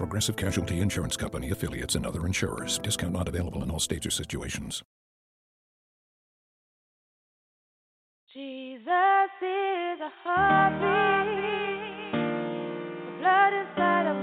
Progressive 0.00 0.34
Casualty 0.34 0.80
Insurance 0.80 1.14
Company 1.14 1.50
affiliates 1.50 1.94
and 1.94 2.06
other 2.06 2.24
insurers. 2.24 2.78
Discount 2.78 3.12
not 3.12 3.28
available 3.28 3.62
in 3.62 3.70
all 3.70 3.78
states 3.78 4.06
or 4.06 4.10
situations. 4.10 4.82
Jesus 8.32 8.86
is 9.42 10.00
a 10.00 10.10
heartbeat. 10.24 12.12
Blood 13.20 13.52
inside 13.52 14.06
of. 14.06 14.16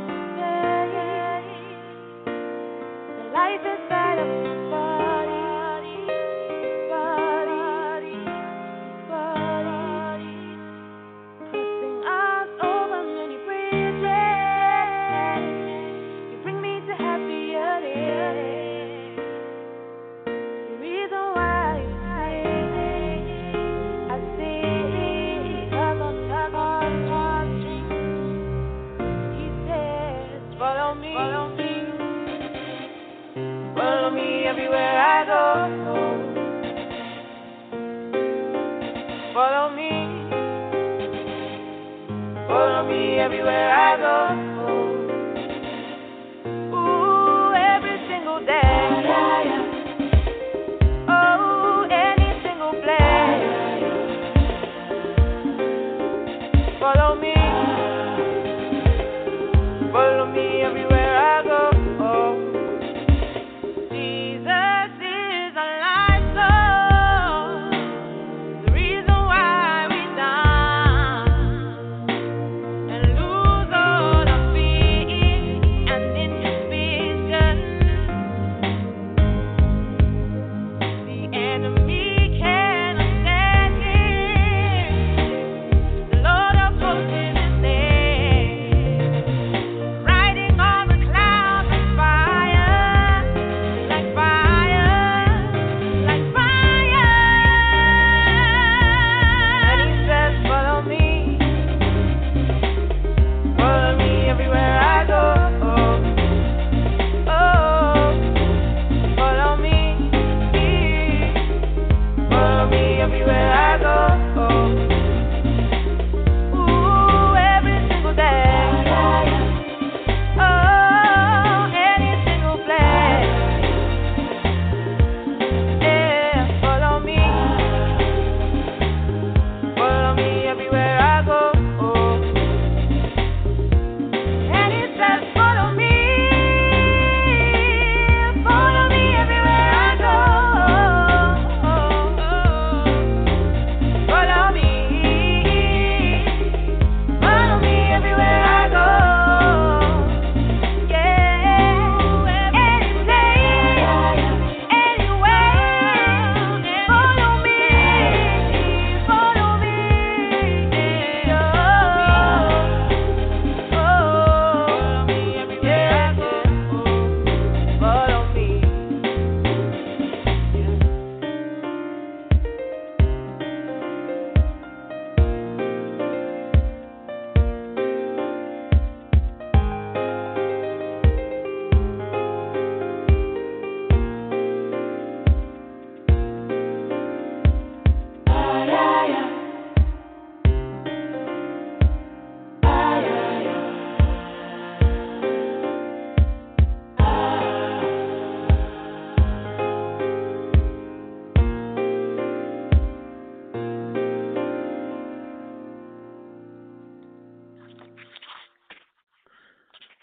The 3.17 3.29
life 3.31 3.61
inside 3.61 4.17
of 4.17 4.27
my 4.27 4.46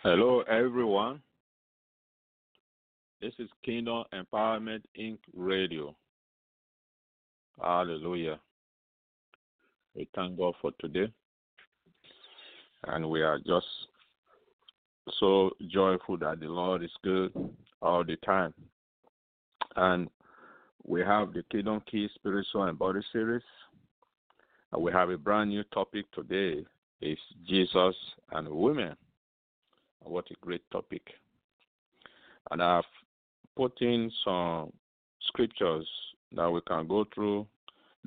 Hello, 0.06 0.42
everyone. 0.42 1.22
This 3.22 3.32
is 3.38 3.48
Kingdom 3.64 4.04
Empowerment 4.12 4.82
Inc. 5.00 5.16
Radio. 5.34 5.96
Hallelujah. 7.58 8.38
We 9.96 10.06
thank 10.14 10.36
God 10.36 10.52
for 10.60 10.72
today. 10.78 11.10
And 12.86 13.08
we 13.08 13.22
are 13.22 13.38
just 13.38 13.64
so 15.18 15.52
joyful 15.68 16.18
that 16.18 16.38
the 16.38 16.48
Lord 16.48 16.84
is 16.84 16.90
good 17.02 17.32
all 17.80 18.04
the 18.04 18.16
time. 18.16 18.52
And 19.74 20.10
we 20.86 21.00
have 21.00 21.32
the 21.32 21.44
Kingdom 21.50 21.80
Key 21.90 22.10
Spiritual 22.14 22.64
and 22.64 22.78
Body 22.78 23.00
Series. 23.10 23.40
And 24.70 24.82
we 24.82 24.92
have 24.92 25.08
a 25.08 25.16
brand 25.16 25.48
new 25.48 25.64
topic 25.72 26.04
today. 26.12 26.62
It's 27.00 27.22
Jesus 27.48 27.96
and 28.32 28.50
women. 28.50 28.96
What 30.04 30.26
a 30.30 30.34
great 30.40 30.62
topic. 30.70 31.02
And 32.50 32.62
I've 32.62 32.84
put 33.56 33.80
in 33.80 34.10
some 34.24 34.72
scriptures 35.28 35.88
that 36.32 36.50
we 36.50 36.60
can 36.68 36.86
go 36.88 37.06
through. 37.14 37.46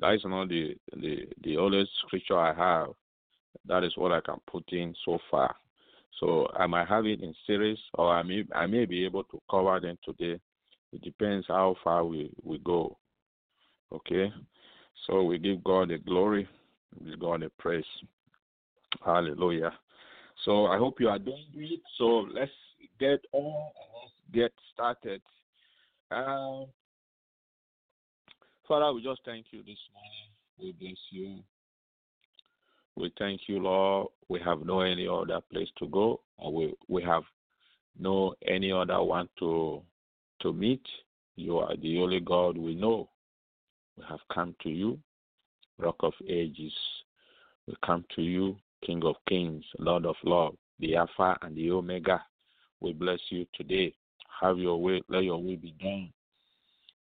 That 0.00 0.14
is 0.14 0.22
not 0.24 0.48
the, 0.48 0.76
the, 0.96 1.26
the 1.44 1.56
oldest 1.56 1.90
scripture 2.06 2.38
I 2.38 2.54
have. 2.54 2.88
That 3.66 3.84
is 3.84 3.92
what 3.96 4.12
I 4.12 4.20
can 4.20 4.38
put 4.50 4.64
in 4.72 4.94
so 5.04 5.18
far. 5.30 5.54
So 6.20 6.48
I 6.56 6.66
might 6.66 6.88
have 6.88 7.06
it 7.06 7.22
in 7.22 7.34
series 7.46 7.78
or 7.94 8.12
I 8.12 8.22
may 8.22 8.44
I 8.54 8.66
may 8.66 8.86
be 8.86 9.04
able 9.04 9.24
to 9.24 9.40
cover 9.50 9.80
them 9.80 9.98
today 10.04 10.40
It 10.92 11.02
depends 11.02 11.46
how 11.48 11.76
far 11.84 12.04
we, 12.04 12.30
we 12.44 12.58
go. 12.58 12.96
Okay? 13.92 14.32
So 15.06 15.22
we 15.24 15.38
give 15.38 15.64
God 15.64 15.90
the 15.90 15.98
glory, 15.98 16.48
we 16.98 17.10
give 17.10 17.20
God 17.20 17.42
the 17.42 17.50
praise. 17.58 17.84
Hallelujah. 19.04 19.72
So 20.44 20.66
I 20.66 20.78
hope 20.78 21.00
you 21.00 21.08
are 21.08 21.18
doing 21.18 21.46
it. 21.54 21.80
So 21.96 22.26
let's 22.32 22.50
get 23.00 23.20
on, 23.32 23.44
and 23.44 23.90
let's 23.94 24.14
get 24.32 24.52
started. 24.72 25.20
Um, 26.10 26.66
Father, 28.66 28.92
we 28.92 29.02
just 29.02 29.20
thank 29.24 29.46
you 29.50 29.60
this 29.60 29.78
morning. 29.92 30.28
We 30.58 30.72
bless 30.72 30.98
you. 31.10 31.38
We 32.96 33.12
thank 33.18 33.42
you, 33.46 33.60
Lord. 33.60 34.08
We 34.28 34.40
have 34.40 34.64
no 34.64 34.80
any 34.80 35.06
other 35.08 35.40
place 35.52 35.68
to 35.78 35.86
go, 35.86 36.20
or 36.36 36.52
we 36.52 36.74
we 36.88 37.02
have 37.02 37.22
no 37.98 38.34
any 38.46 38.72
other 38.72 39.02
one 39.02 39.28
to 39.38 39.82
to 40.40 40.52
meet. 40.52 40.82
You 41.36 41.58
are 41.58 41.76
the 41.76 41.98
only 42.00 42.20
God 42.20 42.58
we 42.58 42.74
know. 42.74 43.08
We 43.96 44.04
have 44.08 44.20
come 44.32 44.54
to 44.62 44.68
you, 44.68 44.98
Rock 45.78 45.96
of 46.00 46.12
Ages. 46.28 46.72
We 47.66 47.74
come 47.84 48.04
to 48.16 48.22
you, 48.22 48.56
King 48.84 49.02
of 49.04 49.16
Kings, 49.28 49.64
Lord 49.78 50.06
of 50.06 50.16
Lords, 50.24 50.56
the 50.78 50.96
Alpha 50.96 51.36
and 51.42 51.56
the 51.56 51.70
Omega. 51.70 52.22
We 52.80 52.92
bless 52.92 53.20
you 53.30 53.46
today. 53.54 53.94
Have 54.40 54.58
your 54.58 54.80
way. 54.80 55.02
Let 55.08 55.24
your 55.24 55.42
will 55.42 55.56
be 55.56 55.74
done. 55.80 56.12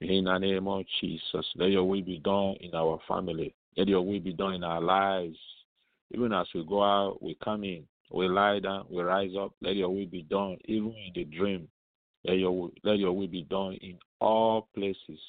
In 0.01 0.25
the 0.25 0.39
name 0.39 0.69
of 0.69 0.85
Jesus, 1.01 1.47
let 1.57 1.71
your 1.71 1.85
will 1.85 2.03
be 2.03 2.19
done 2.19 2.57
in 2.61 2.75
our 2.75 2.99
family. 3.09 3.55
Let 3.77 3.89
your 3.89 4.03
will 4.03 4.21
be 4.21 4.33
done 4.33 4.55
in 4.55 4.65
our 4.65 4.81
lives. 4.81 5.39
Even 6.13 6.33
as 6.33 6.47
we 6.55 6.65
go 6.65 6.83
out, 6.83 7.23
we 7.23 7.37
come 7.43 7.65
in, 7.65 7.85
we 8.13 8.29
lie 8.29 8.61
down, 8.61 8.87
we 8.91 9.03
rise 9.03 9.33
up. 9.39 9.53
Let 9.63 9.75
your 9.75 9.89
will 9.89 10.07
be 10.07 10.23
done, 10.23 10.59
even 10.67 10.95
in 10.95 11.13
the 11.15 11.25
dream. 11.25 11.69
Let 12.25 12.39
your 12.39 12.53
will- 12.53 12.73
let 12.83 12.99
your 12.99 13.13
will 13.13 13.27
be 13.27 13.43
done 13.45 13.75
in 13.75 13.99
all 14.21 14.69
places. 14.75 15.21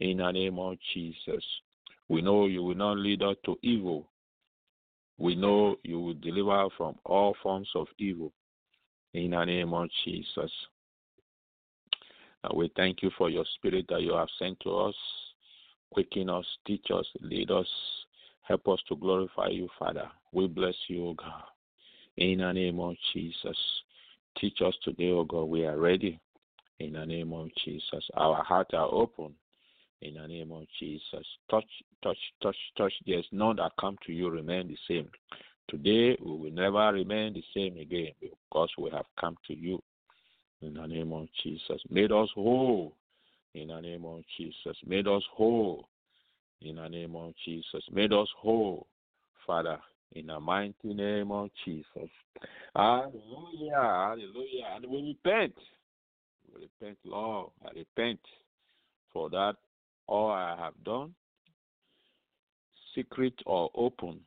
In 0.00 0.18
the 0.18 0.30
name 0.30 0.58
of 0.58 0.78
Jesus, 0.94 1.44
we 2.08 2.22
know 2.22 2.46
you 2.46 2.62
will 2.62 2.76
not 2.76 2.98
lead 2.98 3.22
us 3.22 3.36
to 3.44 3.58
evil. 3.62 4.08
We 5.18 5.34
know 5.34 5.76
you 5.82 6.00
will 6.00 6.14
deliver 6.14 6.68
from 6.76 6.96
all 7.04 7.34
forms 7.42 7.68
of 7.74 7.88
evil. 7.98 8.32
In 9.14 9.32
the 9.32 9.44
name 9.44 9.74
of 9.74 9.88
Jesus. 10.04 10.50
And 12.44 12.56
we 12.56 12.70
thank 12.76 13.02
you 13.02 13.10
for 13.18 13.28
your 13.28 13.44
spirit 13.56 13.86
that 13.88 14.02
you 14.02 14.12
have 14.12 14.28
sent 14.38 14.60
to 14.60 14.70
us. 14.70 14.94
Quicken 15.90 16.30
us, 16.30 16.44
teach 16.66 16.86
us, 16.94 17.06
lead 17.20 17.50
us, 17.50 17.66
help 18.42 18.68
us 18.68 18.78
to 18.88 18.96
glorify 18.96 19.48
you, 19.48 19.68
Father. 19.78 20.08
We 20.32 20.46
bless 20.46 20.74
you, 20.88 21.08
O 21.08 21.14
God. 21.14 21.42
In 22.16 22.38
the 22.38 22.52
name 22.52 22.78
of 22.78 22.94
Jesus. 23.12 23.56
Teach 24.38 24.58
us 24.64 24.74
today, 24.84 25.10
O 25.10 25.24
God. 25.24 25.44
We 25.44 25.64
are 25.64 25.78
ready. 25.78 26.20
In 26.78 26.92
the 26.92 27.06
name 27.06 27.32
of 27.32 27.48
Jesus. 27.64 28.04
Our 28.14 28.44
hearts 28.44 28.70
are 28.74 28.88
open. 28.92 29.34
In 30.00 30.14
the 30.14 30.28
name 30.28 30.52
of 30.52 30.64
Jesus. 30.78 31.26
Touch, 31.50 31.64
touch, 32.02 32.18
touch, 32.42 32.56
touch. 32.76 32.92
There's 33.06 33.26
none 33.32 33.56
that 33.56 33.72
come 33.80 33.96
to 34.06 34.12
you 34.12 34.30
remain 34.30 34.68
the 34.68 34.76
same. 34.86 35.08
Today 35.68 36.16
we 36.24 36.36
will 36.36 36.52
never 36.52 36.92
remain 36.92 37.34
the 37.34 37.42
same 37.54 37.76
again 37.78 38.12
because 38.20 38.70
we 38.78 38.90
have 38.90 39.06
come 39.20 39.36
to 39.48 39.56
you. 39.56 39.82
In 40.62 40.74
the 40.74 40.86
name 40.86 41.12
of 41.12 41.26
Jesus. 41.42 41.80
Made 41.90 42.12
us 42.12 42.28
whole. 42.34 42.94
In 43.54 43.68
the 43.68 43.80
name 43.80 44.04
of 44.04 44.22
Jesus. 44.36 44.76
Made 44.86 45.06
us 45.08 45.22
whole. 45.32 45.88
In 46.62 46.76
the 46.76 46.88
name 46.88 47.14
of 47.16 47.32
Jesus. 47.44 47.82
Made 47.92 48.12
us 48.12 48.28
whole. 48.36 48.86
Father, 49.46 49.78
in 50.12 50.26
the 50.26 50.40
mighty 50.40 50.94
name 50.94 51.30
of 51.32 51.50
Jesus. 51.64 52.10
Hallelujah. 52.74 53.72
Hallelujah. 53.72 54.76
And 54.76 54.86
we 54.86 55.16
repent. 55.24 55.54
We 56.52 56.62
repent, 56.62 56.98
Lord. 57.04 57.50
I 57.64 57.70
repent 57.78 58.20
for 59.12 59.30
that 59.30 59.54
all 60.08 60.30
I 60.30 60.56
have 60.58 60.74
done, 60.84 61.14
secret 62.94 63.34
or 63.46 63.70
open, 63.74 64.20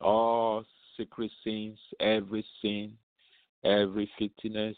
all 0.00 0.64
secret 0.96 1.30
sins, 1.44 1.78
every 2.00 2.44
sin, 2.60 2.92
every 3.64 4.10
filthiness, 4.18 4.76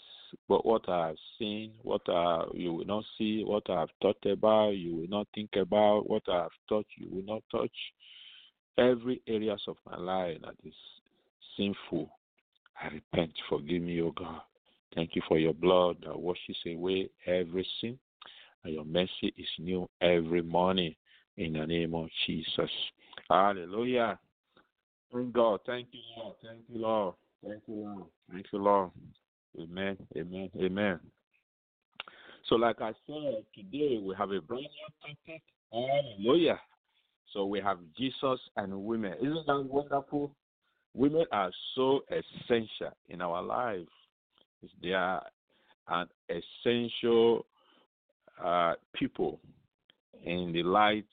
but 0.48 0.66
what 0.66 0.88
I 0.88 1.08
have 1.08 1.16
seen, 1.38 1.72
what 1.82 2.02
I, 2.08 2.44
you 2.52 2.72
will 2.72 2.84
not 2.84 3.04
see, 3.16 3.44
what 3.44 3.69
I 3.70 3.81
have 3.81 3.88
thought 4.02 4.25
about, 4.26 4.70
you 4.70 4.96
will 4.96 5.08
not 5.08 5.28
think 5.34 5.50
about, 5.56 6.08
what 6.10 6.22
I 6.28 6.42
have 6.42 6.50
touched, 6.69 6.90
you 6.96 7.08
will 7.10 7.25
not 7.25 7.42
touch. 7.50 7.70
Every 8.76 9.22
areas 9.28 9.62
of 9.69 9.76
my 9.87 9.96
life 9.96 10.38
that 10.42 10.56
is 10.64 10.75
sinful, 11.56 12.10
I 12.82 12.88
repent. 12.88 13.32
Forgive 13.48 13.82
me, 13.82 14.02
O 14.02 14.10
God. 14.10 14.40
Thank 14.94 15.14
you 15.14 15.22
for 15.28 15.38
your 15.38 15.54
blood 15.54 15.98
that 16.04 16.19
washes 16.19 16.56
away 16.66 17.08
every 17.26 17.66
sin, 17.80 17.98
and 18.64 18.75
your 18.75 18.84
mercy 18.84 19.32
is 19.37 19.49
new 19.58 19.88
every 20.00 20.43
morning. 20.43 20.94
In 21.37 21.55
the 21.55 21.66
name 21.66 21.94
of 21.94 22.06
Jesus. 22.26 22.70
Hallelujah. 23.28 24.19
Thank 25.12 25.32
God. 25.32 25.61
Thank 25.66 25.88
you, 25.90 26.00
Lord. 26.16 26.37
Thank 26.44 26.61
you, 26.69 26.78
Lord. 26.81 27.14
Thank 27.44 27.62
you, 27.66 27.75
Lord. 27.75 28.05
Thank 28.31 28.46
you, 28.52 28.58
Lord. 28.62 28.90
Amen. 29.61 29.96
Amen. 30.16 30.50
Amen. 30.61 31.00
So, 32.49 32.55
like 32.55 32.81
I 32.81 32.93
said, 33.06 33.44
today 33.55 34.00
we 34.00 34.14
have 34.16 34.31
a 34.31 34.40
brand 34.40 34.62
new 34.62 35.14
topic. 35.26 35.43
Hallelujah. 35.72 36.61
So 37.32 37.46
we 37.46 37.61
have 37.61 37.78
Jesus 37.99 38.38
and 38.56 38.84
women. 38.84 39.14
Isn't 39.20 39.46
that 39.46 39.66
wonderful? 39.69 40.31
Women 40.94 41.25
are 41.32 41.50
so 41.75 42.02
essential 42.08 42.93
in 43.08 43.20
our 43.20 43.43
life. 43.43 43.88
They 44.81 44.93
are 44.93 45.22
an 45.88 46.06
essential 46.28 47.44
uh, 48.42 48.75
people 48.94 49.40
in 50.25 50.52
the 50.52 50.62
light 50.62 51.06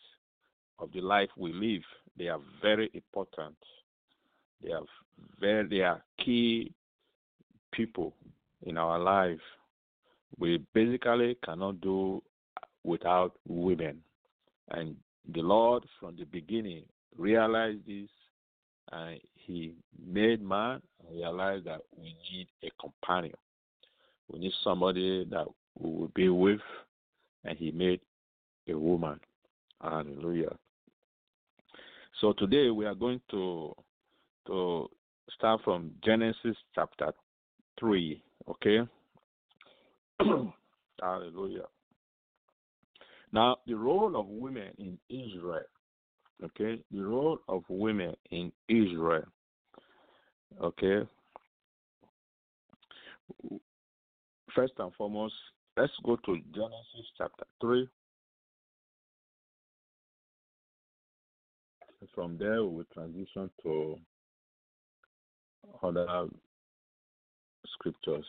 of 0.79 0.91
the 0.93 1.01
life 1.01 1.29
we 1.37 1.53
live. 1.53 1.83
They 2.17 2.27
are 2.27 2.39
very 2.61 2.89
important. 2.93 3.55
They 4.63 4.71
are 4.71 4.83
very 5.39 5.67
they 5.67 5.81
are 5.81 6.01
key 6.23 6.73
people 7.71 8.13
in 8.63 8.77
our 8.77 8.99
life. 8.99 9.39
We 10.37 10.63
basically 10.73 11.37
cannot 11.43 11.81
do 11.81 12.21
without 12.83 13.33
women. 13.47 13.99
And 14.69 14.95
the 15.33 15.41
Lord 15.41 15.83
from 15.99 16.15
the 16.17 16.25
beginning 16.25 16.83
realized 17.17 17.85
this 17.85 18.09
and 18.91 19.19
he 19.35 19.73
made 20.05 20.41
man 20.41 20.81
realize 21.11 21.61
that 21.65 21.81
we 21.97 22.15
need 22.31 22.47
a 22.63 22.69
companion. 22.79 23.35
We 24.31 24.39
need 24.39 24.53
somebody 24.63 25.25
that 25.29 25.45
we 25.77 25.89
will 25.91 26.11
be 26.15 26.29
with 26.29 26.61
and 27.45 27.57
he 27.57 27.71
made 27.71 27.99
a 28.67 28.77
woman. 28.77 29.19
Hallelujah. 29.81 30.55
So 32.19 32.33
today 32.33 32.69
we 32.69 32.85
are 32.85 32.95
going 32.95 33.21
to 33.31 33.73
to 34.47 34.87
start 35.35 35.61
from 35.63 35.91
Genesis 36.03 36.55
chapter 36.75 37.11
three. 37.79 38.23
Okay. 38.49 38.79
Hallelujah. 41.01 41.65
Now 43.31 43.57
the 43.65 43.73
role 43.75 44.19
of 44.19 44.27
women 44.27 44.69
in 44.77 44.97
Israel. 45.09 45.61
Okay, 46.43 46.81
the 46.91 47.01
role 47.01 47.39
of 47.47 47.63
women 47.69 48.15
in 48.31 48.51
Israel. 48.67 49.25
Okay. 50.61 51.07
First 54.55 54.73
and 54.79 54.91
foremost, 54.95 55.35
let's 55.77 55.93
go 56.03 56.15
to 56.17 56.37
Genesis 56.53 57.07
chapter 57.17 57.45
three. 57.59 57.87
From 62.15 62.37
there, 62.37 62.63
we 62.63 62.77
will 62.77 62.85
transition 62.93 63.49
to 63.63 63.95
other 65.83 66.27
scriptures. 67.73 68.25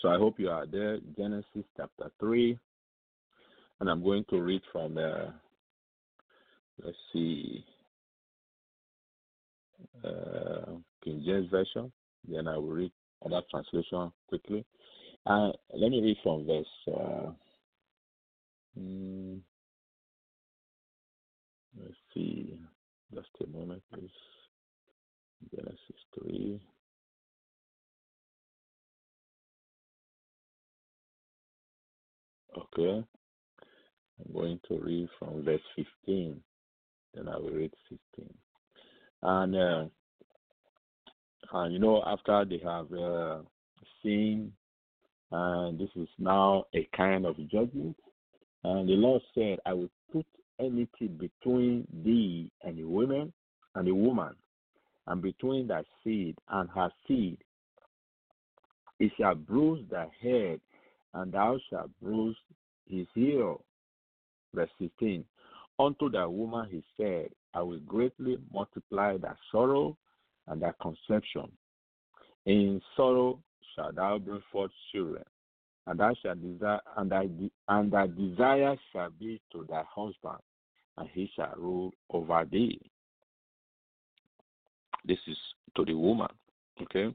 So 0.00 0.08
I 0.08 0.18
hope 0.18 0.38
you 0.38 0.50
are 0.50 0.66
there. 0.66 0.98
Genesis 1.16 1.64
chapter 1.76 2.10
3. 2.20 2.58
And 3.80 3.90
I'm 3.90 4.02
going 4.02 4.24
to 4.30 4.40
read 4.40 4.62
from, 4.72 4.96
uh, 4.98 5.30
let's 6.82 6.96
see, 7.12 7.64
uh, 10.04 10.76
King 11.02 11.22
James 11.24 11.50
Version. 11.50 11.92
Then 12.28 12.48
I 12.48 12.56
will 12.56 12.70
read 12.70 12.92
other 13.24 13.42
translation 13.50 14.12
quickly. 14.28 14.64
Uh, 15.26 15.50
let 15.74 15.90
me 15.90 16.00
read 16.00 16.16
from 16.22 16.46
verse. 16.46 16.66
Uh, 16.86 17.32
mm, 18.78 19.40
let's 21.80 21.94
see. 22.14 22.56
Just 23.12 23.28
a 23.42 23.46
moment, 23.50 23.82
please. 23.92 24.08
Genesis 25.52 25.78
3. 26.22 26.60
Okay. 32.56 33.04
I'm 34.18 34.32
going 34.32 34.60
to 34.68 34.78
read 34.78 35.08
from 35.18 35.44
verse 35.44 35.60
15. 36.06 36.40
Then 37.14 37.28
I 37.28 37.36
will 37.36 37.50
read 37.50 37.72
16. 37.88 38.32
And, 39.22 39.56
uh, 39.56 39.84
and 41.52 41.72
you 41.72 41.80
know, 41.80 42.02
after 42.06 42.44
they 42.44 42.60
have 42.64 42.92
uh, 42.92 43.38
seen 44.02 44.52
And 45.32 45.78
this 45.78 45.90
is 45.96 46.08
now 46.18 46.64
a 46.74 46.88
kind 46.96 47.26
of 47.26 47.36
judgment. 47.48 47.96
And 48.64 48.88
the 48.88 48.94
Lord 48.94 49.22
said, 49.34 49.58
I 49.66 49.72
will 49.72 49.90
put 50.12 50.26
enmity 50.58 51.08
between 51.08 51.86
thee 52.04 52.50
and 52.62 52.78
the 52.78 52.84
woman 52.84 53.32
and 53.74 53.86
the 53.86 53.94
woman, 53.94 54.34
and 55.06 55.20
between 55.20 55.66
thy 55.66 55.82
seed 56.02 56.36
and 56.48 56.68
her 56.70 56.90
seed. 57.06 57.38
It 58.98 59.12
shall 59.18 59.34
bruise 59.34 59.84
thy 59.90 60.08
head, 60.22 60.60
and 61.14 61.32
thou 61.32 61.58
shalt 61.68 61.90
bruise 62.00 62.36
his 62.88 63.06
heel. 63.14 63.62
Verse 64.54 64.70
15. 64.78 65.24
Unto 65.78 66.08
thy 66.10 66.24
woman 66.24 66.68
he 66.70 66.82
said, 66.96 67.28
I 67.52 67.60
will 67.60 67.80
greatly 67.80 68.38
multiply 68.52 69.18
thy 69.18 69.34
sorrow 69.52 69.96
and 70.46 70.62
thy 70.62 70.72
conception. 70.80 71.50
In 72.46 72.80
sorrow 72.96 73.40
shalt 73.76 73.94
thou 73.94 74.18
bring 74.18 74.42
forth 74.50 74.72
children, 74.90 75.22
and 75.86 76.00
thou 76.00 76.14
shalt 76.22 76.42
desire, 76.42 76.80
and 76.96 77.10
thy, 77.10 77.28
and 77.68 77.92
thy 77.92 78.06
desire 78.06 78.76
shall 78.92 79.10
be 79.10 79.40
to 79.52 79.66
thy 79.68 79.82
husband, 79.88 80.40
and 80.98 81.08
he 81.12 81.30
shall 81.36 81.54
rule 81.56 81.92
over 82.10 82.44
thee. 82.50 82.80
This 85.04 85.18
is 85.28 85.36
to 85.76 85.84
the 85.84 85.94
woman, 85.94 86.28
okay? 86.82 87.14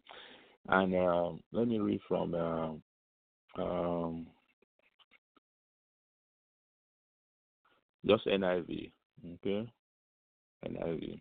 And 0.70 0.96
um, 0.96 1.40
let 1.52 1.68
me 1.68 1.80
read 1.80 2.00
from 2.08 2.36
um, 2.36 2.82
um, 3.58 4.28
just 8.06 8.26
NIV, 8.28 8.92
okay? 9.36 9.70
NIV. 10.66 11.20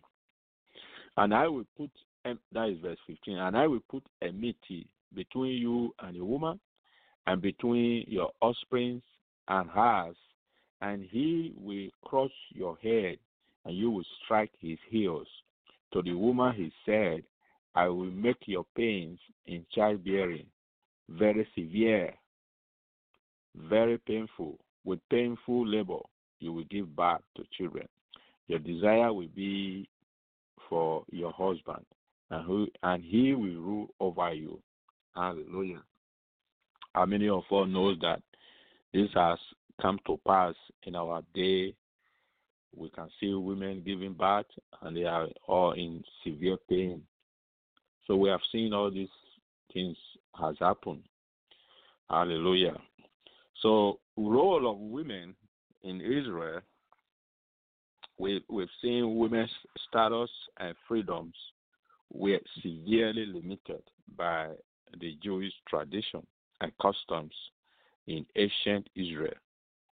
And 1.17 1.33
I 1.33 1.47
will 1.47 1.65
put, 1.75 1.89
that 2.23 2.69
is 2.69 2.79
verse 2.79 2.97
15, 3.07 3.37
and 3.37 3.57
I 3.57 3.67
will 3.67 3.81
put 3.89 4.03
enmity 4.21 4.87
between 5.13 5.53
you 5.53 5.93
and 5.99 6.15
the 6.15 6.23
woman, 6.23 6.59
and 7.27 7.41
between 7.41 8.05
your 8.07 8.31
offsprings 8.41 9.03
and 9.47 9.69
hers, 9.69 10.15
and 10.81 11.03
he 11.09 11.53
will 11.55 11.89
crush 12.03 12.31
your 12.53 12.77
head, 12.77 13.17
and 13.65 13.75
you 13.75 13.91
will 13.91 14.05
strike 14.23 14.51
his 14.59 14.77
heels. 14.89 15.27
To 15.93 16.01
the 16.01 16.13
woman 16.13 16.53
he 16.55 16.71
said, 16.85 17.23
I 17.75 17.87
will 17.87 18.11
make 18.11 18.47
your 18.47 18.65
pains 18.75 19.19
in 19.45 19.65
childbearing 19.73 20.45
very 21.09 21.47
severe, 21.55 22.13
very 23.55 23.97
painful. 23.99 24.57
With 24.83 24.99
painful 25.11 25.67
labor, 25.67 25.99
you 26.39 26.53
will 26.53 26.63
give 26.71 26.95
birth 26.95 27.21
to 27.37 27.43
children. 27.55 27.87
Your 28.47 28.59
desire 28.59 29.13
will 29.13 29.29
be 29.35 29.87
for 30.67 31.03
your 31.11 31.31
husband, 31.31 31.85
and, 32.31 32.45
who, 32.45 32.67
and 32.81 33.03
he 33.03 33.33
will 33.33 33.61
rule 33.61 33.87
over 33.99 34.33
you. 34.33 34.59
Hallelujah. 35.15 35.83
How 36.93 37.05
many 37.05 37.29
of 37.29 37.43
us 37.51 37.67
knows 37.67 37.97
that 38.01 38.21
this 38.93 39.09
has 39.13 39.39
come 39.81 39.99
to 40.07 40.19
pass 40.27 40.55
in 40.83 40.95
our 40.95 41.21
day? 41.33 41.73
We 42.75 42.89
can 42.89 43.09
see 43.19 43.33
women 43.33 43.83
giving 43.85 44.13
birth, 44.13 44.45
and 44.81 44.95
they 44.95 45.03
are 45.03 45.27
all 45.47 45.73
in 45.73 46.03
severe 46.23 46.57
pain. 46.69 47.01
So 48.07 48.15
we 48.15 48.29
have 48.29 48.39
seen 48.51 48.73
all 48.73 48.89
these 48.89 49.09
things 49.73 49.97
has 50.39 50.55
happened. 50.59 51.03
Hallelujah. 52.09 52.77
So 53.61 53.99
role 54.17 54.69
of 54.69 54.77
women 54.79 55.35
in 55.83 56.01
Israel, 56.01 56.61
we, 58.17 58.43
we've 58.49 58.67
seen 58.81 59.17
women's 59.17 59.51
status 59.87 60.29
and 60.59 60.75
freedoms 60.87 61.35
were 62.11 62.39
severely 62.61 63.25
limited 63.25 63.81
by 64.17 64.49
the 64.99 65.17
Jewish 65.23 65.53
tradition 65.67 66.25
and 66.61 66.71
customs 66.81 67.33
in 68.07 68.25
ancient 68.35 68.87
Israel, 68.95 69.33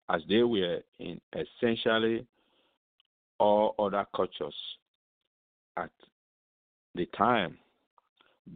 as 0.09 0.23
they 0.29 0.43
were 0.43 0.81
in 0.99 1.21
essentially 1.33 2.27
all 3.39 3.75
other 3.79 4.07
cultures 4.15 4.55
at 5.77 5.91
the 6.95 7.07
time. 7.17 7.59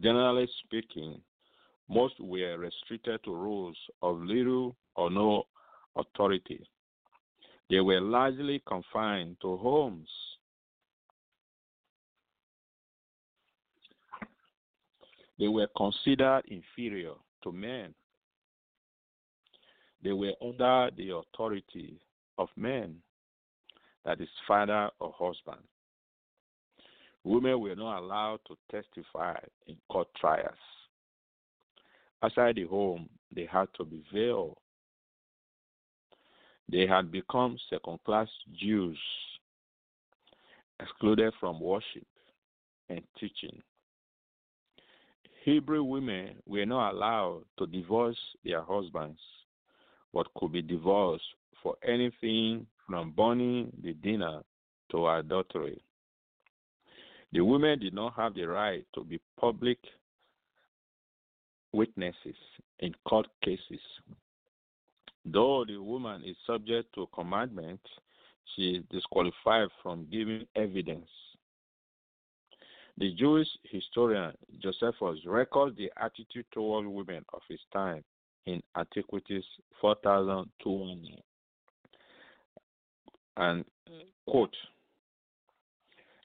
Generally 0.01 0.49
speaking, 0.65 1.21
most 1.89 2.15
were 2.21 2.57
restricted 2.59 3.23
to 3.25 3.35
rules 3.35 3.77
of 4.03 4.21
little 4.21 4.77
or 4.95 5.11
no 5.11 5.47
authority. 5.97 6.65
They 7.69 7.81
were 7.81 8.01
largely 8.01 8.63
confined 8.67 9.37
to 9.43 9.57
homes. 9.57 10.09
They 15.41 15.49
were 15.49 15.69
considered 15.75 16.43
inferior 16.49 17.15
to 17.43 17.51
men. 17.51 17.95
They 20.05 20.13
were 20.13 20.35
under 20.43 20.91
the 20.95 21.17
authority 21.17 21.99
of 22.37 22.49
men, 22.57 22.97
that 24.05 24.21
is, 24.21 24.29
father 24.47 24.91
or 25.01 25.15
husband. 25.19 25.63
Women 27.25 27.59
were 27.59 27.75
not 27.75 28.01
allowed 28.01 28.41
to 28.49 28.57
testify 28.71 29.37
in 29.67 29.77
court 29.91 30.09
trials. 30.21 30.53
Outside 32.23 32.57
the 32.57 32.67
home, 32.67 33.09
they 33.35 33.47
had 33.51 33.69
to 33.79 33.85
be 33.85 34.05
veiled. 34.13 34.59
They 36.69 36.87
had 36.87 37.11
become 37.11 37.57
second 37.71 37.99
class 38.05 38.29
Jews, 38.59 38.99
excluded 40.79 41.33
from 41.41 41.61
worship 41.61 42.07
and 42.91 43.01
teaching. 43.19 43.63
Hebrew 45.45 45.83
women 45.83 46.37
were 46.47 46.67
not 46.67 46.93
allowed 46.93 47.45
to 47.59 47.67
divorce 47.67 48.19
their 48.45 48.63
husbands, 48.63 49.21
but 50.13 50.27
could 50.37 50.53
be 50.53 50.63
divorced 50.63 51.25
for 51.63 51.77
anything 51.87 52.67
from 52.87 53.13
burning 53.13 53.73
the 53.83 53.95
dinner 53.95 54.43
to 54.91 55.09
adultery. 55.09 55.81
The 57.33 57.41
women 57.41 57.79
did 57.79 57.95
not 57.95 58.15
have 58.15 58.35
the 58.35 58.45
right 58.45 58.85
to 58.95 59.05
be 59.05 59.21
public 59.39 59.79
witnesses 61.73 62.37
in 62.81 62.95
court 63.09 63.29
cases. 63.43 63.81
Though 65.25 65.65
the 65.65 65.77
woman 65.77 66.23
is 66.25 66.37
subject 66.47 66.95
to 66.95 67.09
commandment, 67.15 67.81
she 68.55 68.77
is 68.77 68.85
disqualified 68.91 69.69
from 69.83 70.09
giving 70.11 70.47
evidence. 70.57 71.09
The 73.01 73.15
Jewish 73.15 73.49
historian 73.65 74.33
Josephus 74.63 75.21
records 75.25 75.75
the 75.79 75.91
attitude 75.97 76.45
toward 76.53 76.87
women 76.87 77.25
of 77.33 77.41
his 77.49 77.61
time 77.73 78.05
in 78.45 78.63
Antiquities 78.77 79.45
4209 79.81 81.17
and 83.39 83.65
quote 84.29 84.55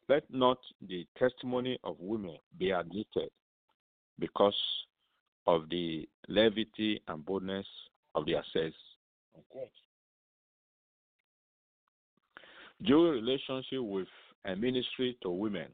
let 0.10 0.24
not 0.30 0.58
the 0.88 1.08
testimony 1.18 1.80
of 1.86 1.96
women 1.98 2.38
be 2.60 2.72
admitted 2.72 3.30
because 4.20 4.58
of 5.48 5.70
the 5.70 6.06
levity 6.28 7.02
and 7.08 7.26
boldness 7.26 7.66
of 8.16 8.26
their 8.26 8.44
sex. 8.52 8.76
Jewish 12.82 13.22
relationship 13.22 13.80
with 13.80 14.08
a 14.44 14.56
ministry 14.58 15.18
to 15.24 15.30
women. 15.30 15.68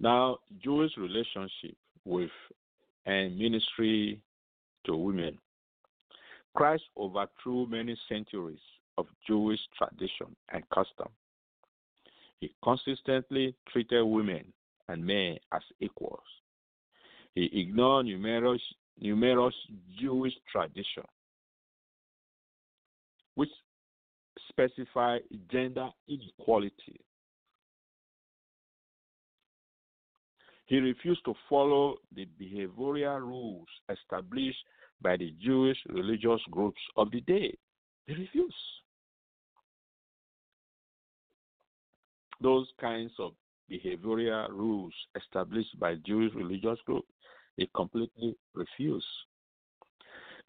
Now, 0.00 0.38
Jewish 0.64 0.96
relationship 0.96 1.76
with 2.06 2.30
and 3.04 3.38
ministry 3.38 4.20
to 4.86 4.96
women. 4.96 5.38
Christ 6.56 6.84
overthrew 6.96 7.66
many 7.66 7.96
centuries 8.08 8.58
of 8.96 9.06
Jewish 9.26 9.60
tradition 9.76 10.34
and 10.52 10.68
custom. 10.70 11.08
He 12.40 12.52
consistently 12.64 13.54
treated 13.70 14.02
women 14.02 14.44
and 14.88 15.04
men 15.04 15.36
as 15.52 15.62
equals. 15.80 16.20
He 17.34 17.50
ignored 17.60 18.06
numerous, 18.06 18.62
numerous 18.98 19.54
Jewish 20.00 20.34
traditions, 20.50 21.06
which 23.34 23.50
specify 24.48 25.18
gender 25.52 25.90
inequality. 26.08 27.00
He 30.70 30.78
refused 30.78 31.24
to 31.24 31.34
follow 31.48 31.96
the 32.14 32.28
behavioral 32.40 33.20
rules 33.20 33.66
established 33.88 34.64
by 35.02 35.16
the 35.16 35.34
Jewish 35.42 35.76
religious 35.88 36.40
groups 36.48 36.80
of 36.96 37.10
the 37.10 37.20
day. 37.22 37.58
He 38.06 38.14
refused. 38.14 38.54
Those 42.40 42.68
kinds 42.80 43.10
of 43.18 43.32
behavioral 43.68 44.48
rules 44.50 44.94
established 45.16 45.76
by 45.80 45.96
Jewish 46.06 46.32
religious 46.34 46.78
groups, 46.86 47.08
he 47.56 47.68
completely 47.74 48.36
refused. 48.54 49.04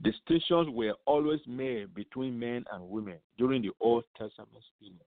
Distinctions 0.04 0.70
were 0.70 0.94
always 1.08 1.42
made 1.48 1.96
between 1.96 2.38
men 2.38 2.64
and 2.72 2.88
women 2.88 3.18
during 3.40 3.64
the 3.64 3.72
Old 3.80 4.04
Testament 4.16 4.64
period. 4.80 5.02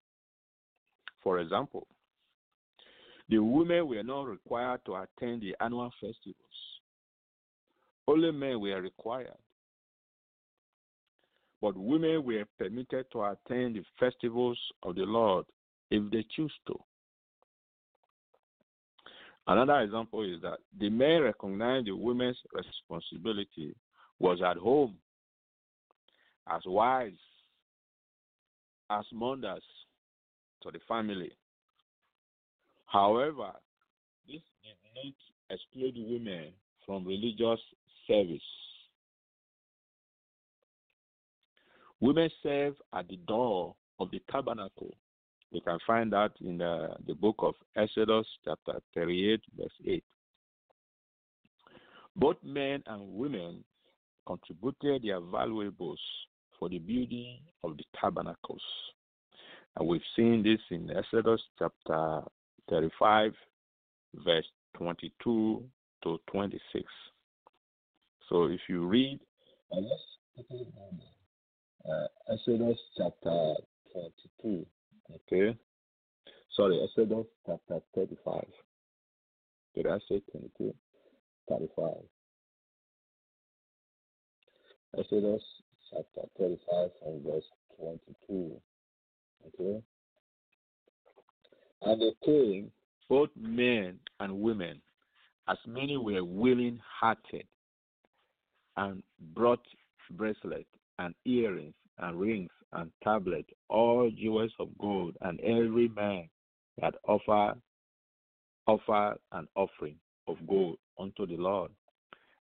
For 1.23 1.39
example, 1.39 1.87
the 3.29 3.39
women 3.39 3.89
were 3.89 4.03
not 4.03 4.25
required 4.25 4.81
to 4.85 4.95
attend 4.97 5.43
the 5.43 5.55
annual 5.61 5.91
festivals 6.01 6.81
Only 8.07 8.33
men 8.33 8.61
were 8.61 8.81
required. 8.81 9.39
But 11.61 11.77
women 11.77 12.23
were 12.25 12.45
permitted 12.59 13.07
to 13.13 13.25
attend 13.25 13.77
the 13.77 13.85
festivals 13.99 14.59
of 14.83 14.97
the 14.97 15.05
Lord 15.05 15.47
if 15.91 16.11
they 16.11 16.25
choose 16.37 16.53
to. 16.67 16.79
Another 19.47 19.81
example 19.81 20.23
is 20.23 20.41
that 20.43 20.59
the 20.79 20.91
men 20.91 21.23
recognized 21.23 21.87
the 21.87 21.97
women's 21.97 22.39
responsibility 22.53 23.75
was 24.19 24.41
at 24.43 24.57
home 24.57 24.97
as 26.49 26.63
wives, 26.67 27.19
as 28.91 29.05
mothers 29.13 29.63
to 30.63 30.71
the 30.71 30.79
family. 30.87 31.33
However, 32.95 33.51
this 34.29 34.41
did 34.63 34.77
not 34.95 35.15
exclude 35.51 35.97
women 35.97 36.53
from 36.87 37.05
religious 37.05 37.59
service. 38.07 38.41
Women 41.99 42.31
serve 42.41 42.75
at 42.93 43.09
the 43.09 43.17
door 43.27 43.75
of 43.99 44.13
the 44.13 44.23
tabernacle. 44.31 44.95
We 45.51 45.61
can 45.61 45.79
find 45.85 46.13
that 46.13 46.35
in 46.41 46.59
the, 46.59 46.95
the 47.05 47.15
book 47.15 47.35
of 47.41 47.55
Exodus, 47.75 48.27
chapter 48.45 48.81
38, 48.95 49.41
verse 49.59 49.73
8. 49.85 50.05
Both 52.15 52.37
men 52.45 52.85
and 52.87 53.13
women 53.13 53.65
contributed 54.25 55.03
their 55.03 55.21
valuables 55.21 56.01
for 56.61 56.69
the 56.69 56.79
building 56.79 57.41
of 57.65 57.77
the 57.77 57.85
tabernacles. 58.01 58.63
And 59.77 59.89
we've 59.89 60.01
seen 60.15 60.45
this 60.45 60.61
in 60.71 60.97
Exodus 60.97 61.41
chapter 61.59 62.23
35, 62.71 63.33
verse 64.25 64.47
22 64.77 65.65
to 66.03 66.19
26. 66.31 66.85
So 68.29 68.45
if 68.45 68.61
you 68.69 68.87
read, 68.87 69.21
uh, 69.73 69.81
uh, 71.91 72.07
Exodus 72.33 72.79
chapter 72.97 73.55
22, 74.43 74.67
okay? 75.15 75.59
Sorry, 76.57 76.81
Exodus 76.83 77.27
chapter 77.47 77.81
35. 77.95 78.45
Did 79.75 79.87
I 79.87 79.99
say 80.09 80.23
22? 80.33 80.75
35. 81.49 81.95
Exodus 84.99 85.43
chapter 85.91 86.29
35 86.39 86.91
and 87.07 87.25
verse 87.25 87.45
22. 87.79 88.53
Okay? 89.49 89.83
And 91.85 92.01
they 92.01 92.13
came, 92.25 92.71
both 93.09 93.31
men 93.37 93.99
and 94.21 94.41
women, 94.41 94.81
as 95.49 95.59
many 95.67 95.97
were 95.97 96.25
willing 96.25 96.81
hearted, 97.01 97.47
and 98.77 99.03
brought 99.35 99.65
bracelets 100.13 100.69
and 100.99 101.15
earrings 101.25 101.75
and 101.99 102.19
rings 102.19 102.51
and 102.73 102.91
tablets, 103.03 103.51
all 103.69 104.11
jewels 104.11 104.53
of 104.59 104.69
gold, 104.79 105.15
and 105.21 105.41
every 105.41 105.89
man 105.89 106.29
that 106.81 106.95
offer 107.07 107.55
offer 108.67 109.17
an 109.33 109.47
offering 109.55 109.97
of 110.27 110.37
gold 110.49 110.79
unto 110.99 111.27
the 111.27 111.37
Lord. 111.37 111.71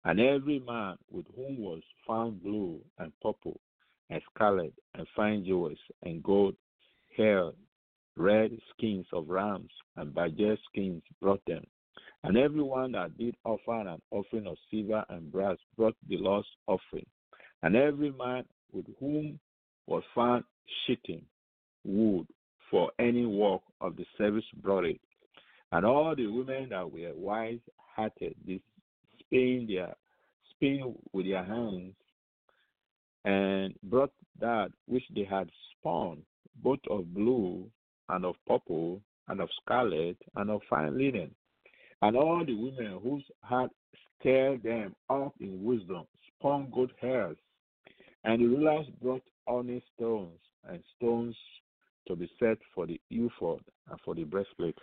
And 0.05 0.21
every 0.21 0.59
man 0.61 0.97
with 1.11 1.27
whom 1.35 1.59
was 1.59 1.83
found 2.07 2.43
blue 2.43 2.81
and 2.99 3.13
purple 3.23 3.59
and 4.11 4.21
scarlet 4.35 4.73
and 4.95 5.07
fine 5.17 5.45
jewels 5.45 5.79
and 6.03 6.23
gold 6.23 6.55
hair, 7.17 7.51
red 8.17 8.51
skins 8.73 9.07
of 9.13 9.29
rams 9.29 9.71
and 9.97 10.15
badger 10.15 10.57
skins 10.69 11.03
brought 11.21 11.43
them. 11.47 11.65
And 12.23 12.37
everyone 12.37 12.93
that 12.93 13.17
did 13.17 13.35
offer 13.45 13.81
an 13.81 14.01
offering 14.11 14.47
of 14.47 14.57
silver 14.71 15.05
and 15.09 15.33
brass 15.33 15.57
brought 15.77 15.97
the 16.09 16.19
Lord's 16.19 16.49
offering. 16.67 17.07
And 17.63 17.77
every 17.77 18.13
man 18.13 18.45
with 18.73 18.87
whom 18.99 19.39
was 19.87 20.03
found 20.15 20.45
shittim 20.87 21.23
wood 21.85 22.27
for 22.71 22.91
any 22.99 23.27
work 23.27 23.63
of 23.81 23.97
the 23.97 24.05
service 24.19 24.45
brought 24.63 24.85
it. 24.85 25.01
And 25.73 25.87
all 25.87 26.15
the 26.15 26.27
women 26.27 26.69
that 26.71 26.91
were 26.91 27.13
wise 27.15 27.59
hearted 27.77 28.35
did 28.47 28.61
spin 29.21 29.67
their 29.69 29.95
spin 30.51 30.95
with 31.13 31.27
their 31.27 31.45
hands 31.45 31.95
and 33.25 33.75
brought 33.85 34.13
that 34.41 34.71
which 34.87 35.05
they 35.15 35.25
had 35.25 35.49
spun, 35.73 36.23
both 36.63 36.81
of 36.91 37.13
blue 37.15 37.71
and 38.11 38.25
of 38.25 38.35
purple 38.47 39.01
and 39.29 39.41
of 39.41 39.49
scarlet 39.63 40.17
and 40.37 40.51
of 40.51 40.61
fine 40.69 40.97
linen. 40.97 41.31
And 42.03 42.17
all 42.17 42.45
the 42.45 42.55
women 42.55 42.99
whose 43.03 43.25
heart 43.43 43.71
stirred 44.19 44.63
them 44.63 44.95
up 45.09 45.35
in 45.41 45.63
wisdom 45.63 46.05
spun 46.39 46.71
good 46.75 46.93
hairs. 47.01 47.37
And 48.25 48.41
the 48.41 48.47
rulers 48.47 48.87
brought 49.01 49.23
onyx 49.47 49.85
stones 49.97 50.39
and 50.69 50.83
stones 50.97 51.37
to 52.09 52.17
be 52.17 52.31
set 52.39 52.59
for 52.75 52.87
the 52.87 53.01
ephod 53.11 53.61
and 53.91 54.01
for 54.05 54.15
the 54.15 54.25
breastplate. 54.25 54.77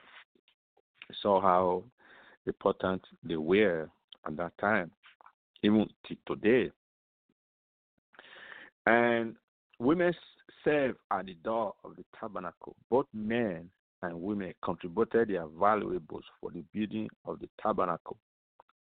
Saw 1.21 1.41
how 1.41 1.83
important 2.45 3.01
they 3.23 3.37
were 3.37 3.89
at 4.25 4.37
that 4.37 4.57
time, 4.59 4.91
even 5.63 5.87
to 6.07 6.15
today. 6.27 6.71
And 8.85 9.35
women 9.79 10.13
serve 10.67 10.95
at 11.11 11.25
the 11.25 11.33
door 11.43 11.73
of 11.83 11.95
the 11.95 12.03
tabernacle. 12.19 12.75
Both 12.89 13.07
men 13.13 13.69
and 14.01 14.21
women 14.21 14.53
contributed 14.63 15.29
their 15.29 15.47
valuables 15.47 16.23
for 16.41 16.51
the 16.51 16.63
building 16.73 17.09
of 17.25 17.39
the 17.39 17.47
tabernacle. 17.61 18.17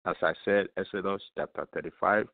As 0.06 0.15
I 0.22 0.34
said, 0.46 0.67
Exodus 0.78 1.22
chapter 1.36 1.67
35, 1.74 2.28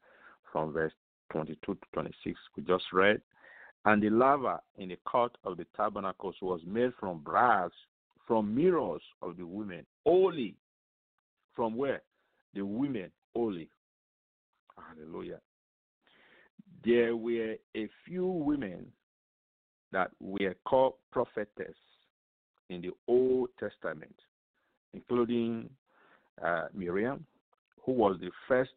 from 0.51 0.73
verse 0.73 0.91
22 1.31 1.73
to 1.73 1.79
26, 1.93 2.39
we 2.55 2.63
just 2.63 2.83
read. 2.91 3.21
And 3.85 4.03
the 4.03 4.09
laver 4.09 4.59
in 4.77 4.89
the 4.89 4.97
court 5.05 5.37
of 5.45 5.57
the 5.57 5.65
tabernacles 5.75 6.35
was 6.41 6.59
made 6.65 6.91
from 6.99 7.19
brass, 7.19 7.71
from 8.27 8.53
mirrors 8.53 9.01
of 9.21 9.37
the 9.37 9.45
women, 9.45 9.85
only. 10.05 10.55
From 11.55 11.75
where? 11.75 12.01
The 12.53 12.65
women 12.65 13.11
only. 13.35 13.69
Hallelujah. 14.77 15.39
There 16.83 17.15
were 17.15 17.55
a 17.75 17.89
few 18.05 18.25
women 18.25 18.87
that 19.91 20.11
were 20.19 20.55
called 20.65 20.93
prophetess 21.11 21.75
in 22.69 22.81
the 22.81 22.91
Old 23.07 23.49
Testament, 23.59 24.15
including 24.93 25.69
uh, 26.43 26.65
Miriam, 26.73 27.25
who 27.85 27.93
was 27.93 28.17
the 28.19 28.31
first 28.47 28.73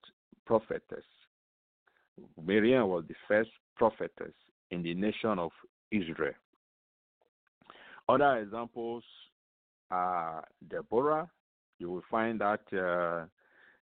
prophetess. 0.47 1.05
Miriam 2.43 2.89
was 2.89 3.05
the 3.09 3.15
first 3.27 3.51
prophetess 3.77 4.35
in 4.71 4.83
the 4.83 4.95
nation 4.95 5.39
of 5.39 5.51
Israel. 5.91 6.35
Other 8.09 8.39
examples 8.39 9.05
are 9.91 10.45
Deborah. 10.69 11.29
You 11.79 11.91
will 11.91 12.05
find 12.11 12.41
that 12.41 12.61
uh, 12.73 13.27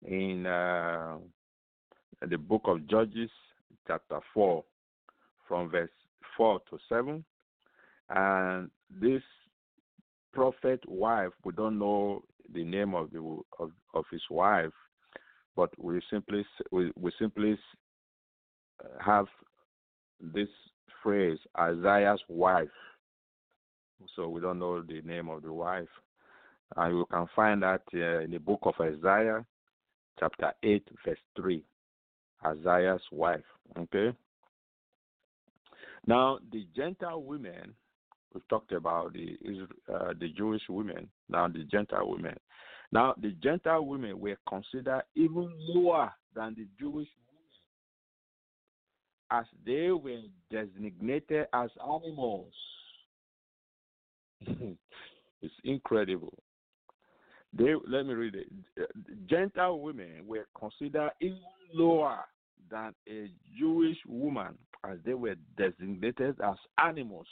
in 0.07 0.45
uh, 0.45 1.17
the 2.27 2.37
book 2.37 2.63
of 2.65 2.87
Judges, 2.87 3.29
chapter 3.87 4.19
4, 4.33 4.63
from 5.47 5.69
verse 5.69 5.89
4 6.37 6.59
to 6.69 6.77
7. 6.89 7.23
And 8.09 8.69
this 8.89 9.21
prophet 10.33 10.81
wife, 10.87 11.31
we 11.43 11.53
don't 11.53 11.79
know 11.79 12.23
the 12.53 12.63
name 12.63 12.93
of 12.93 13.11
the 13.11 13.19
of, 13.59 13.71
of 13.93 14.05
his 14.11 14.21
wife, 14.29 14.71
but 15.55 15.69
we 15.77 16.01
simply 16.11 16.45
we, 16.71 16.91
we 16.95 17.11
simply 17.17 17.57
have 19.03 19.25
this 20.19 20.49
phrase 21.01 21.39
Isaiah's 21.57 22.21
wife. 22.27 22.67
So 24.15 24.27
we 24.27 24.41
don't 24.41 24.59
know 24.59 24.81
the 24.81 25.01
name 25.01 25.29
of 25.29 25.41
the 25.43 25.53
wife. 25.53 25.87
And 26.75 26.97
you 26.97 27.05
can 27.11 27.27
find 27.35 27.63
that 27.63 27.81
uh, 27.93 28.19
in 28.19 28.31
the 28.31 28.39
book 28.39 28.59
of 28.63 28.73
Isaiah, 28.79 29.45
chapter 30.19 30.51
8, 30.63 30.87
verse 31.05 31.17
3. 31.35 31.63
Isaiah's 32.45 33.01
wife. 33.11 33.43
Okay? 33.77 34.15
Now, 36.07 36.39
the 36.51 36.67
Gentile 36.75 37.21
women, 37.21 37.73
we've 38.33 38.47
talked 38.47 38.71
about 38.71 39.13
the 39.13 39.37
uh, 39.91 40.13
the 40.19 40.29
Jewish 40.29 40.61
women, 40.69 41.09
now 41.29 41.47
the 41.47 41.63
Gentile 41.63 42.09
women. 42.09 42.35
Now, 42.91 43.15
the 43.21 43.31
Gentile 43.41 43.85
women 43.85 44.19
were 44.19 44.37
considered 44.47 45.03
even 45.15 45.51
lower 45.69 46.13
than 46.35 46.55
the 46.55 46.67
Jewish 46.79 47.07
women, 47.07 47.51
as 49.31 49.45
they 49.65 49.91
were 49.91 50.21
designated 50.51 51.47
as 51.53 51.69
animals. 51.83 52.53
it's 55.41 55.53
incredible. 55.63 56.37
They 57.57 57.73
let 57.87 58.05
me 58.05 58.13
read 58.13 58.35
it. 58.35 58.47
Gentile 59.27 59.79
women 59.79 60.23
were 60.27 60.45
considered 60.59 61.11
even 61.21 61.39
lower 61.73 62.25
than 62.69 62.93
a 63.07 63.29
Jewish 63.57 63.97
woman, 64.07 64.57
as 64.91 64.97
they 65.05 65.13
were 65.13 65.35
designated 65.57 66.39
as 66.41 66.55
animals. 66.77 67.27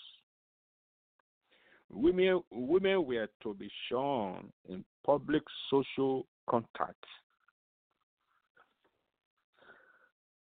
Women, 1.90 2.42
women 2.52 3.06
were 3.06 3.28
to 3.44 3.54
be 3.54 3.70
shown 3.90 4.52
in 4.68 4.84
public 5.06 5.44
social 5.70 6.26
contact. 6.50 7.04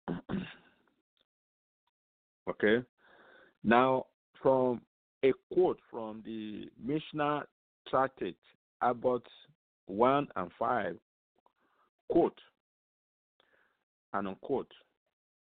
okay. 2.48 2.82
Now, 3.62 4.06
from 4.42 4.80
a 5.24 5.32
quote 5.52 5.80
from 5.90 6.22
the 6.24 6.70
Mishnah 6.82 7.44
Tractate, 7.88 8.36
Abbot 8.82 9.22
1 9.86 10.28
and 10.36 10.50
5, 10.58 10.96
quote, 12.10 12.38
and 14.12 14.28
unquote, 14.28 14.70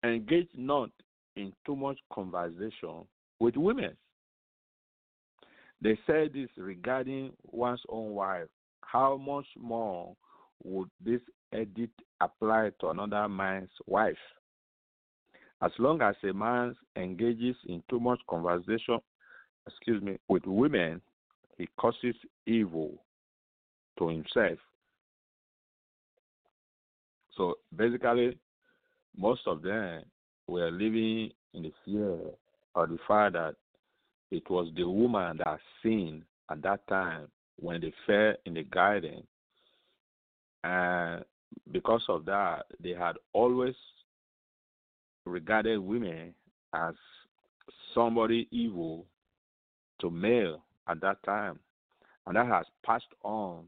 engage 0.05 0.49
not 0.55 0.91
in 1.37 1.53
too 1.65 1.77
much 1.77 1.99
conversation 2.13 3.05
with 3.39 3.57
women. 3.57 3.97
They 5.83 5.99
said 6.07 6.33
this 6.35 6.49
regarding 6.57 7.33
one's 7.45 7.83
own 7.89 8.11
wife. 8.11 8.49
How 8.83 9.17
much 9.17 9.47
more 9.59 10.15
would 10.63 10.91
this 11.05 11.21
edict 11.55 12.01
apply 12.21 12.71
to 12.81 12.89
another 12.89 13.29
man's 13.29 13.71
wife? 13.87 14.17
As 15.63 15.73
long 15.79 16.01
as 16.03 16.15
a 16.29 16.33
man 16.33 16.75
engages 16.97 17.57
in 17.67 17.83
too 17.89 18.01
much 18.01 18.21
conversation, 18.29 18.99
excuse 19.67 20.03
me, 20.03 20.19
with 20.29 20.45
women, 20.47 21.01
he 21.59 21.69
causes 21.79 22.15
evil 22.47 22.93
to 23.99 24.09
himself. 24.09 24.59
So 27.37 27.57
basically, 27.75 28.39
most 29.17 29.43
of 29.47 29.63
them 29.63 30.03
were 30.51 30.71
living 30.71 31.31
in 31.55 31.63
the 31.63 31.73
fear 31.85 32.19
of 32.75 32.89
the 32.89 32.99
fact 33.07 33.35
that 33.35 33.55
it 34.31 34.49
was 34.51 34.69
the 34.77 34.89
woman 34.89 35.39
that 35.39 35.59
sinned 35.83 36.23
at 36.51 36.63
that 36.63 36.87
time 36.89 37.29
when 37.59 37.81
they 37.81 37.93
fell 38.07 38.35
in 38.45 38.55
the 38.55 38.65
garden. 38.65 39.23
And 40.65 41.25
because 41.73 42.05
of 42.09 42.25
that, 42.27 42.67
they 42.83 42.91
had 42.91 43.17
always 43.33 43.75
regarded 45.25 45.79
women 45.79 46.35
as 46.75 46.95
somebody 47.95 48.49
evil 48.51 49.07
to 50.01 50.11
male 50.11 50.63
at 50.89 51.01
that 51.01 51.23
time. 51.25 51.59
And 52.27 52.37
that 52.37 52.47
has 52.47 52.67
passed 52.85 53.05
on 53.23 53.65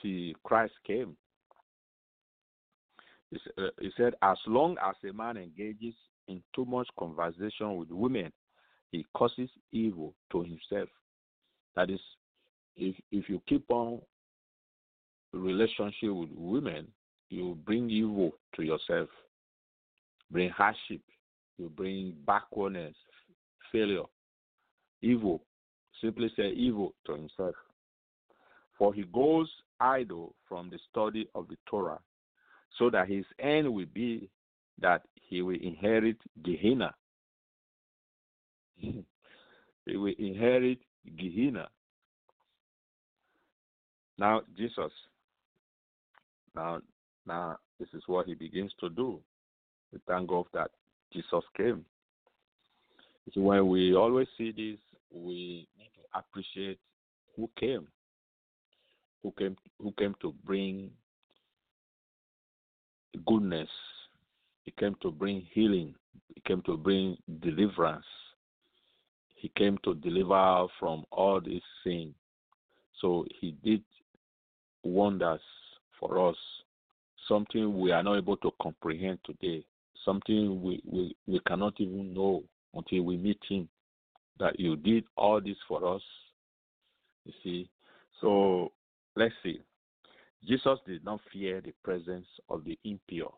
till 0.00 0.32
Christ 0.44 0.74
came. 0.86 1.16
Uh, 3.58 3.68
he 3.80 3.90
said, 3.96 4.14
as 4.22 4.38
long 4.46 4.76
as 4.84 4.94
a 5.08 5.12
man 5.12 5.36
engages 5.36 5.94
in 6.28 6.42
too 6.54 6.64
much 6.64 6.88
conversation 6.98 7.76
with 7.76 7.90
women, 7.90 8.32
he 8.92 9.04
causes 9.14 9.50
evil 9.72 10.14
to 10.30 10.42
himself. 10.42 10.88
That 11.74 11.90
is, 11.90 12.00
if 12.76 12.94
if 13.10 13.28
you 13.28 13.42
keep 13.48 13.64
on 13.70 14.00
relationship 15.32 16.10
with 16.10 16.30
women, 16.34 16.86
you 17.30 17.58
bring 17.66 17.90
evil 17.90 18.32
to 18.54 18.62
yourself, 18.62 19.08
bring 20.30 20.50
hardship, 20.50 21.00
you 21.58 21.68
bring 21.68 22.14
backwardness, 22.26 22.94
failure, 23.72 24.04
evil. 25.02 25.42
Simply 26.00 26.30
say 26.36 26.50
evil 26.50 26.94
to 27.06 27.14
himself. 27.14 27.54
For 28.78 28.92
he 28.92 29.04
goes 29.04 29.48
idle 29.80 30.34
from 30.48 30.70
the 30.70 30.78
study 30.90 31.28
of 31.34 31.48
the 31.48 31.56
Torah, 31.66 32.00
so 32.78 32.90
that 32.90 33.08
his 33.08 33.24
end 33.38 33.72
will 33.72 33.86
be 33.92 34.28
that 34.80 35.02
he 35.14 35.42
will 35.42 35.58
inherit 35.60 36.16
Gehenna. 36.42 36.94
he 38.76 39.04
will 39.86 40.14
inherit 40.18 40.78
Gehenna. 41.16 41.68
Now 44.18 44.42
Jesus, 44.56 44.92
now 46.54 46.80
now 47.26 47.58
this 47.78 47.88
is 47.94 48.02
what 48.06 48.26
he 48.26 48.34
begins 48.34 48.72
to 48.80 48.88
do. 48.88 49.20
We 49.92 50.00
thank 50.06 50.28
God 50.28 50.46
that 50.52 50.70
Jesus 51.12 51.44
came. 51.56 51.84
So 53.32 53.40
when 53.40 53.68
we 53.68 53.94
always 53.94 54.28
see 54.36 54.50
this, 54.52 54.78
we 55.10 55.66
need 55.78 55.90
to 55.94 56.18
appreciate 56.18 56.78
who 57.36 57.48
came, 57.58 57.86
who 59.22 59.32
came, 59.38 59.56
who 59.80 59.92
came 59.92 60.14
to 60.20 60.34
bring 60.44 60.90
goodness. 63.26 63.68
He 64.64 64.72
came 64.78 64.96
to 65.02 65.10
bring 65.10 65.46
healing. 65.52 65.94
He 66.34 66.40
came 66.46 66.62
to 66.62 66.76
bring 66.76 67.16
deliverance. 67.40 68.06
He 69.34 69.50
came 69.56 69.78
to 69.84 69.94
deliver 69.94 70.66
from 70.80 71.04
all 71.10 71.40
this 71.40 71.62
sin. 71.82 72.14
So 73.00 73.26
he 73.40 73.54
did 73.62 73.82
wonders 74.82 75.40
for 76.00 76.30
us, 76.30 76.36
something 77.28 77.78
we 77.78 77.92
are 77.92 78.02
not 78.02 78.16
able 78.16 78.36
to 78.38 78.50
comprehend 78.62 79.18
today, 79.24 79.64
something 80.04 80.62
we, 80.62 80.82
we, 80.90 81.16
we 81.26 81.40
cannot 81.40 81.74
even 81.78 82.14
know 82.14 82.42
until 82.74 83.02
we 83.02 83.16
meet 83.16 83.40
him. 83.48 83.68
That 84.40 84.58
you 84.58 84.76
did 84.76 85.04
all 85.16 85.40
this 85.40 85.56
for 85.68 85.94
us. 85.94 86.02
You 87.24 87.32
see. 87.42 87.68
So 88.20 88.72
let's 89.14 89.34
see. 89.42 89.60
Jesus 90.46 90.78
did 90.86 91.04
not 91.04 91.20
fear 91.32 91.60
the 91.60 91.72
presence 91.82 92.26
of 92.48 92.64
the 92.64 92.78
impure. 92.84 93.32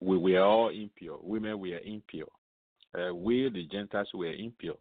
We 0.00 0.18
were 0.18 0.42
all 0.42 0.68
impure. 0.68 1.18
Women 1.22 1.60
were 1.60 1.78
impure. 1.78 2.26
Uh, 2.98 3.14
we, 3.14 3.48
the 3.48 3.66
Gentiles, 3.70 4.08
were 4.12 4.32
impure. 4.32 4.76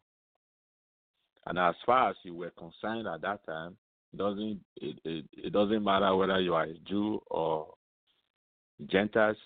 And 1.45 1.57
as 1.57 1.75
far 1.85 2.09
as 2.09 2.15
you 2.23 2.35
were 2.35 2.51
concerned 2.51 3.07
at 3.07 3.21
that 3.21 3.45
time, 3.45 3.77
doesn't 4.15 4.59
it, 4.75 4.99
it, 5.05 5.25
it 5.31 5.53
doesn't 5.53 5.83
matter 5.83 6.15
whether 6.15 6.39
you 6.39 6.53
are 6.53 6.65
a 6.65 6.77
Jew 6.87 7.21
or 7.29 7.73
Gentiles. 8.87 9.37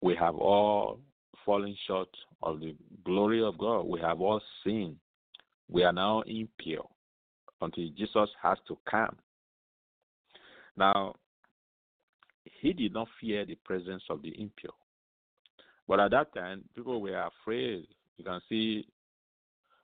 We 0.00 0.16
have 0.16 0.36
all 0.36 1.00
fallen 1.44 1.76
short 1.86 2.08
of 2.42 2.60
the 2.60 2.74
glory 3.04 3.42
of 3.42 3.58
God. 3.58 3.82
We 3.82 4.00
have 4.00 4.20
all 4.20 4.40
sinned. 4.62 4.96
We 5.68 5.82
are 5.82 5.92
now 5.92 6.22
impure 6.22 6.88
until 7.60 7.88
Jesus 7.96 8.30
has 8.42 8.58
to 8.68 8.78
come. 8.90 9.16
Now, 10.76 11.14
he 12.60 12.72
did 12.72 12.92
not 12.92 13.08
fear 13.20 13.44
the 13.44 13.56
presence 13.64 14.02
of 14.10 14.22
the 14.22 14.30
impure. 14.40 14.72
But 15.86 16.00
at 16.00 16.10
that 16.12 16.34
time, 16.34 16.64
people 16.74 17.00
were 17.00 17.20
afraid. 17.20 17.86
You 18.16 18.24
can 18.24 18.40
see 18.48 18.86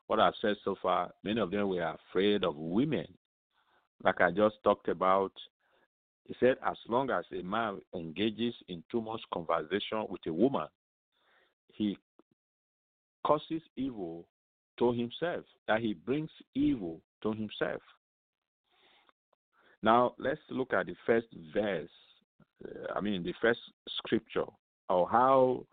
what 0.06 0.18
I've 0.18 0.34
said 0.40 0.56
so 0.64 0.76
far. 0.82 1.12
Many 1.22 1.40
of 1.40 1.50
them 1.50 1.68
were 1.68 1.96
afraid 2.10 2.42
of 2.42 2.56
women. 2.56 3.06
Like 4.02 4.20
I 4.20 4.30
just 4.30 4.56
talked 4.64 4.88
about, 4.88 5.32
he 6.26 6.34
said, 6.40 6.56
as 6.66 6.76
long 6.88 7.10
as 7.10 7.24
a 7.32 7.42
man 7.42 7.80
engages 7.94 8.54
in 8.68 8.82
too 8.90 9.00
much 9.00 9.20
conversation 9.32 10.06
with 10.08 10.20
a 10.26 10.32
woman, 10.32 10.66
he 11.68 11.98
causes 13.26 13.62
evil 13.76 14.24
to 14.78 14.92
himself, 14.92 15.44
that 15.68 15.80
he 15.80 15.92
brings 15.92 16.30
evil 16.54 17.00
to 17.22 17.32
himself. 17.32 17.82
Now, 19.82 20.14
let's 20.18 20.40
look 20.50 20.72
at 20.72 20.86
the 20.86 20.94
first 21.06 21.26
verse, 21.54 21.88
uh, 22.64 22.92
I 22.94 23.00
mean, 23.00 23.22
the 23.22 23.34
first 23.40 23.60
scripture, 23.98 24.44
or 24.88 25.08
how 25.08 25.66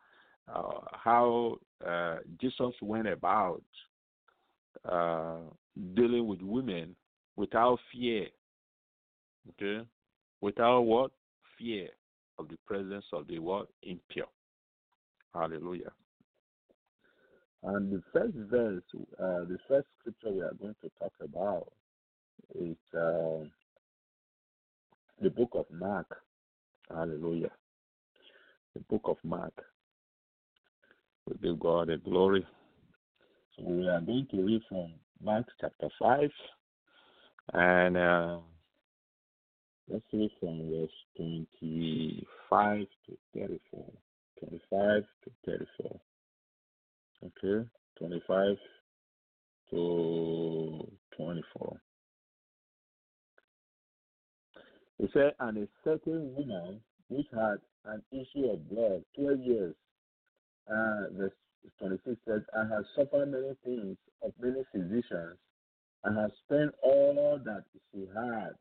uh, 0.54 0.80
how 0.94 1.58
uh, 1.86 2.18
Jesus 2.40 2.74
went 2.82 3.08
about 3.08 3.64
uh, 4.90 5.40
dealing 5.94 6.28
with 6.28 6.42
women 6.42 6.96
without 7.36 7.80
fear. 7.92 8.28
Okay, 9.50 9.86
without 10.42 10.82
what 10.82 11.12
fear 11.58 11.90
of 12.40 12.48
the 12.48 12.58
presence 12.66 13.06
of 13.12 13.28
the 13.28 13.40
what 13.40 13.68
impure. 13.84 14.28
Hallelujah. 15.34 15.92
And 17.64 17.92
the 17.92 18.04
first 18.14 18.36
verse, 18.36 18.84
uh, 19.20 19.44
the 19.46 19.58
first 19.68 19.88
scripture 20.00 20.32
we 20.32 20.42
are 20.42 20.54
going 20.54 20.76
to 20.82 20.90
talk 21.00 21.14
about 21.22 21.68
is 22.56 22.78
uh, 22.98 23.46
the 25.22 25.30
book 25.30 25.50
of 25.54 25.66
Mark. 25.72 26.08
Hallelujah. 26.90 27.52
The 28.74 28.82
book 28.82 29.02
of 29.06 29.18
Mark. 29.24 29.54
We 31.26 31.36
give 31.42 31.60
God 31.60 31.90
the 31.90 31.98
glory. 31.98 32.46
So 33.56 33.64
we 33.66 33.88
are 33.88 34.02
going 34.02 34.28
to 34.32 34.44
read 34.44 34.62
from 34.70 34.94
Mark 35.22 35.46
chapter 35.60 35.90
5 36.00 36.30
and 37.54 37.98
uh, 37.98 38.38
let's 39.90 40.04
read 40.14 40.32
from 40.40 40.70
verse 40.70 40.90
25 41.18 42.80
to 43.08 43.18
34. 43.34 43.86
25 44.40 45.04
to 45.24 45.32
34. 45.46 46.00
Okay, 47.26 47.68
25 47.98 48.58
to 49.72 50.92
24. 51.18 51.78
He 55.00 55.08
said, 55.14 55.34
And 55.40 55.58
a 55.58 55.68
certain 55.84 56.34
woman 56.36 56.82
which 57.10 57.28
had 57.32 57.60
an 57.86 58.02
issue 58.12 58.50
of 58.50 58.70
blood 58.70 59.04
12 59.16 59.40
years, 59.40 59.76
uh, 60.70 61.04
verse 61.12 61.32
26 61.80 62.18
says, 62.28 62.42
I 62.56 62.62
have 62.74 62.86
suffered 62.96 63.32
many 63.32 63.54
things 63.64 63.98
of 64.24 64.32
many 64.40 64.64
physicians, 64.72 65.38
and 66.04 66.18
have 66.18 66.32
spent 66.46 66.74
all 66.82 67.40
that 67.46 67.64
she 67.92 68.08
had, 68.16 68.52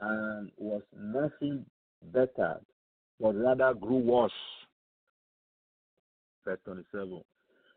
and 0.00 0.50
was 0.58 0.82
nothing 0.96 1.64
bettered, 2.12 2.64
but 3.20 3.34
rather 3.34 3.74
grew 3.74 3.98
worse. 3.98 4.32
Verse 6.44 6.58
27. 6.64 7.22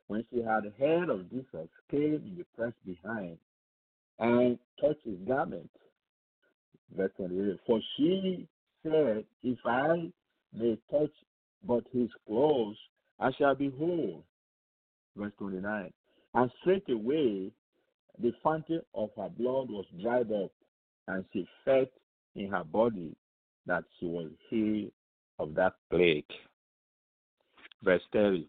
When 0.08 0.26
she 0.32 0.42
had 0.42 0.74
heard 0.80 1.10
of 1.10 1.30
Jesus, 1.30 1.70
came 1.90 2.16
in 2.16 2.36
the 2.38 2.46
press 2.56 2.74
behind 2.86 3.38
and 4.18 4.58
touched 4.82 5.06
his 5.06 5.20
garment. 5.28 5.70
Verse 6.96 7.12
28. 7.18 7.60
For 7.66 7.80
she 7.96 8.48
said, 8.84 9.26
If 9.44 9.60
I 9.66 10.12
may 10.54 10.78
touch 10.92 11.12
but 11.66 11.84
his 11.92 12.10
clothes, 12.28 12.78
I 13.20 13.32
shall 13.38 13.56
be 13.56 13.72
whole. 13.78 14.24
Verse 15.16 15.34
29. 15.38 15.92
And 16.36 16.52
straightway 16.62 17.52
the 18.22 18.34
fountain 18.44 18.82
of 18.94 19.10
her 19.16 19.30
blood 19.30 19.70
was 19.70 19.86
dried 20.02 20.32
up, 20.32 20.52
and 21.08 21.24
she 21.32 21.48
felt 21.64 21.90
in 22.36 22.50
her 22.50 22.64
body 22.64 23.16
that 23.66 23.84
she 24.00 24.06
was 24.06 24.30
healed 24.50 24.92
of 25.40 25.56
that 25.56 25.74
plague. 25.90 26.26
Verse 27.84 28.02
30. 28.12 28.48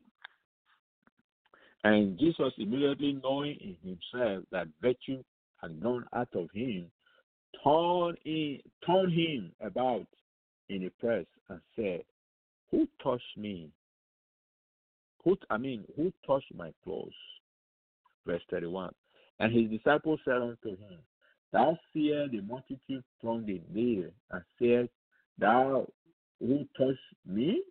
And 1.85 2.18
Jesus, 2.18 2.53
immediately 2.59 3.18
knowing 3.22 3.57
in 3.61 3.76
himself 3.83 4.44
that 4.50 4.66
virtue 4.83 5.22
had 5.62 5.81
gone 5.83 6.05
out 6.14 6.29
of 6.35 6.48
him, 6.53 6.90
turned, 7.62 8.18
in, 8.24 8.60
turned 8.86 9.12
him 9.12 9.52
about 9.60 10.06
in 10.68 10.82
the 10.82 10.90
press 11.00 11.26
and 11.48 11.60
said, 11.76 12.02
Who 12.70 12.88
touched 13.02 13.36
me? 13.36 13.70
Who, 15.24 15.36
I 15.50 15.58
mean, 15.58 15.84
who 15.96 16.12
touched 16.26 16.54
my 16.54 16.72
clothes? 16.84 17.12
Verse 18.26 18.42
31. 18.50 18.92
And 19.38 19.52
his 19.52 19.70
disciples 19.70 20.20
said 20.24 20.36
unto 20.36 20.70
him, 20.70 20.98
Thou 21.52 21.76
seest 21.92 22.32
the 22.32 22.40
multitude 22.42 23.04
thronging 23.20 23.62
there, 23.74 24.10
and 24.30 24.44
said, 24.58 24.88
Thou 25.38 25.86
who 26.38 26.66
touched 26.76 26.98
me? 27.26 27.62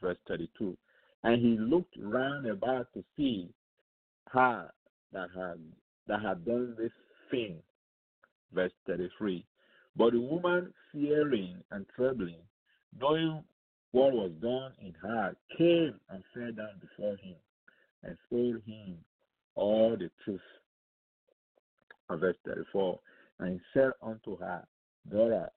Verse 0.00 0.18
32. 0.26 0.76
And 1.24 1.40
he 1.40 1.56
looked 1.58 1.94
round 2.00 2.46
about 2.46 2.88
to 2.94 3.04
see 3.16 3.48
her 4.30 4.70
that 5.12 5.28
had 5.34 5.58
that 6.08 6.20
had 6.20 6.44
done 6.44 6.74
this 6.76 6.90
thing. 7.30 7.56
Verse 8.54 8.72
33. 8.86 9.44
But 9.96 10.12
the 10.12 10.20
woman, 10.20 10.72
fearing 10.92 11.56
and 11.70 11.86
trembling, 11.94 12.40
knowing 12.98 13.44
what 13.92 14.12
was 14.12 14.30
done 14.40 14.72
in 14.80 14.94
her, 15.02 15.36
came 15.56 15.94
and 16.10 16.22
fell 16.34 16.52
down 16.52 16.80
before 16.80 17.16
him 17.16 17.36
and 18.02 18.16
told 18.30 18.62
him 18.66 18.96
all 19.54 19.96
the 19.98 20.10
truth. 20.24 20.40
And 22.08 22.20
verse 22.20 22.36
34. 22.46 22.98
And 23.40 23.52
he 23.54 23.60
said 23.74 23.92
unto 24.02 24.38
her, 24.38 24.64
Daughter, 25.10 25.50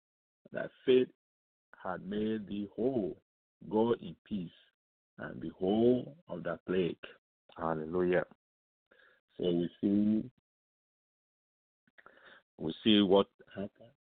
thy 0.51 0.65
faith 0.85 1.07
had 1.83 2.05
made 2.05 2.47
thee 2.47 2.67
whole. 2.75 3.17
Go 3.69 3.93
in 3.93 4.15
peace 4.27 4.49
and 5.19 5.39
be 5.39 5.49
whole 5.59 6.15
of 6.29 6.43
that 6.43 6.65
plague. 6.65 6.97
Hallelujah. 7.57 8.25
So 9.37 9.45
we 9.45 9.69
see 9.81 10.29
we 12.57 12.73
see 12.83 13.01
what 13.01 13.27
happened, 13.49 13.93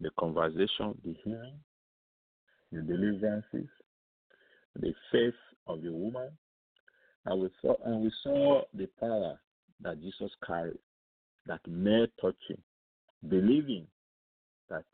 the 0.00 0.10
conversation, 0.18 0.98
the 1.04 1.14
healing, 1.24 1.58
the 2.72 2.82
deliverances, 2.82 3.68
the 4.76 4.92
faith 5.10 5.34
of 5.66 5.82
the 5.82 5.92
woman, 5.92 6.30
and 7.26 7.40
we 7.42 7.50
saw 7.60 7.74
and 7.84 8.02
we 8.02 8.12
saw 8.22 8.62
the 8.74 8.88
power 9.00 9.38
that 9.80 10.00
Jesus 10.00 10.30
carried, 10.46 10.78
that 11.46 11.60
mere 11.66 12.06
touching, 12.20 12.62
believing 13.28 13.86
that 14.70 14.84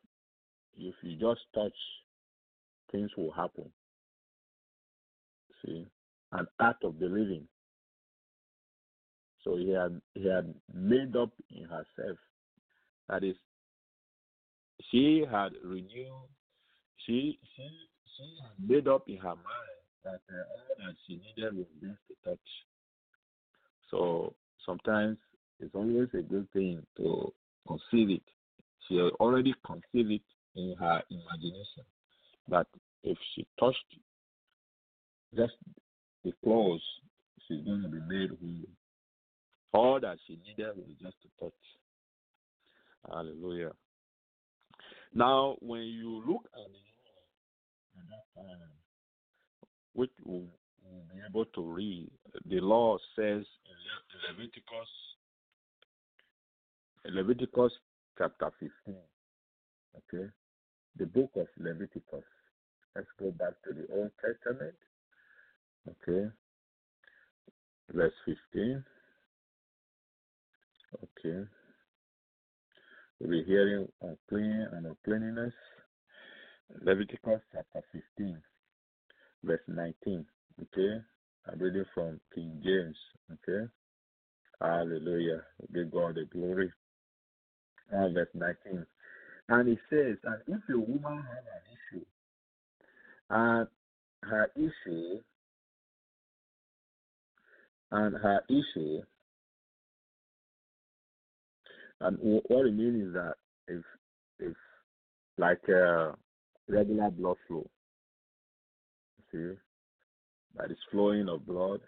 if 0.77 0.94
you 1.03 1.16
just 1.16 1.40
touch, 1.55 1.72
things 2.90 3.11
will 3.16 3.33
happen. 3.33 3.70
See, 5.64 5.87
an 6.33 6.46
act 6.61 6.85
of 6.85 6.98
believing. 6.98 7.46
So 9.42 9.57
he 9.57 9.70
had 9.70 10.00
he 10.14 10.27
had 10.27 10.53
made 10.72 11.14
up 11.16 11.31
in 11.55 11.64
herself. 11.64 12.18
That 13.09 13.25
is, 13.25 13.37
she 14.90 15.25
had 15.31 15.53
renewed. 15.64 16.29
She 17.07 17.38
she 17.55 17.69
she 18.17 18.38
had 18.43 18.69
made 18.69 18.88
up 18.88 19.09
in 19.09 19.19
her 19.19 19.35
mind 19.35 19.79
that 20.05 20.21
uh, 20.31 20.37
all 20.51 20.77
that 20.79 20.95
she 21.07 21.17
needed 21.17 21.57
was 21.57 21.67
just 21.81 21.99
a 22.11 22.31
touch. 22.31 22.38
So 23.90 24.35
sometimes 24.64 25.19
it's 25.61 25.75
always 25.75 26.09
a 26.14 26.23
good 26.23 26.49
thing 26.53 26.83
to 26.97 27.33
conceive 27.67 28.11
it. 28.11 28.23
She 28.88 28.99
already 29.21 29.55
conceived 29.67 30.11
it 30.11 30.23
in 30.57 30.75
her 30.79 31.03
imagination. 31.11 31.85
that 32.49 32.67
if 33.03 33.19
she 33.35 33.47
touched 33.59 33.79
just 35.37 35.55
the 36.25 36.33
clothes, 36.43 36.83
she's 37.47 37.64
going 37.64 37.83
to 37.83 37.88
be 37.88 38.01
made 38.09 38.31
whole. 38.31 38.69
All 39.73 40.01
that 40.01 40.19
she 40.27 40.38
needed 40.47 40.77
was 40.77 40.87
just 41.03 41.17
to 41.23 41.29
touch. 41.45 41.53
Hallelujah. 43.11 43.73
Now, 45.14 45.57
when 45.61 45.83
you 45.83 46.23
look 46.27 46.45
at 46.55 46.71
the 46.71 48.01
at 48.01 48.09
that 48.11 48.43
time, 48.43 48.59
which 49.93 50.11
we'll 50.25 50.49
be 51.12 51.21
able 51.29 51.45
to 51.45 51.62
read, 51.62 52.11
the 52.49 52.61
law 52.61 52.99
says 53.14 53.45
in 53.45 54.17
Leviticus, 54.29 54.90
Leviticus 57.05 57.73
chapter 58.19 58.51
15, 58.59 58.95
okay, 59.97 60.31
the 60.99 61.07
book 61.07 61.31
of 61.37 61.47
Leviticus. 61.59 62.25
Let's 62.97 63.09
go 63.19 63.33
back 63.33 63.55
to 63.67 63.75
the 63.75 63.87
Old 63.93 64.11
Testament. 64.21 64.75
Okay. 65.88 66.31
Verse 67.93 68.12
15. 68.25 68.85
Okay. 71.03 71.45
We'll 73.25 73.41
be 73.41 73.45
hearing 73.47 73.89
unclean 74.03 74.69
and 74.73 74.87
uncleanness. 74.87 75.55
Leviticus 76.83 77.41
chapter 77.55 77.83
15, 78.19 78.37
verse 79.43 79.61
19. 79.67 80.27
Okay. 80.61 81.03
I'm 81.51 81.59
reading 81.59 81.87
from 81.95 82.21
King 82.35 82.61
James. 82.63 82.97
Okay. 83.33 83.67
Hallelujah. 84.61 85.41
Give 85.73 85.91
God 85.91 86.17
the 86.17 86.27
glory. 86.31 86.71
And 87.91 88.13
verse 88.13 88.29
19. 88.35 88.85
And 89.49 89.69
it 89.71 89.79
says, 89.89 90.19
and 90.25 90.43
if 90.47 90.61
a 90.75 90.79
woman 90.79 91.23
has 91.23 91.45
an 91.49 91.97
issue, 91.97 92.05
and 93.31 93.69
her 94.23 94.51
issue, 94.55 95.21
and 97.91 98.17
her 98.17 98.41
issue, 98.51 99.01
and 102.01 102.19
what 102.21 102.67
it 102.67 102.75
means 102.75 103.09
is 103.09 103.15
that 103.15 103.35
if 103.69 103.83
if 104.39 104.57
like 105.39 105.63
a 105.69 106.15
regular 106.69 107.11
blood 107.11 107.37
flow, 107.47 107.69
see, 109.33 109.53
that 110.57 110.71
is 110.71 110.79
flowing 110.91 111.29
of 111.29 111.47
blood, 111.47 111.81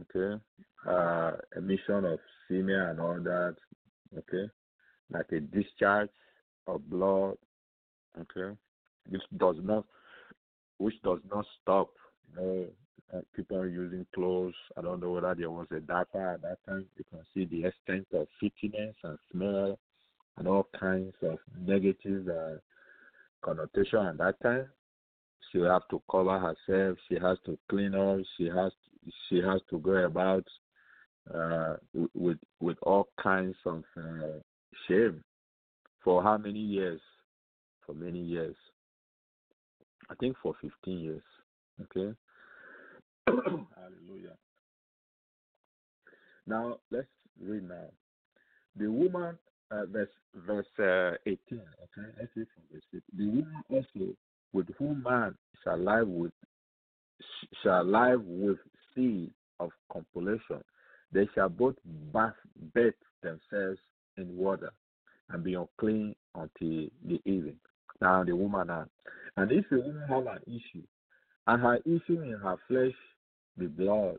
okay, 0.00 0.40
uh, 0.88 1.32
emission 1.56 2.04
of 2.04 2.18
semen 2.48 2.74
and 2.74 3.00
all 3.00 3.20
that, 3.20 3.56
okay, 4.16 4.50
like 5.10 5.30
a 5.32 5.40
discharge 5.40 6.10
of 6.66 6.88
blood, 6.88 7.36
okay, 8.18 8.56
which 9.08 9.22
does 9.36 9.56
not, 9.62 9.84
which 10.78 11.00
does 11.02 11.20
not 11.32 11.44
stop, 11.60 11.90
you 12.30 12.40
know, 12.42 12.66
uh, 13.14 13.20
people 13.34 13.66
using 13.66 14.06
clothes. 14.14 14.54
I 14.76 14.82
don't 14.82 15.00
know 15.00 15.10
whether 15.10 15.34
there 15.34 15.50
was 15.50 15.66
a 15.70 15.80
data 15.80 16.34
at 16.34 16.42
that 16.42 16.58
time. 16.66 16.86
You 16.96 17.04
can 17.10 17.20
see 17.34 17.44
the 17.44 17.68
extent 17.68 18.06
of 18.12 18.26
fittiness 18.42 18.94
and 19.02 19.18
smell 19.32 19.78
and 20.38 20.48
all 20.48 20.68
kinds 20.78 21.14
of 21.22 21.38
negative 21.60 22.28
uh, 22.28 22.56
connotation 23.42 24.06
at 24.06 24.18
that 24.18 24.40
time. 24.42 24.68
She 25.50 25.58
have 25.58 25.88
to 25.90 26.00
cover 26.10 26.38
herself. 26.38 26.98
She 27.08 27.16
has 27.20 27.38
to 27.46 27.58
clean 27.68 27.94
up. 27.94 28.20
She 28.36 28.44
has 28.44 28.72
to, 28.72 29.12
she 29.28 29.36
has 29.36 29.60
to 29.70 29.78
go 29.78 29.92
about 29.92 30.44
uh, 31.34 31.76
with 32.14 32.38
with 32.60 32.76
all 32.82 33.08
kinds 33.20 33.56
of 33.66 33.82
uh, 33.96 34.38
shame. 34.86 35.22
For 36.04 36.22
how 36.22 36.38
many 36.38 36.60
years? 36.60 37.00
For 37.84 37.94
many 37.94 38.20
years. 38.20 38.56
I 40.08 40.14
think 40.14 40.36
for 40.42 40.54
15 40.60 40.98
years. 40.98 41.22
Okay. 41.82 42.14
Hallelujah. 43.26 44.36
Now 46.46 46.78
let's 46.90 47.06
read 47.40 47.68
now. 47.68 47.90
The 48.76 48.90
woman, 48.90 49.38
uh, 49.70 49.86
verse 49.86 50.08
verse 50.46 50.66
uh, 50.78 51.16
18. 51.26 51.38
Okay, 51.52 52.08
let's 52.18 52.32
read 52.36 52.46
from 52.54 52.64
verse 52.72 52.82
18. 52.92 53.02
The 53.16 53.26
woman 53.26 53.62
also 53.70 54.14
with 54.52 54.66
whom 54.78 55.02
man 55.02 55.34
shall 55.62 55.78
lie 55.78 56.02
with 56.02 56.32
shall 57.62 57.84
lie 57.84 58.16
with 58.16 58.58
seed 58.94 59.30
of 59.58 59.70
copulation. 59.92 60.62
They 61.12 61.28
shall 61.34 61.48
both 61.48 61.74
bath, 62.12 62.34
bathe 62.74 62.92
themselves 63.22 63.78
in 64.16 64.36
water 64.36 64.70
and 65.30 65.44
be 65.44 65.54
unclean 65.54 66.14
until 66.34 66.88
the 67.06 67.20
evening. 67.24 67.56
Now 68.00 68.24
the 68.24 68.34
woman 68.34 68.68
now. 68.68 68.86
And 69.36 69.52
if 69.52 69.64
a 69.70 69.76
woman 69.76 70.04
have 70.08 70.26
an 70.26 70.42
issue, 70.46 70.82
and 71.46 71.62
her 71.62 71.76
issue 71.78 72.20
in 72.22 72.38
her 72.42 72.56
flesh 72.68 72.94
be 73.58 73.66
blood, 73.66 74.18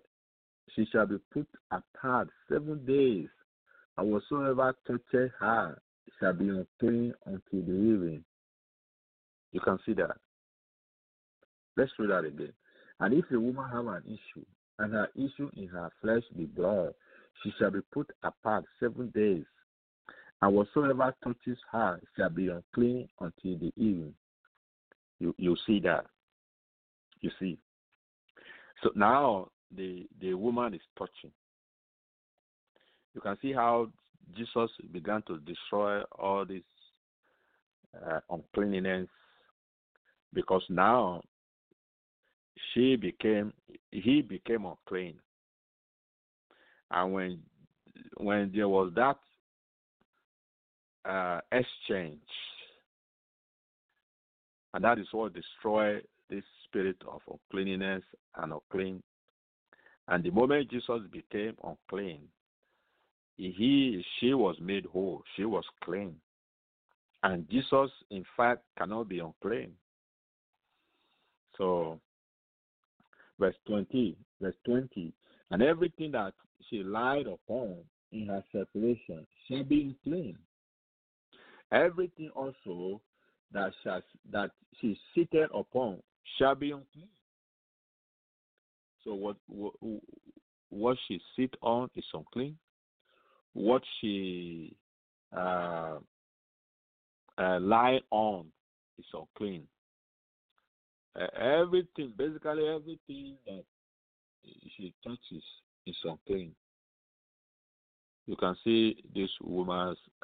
she 0.76 0.86
shall 0.92 1.06
be 1.06 1.18
put 1.34 1.48
apart 1.72 2.30
seven 2.50 2.86
days, 2.86 3.28
and 3.98 4.12
whatsoever 4.12 4.76
touches 4.88 5.32
her 5.40 5.82
shall 6.20 6.34
be 6.34 6.50
unclean 6.50 7.14
until 7.26 7.62
the 7.66 7.74
evening. 7.74 8.24
You 9.52 9.60
can 9.60 9.80
see 9.86 9.94
that. 9.94 10.18
Let's 11.78 11.92
read 12.00 12.10
that 12.10 12.26
again. 12.26 12.54
And 13.00 13.14
if 13.14 13.26
a 13.32 13.40
woman 13.40 13.70
have 13.72 13.88
an 13.88 14.04
issue, 14.06 14.46
and 14.80 14.94
her 14.94 15.10
issue 15.16 15.50
in 15.56 15.68
her 15.68 15.90
flesh 16.02 16.24
be 16.36 16.46
blood, 16.46 16.94
she 17.44 17.52
shall 17.58 17.72
be 17.72 17.80
put 17.94 18.10
apart 18.24 18.66
seven 18.80 19.10
days, 19.10 19.46
and 20.42 20.56
whatsoever 20.56 21.14
touches 21.24 21.58
her 21.72 22.00
shall 22.18 22.30
be 22.30 22.50
unclean 22.50 23.08
until 23.20 23.58
the 23.58 23.72
evening. 23.78 24.14
You 25.20 25.36
you 25.38 25.56
see 25.68 25.80
that. 25.82 26.06
You 27.22 27.32
see. 27.40 27.58
So 28.84 28.90
now 28.96 29.50
the 29.76 30.08
the 30.20 30.34
woman 30.34 30.74
is 30.74 30.82
touching. 30.98 31.32
You 33.14 33.22
can 33.22 33.38
see 33.42 33.54
how 33.54 33.90
Jesus 34.36 34.70
began 34.92 35.22
to 35.24 35.38
destroy 35.40 36.02
all 36.18 36.46
this 36.46 36.64
uh, 38.06 38.20
uncleanness 38.30 39.08
because 40.34 40.64
now 40.70 41.22
she 42.74 42.96
became 42.96 43.54
he 43.92 44.22
became 44.22 44.66
unclean 44.66 45.16
and 46.92 47.14
when 47.14 47.40
when 48.18 48.52
there 48.56 48.70
was 48.70 48.92
that 48.96 49.18
uh, 51.10 51.42
exchange 51.52 52.20
and 54.74 54.84
that 54.84 55.00
is 55.00 55.08
what 55.12 55.34
destroyed 55.34 56.04
this 56.32 56.44
spirit 56.66 56.96
of 57.08 57.22
uncleanness 57.30 58.04
and 58.38 58.54
unclean. 58.54 59.04
And 60.08 60.24
the 60.24 60.32
moment 60.32 60.72
jesus 60.72 61.02
became 61.12 61.56
unclean 61.64 62.22
he 63.38 64.04
she 64.20 64.34
was 64.34 64.56
made 64.62 64.86
whole. 64.86 65.24
She 65.36 65.46
was 65.46 65.64
clean. 65.84 66.16
And 67.24 67.50
jesus 67.50 67.92
in 68.10 68.26
fact 68.36 68.62
cannot 68.78 69.10
be 69.10 69.20
unclean. 69.20 69.74
So 71.58 72.00
verse 73.40 73.56
20 73.68 74.16
verse 74.42 74.56
20 74.66 75.14
and 75.52 75.62
everything 75.62 76.12
that 76.12 76.34
she 76.70 76.84
lied 76.84 77.28
upon 77.28 77.78
in 78.12 78.28
her 78.28 78.44
separation 78.52 79.26
shall 79.48 79.64
be 79.64 79.96
unclean. 80.06 80.38
Everything 81.72 82.30
also 82.36 83.02
that 83.54 83.72
shall, 83.84 84.02
that 84.32 84.52
she 84.80 84.98
seated 85.14 85.50
upon 85.54 85.98
unclean 86.40 87.10
so 89.04 89.14
what 89.14 89.36
what, 89.48 89.74
what 90.70 90.98
she 91.08 91.20
sit 91.36 91.54
on 91.62 91.90
is 91.96 92.06
unclean 92.14 92.58
what 93.54 93.82
she 94.00 94.76
uh, 95.36 95.98
uh, 97.38 97.60
lie 97.60 98.00
on 98.12 98.46
is 99.00 99.06
unclean. 99.14 99.64
Uh, 101.20 101.28
everything, 101.40 102.14
basically 102.18 102.68
everything 102.68 103.36
that 103.46 103.64
she 104.78 104.94
touches 105.04 105.44
is 105.86 105.96
unclean. 106.04 106.54
You 108.28 108.36
can 108.36 108.56
see 108.64 109.04
this 109.14 109.30
woman's. 109.42 109.98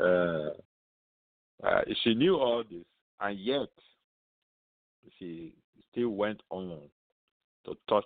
uh, 0.00 0.50
uh, 1.64 1.80
she 2.02 2.14
knew 2.14 2.36
all 2.36 2.62
this, 2.70 2.84
and 3.20 3.38
yet 3.38 3.68
she 5.18 5.54
still 5.90 6.10
went 6.10 6.40
on 6.50 6.78
to 7.64 7.76
touch 7.88 8.04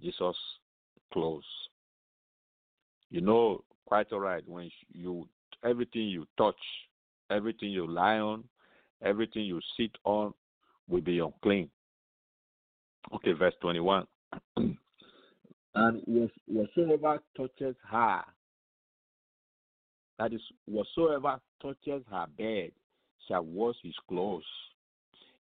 Jesus' 0.00 0.36
clothes 1.12 1.44
you 3.10 3.20
know 3.20 3.62
quite 3.86 4.10
all 4.12 4.20
right 4.20 4.42
when 4.48 4.70
you 4.92 5.28
everything 5.64 6.02
you 6.02 6.26
touch, 6.36 6.56
everything 7.30 7.70
you 7.70 7.86
lie 7.86 8.18
on, 8.18 8.44
everything 9.02 9.44
you 9.44 9.60
sit 9.76 9.90
on 10.04 10.32
will 10.88 11.00
be 11.00 11.18
unclean. 11.18 11.68
Okay, 13.14 13.32
verse 13.32 13.54
21. 13.60 14.06
and 14.56 14.78
whatsoever 16.46 17.20
touches 17.36 17.76
her, 17.90 18.22
that 20.18 20.32
is, 20.32 20.40
whatsoever 20.66 21.38
touches 21.60 22.02
her 22.10 22.26
bed 22.38 22.70
shall 23.28 23.42
wash 23.42 23.76
his 23.82 23.94
clothes 24.08 24.44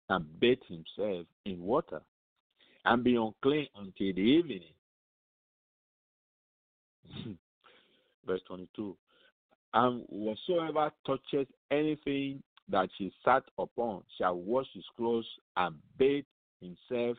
and 0.09 0.39
bathe 0.39 0.59
himself 0.67 1.25
in 1.45 1.61
water 1.61 2.01
and 2.85 3.03
be 3.03 3.15
unclean 3.15 3.67
until 3.75 4.13
the 4.13 4.21
evening. 4.21 4.61
verse 8.25 8.41
22. 8.47 8.95
And 9.73 10.03
whatsoever 10.09 10.91
touches 11.05 11.47
anything 11.71 12.41
that 12.69 12.89
she 12.97 13.11
sat 13.23 13.43
upon 13.57 14.03
shall 14.17 14.35
wash 14.35 14.67
his 14.73 14.85
clothes 14.95 15.27
and 15.55 15.75
bathe 15.97 16.25
himself 16.61 17.17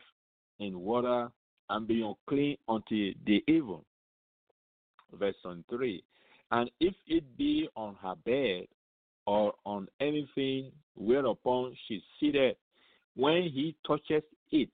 in 0.59 0.79
water 0.79 1.29
and 1.69 1.87
be 1.87 2.01
unclean 2.01 2.57
until 2.67 3.13
the 3.25 3.43
even. 3.47 3.79
Verse 5.13 5.35
23. 5.43 6.03
And 6.51 6.69
if 6.79 6.93
it 7.07 7.37
be 7.37 7.69
on 7.75 7.95
her 8.01 8.15
bed 8.25 8.65
or 9.25 9.53
on 9.65 9.87
anything 9.99 10.71
whereupon 10.95 11.75
she 11.87 12.01
seated, 12.19 12.55
when 13.19 13.43
he 13.43 13.75
touches 13.85 14.23
it, 14.51 14.69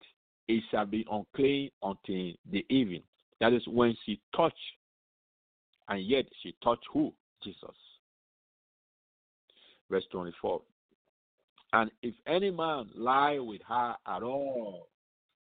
it 0.48 0.64
shall 0.70 0.86
be 0.86 1.06
unclean 1.12 1.72
until 1.82 2.32
the 2.52 2.66
evening. 2.70 3.02
That 3.42 3.54
is 3.54 3.64
when 3.68 3.98
she 4.06 4.20
touch 4.36 4.54
and 5.90 6.04
yet 6.04 6.26
she 6.42 6.56
touched 6.64 6.86
who? 6.92 7.14
Jesus. 7.44 7.76
Verse 9.90 10.04
24. 10.12 10.62
And 11.74 11.92
if 12.02 12.14
any 12.28 12.52
man 12.52 12.90
lie 12.96 13.40
with 13.40 13.62
her 13.68 13.96
at 14.08 14.24
all, 14.24 14.88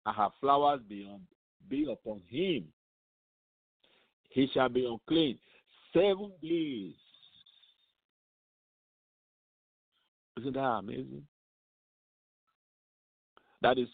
and 0.07 0.16
her 0.16 0.29
flowers 0.40 0.81
be, 0.88 1.07
on, 1.11 1.20
be 1.68 1.90
upon 1.90 2.20
him, 2.29 2.64
he 4.29 4.48
shall 4.53 4.68
be 4.68 4.87
unclean 4.87 5.38
seven 5.92 6.33
days. 6.42 6.94
Isn't 10.38 10.55
that 10.55 10.61
amazing? 10.61 11.26
That 13.62 13.78
is 13.78 13.88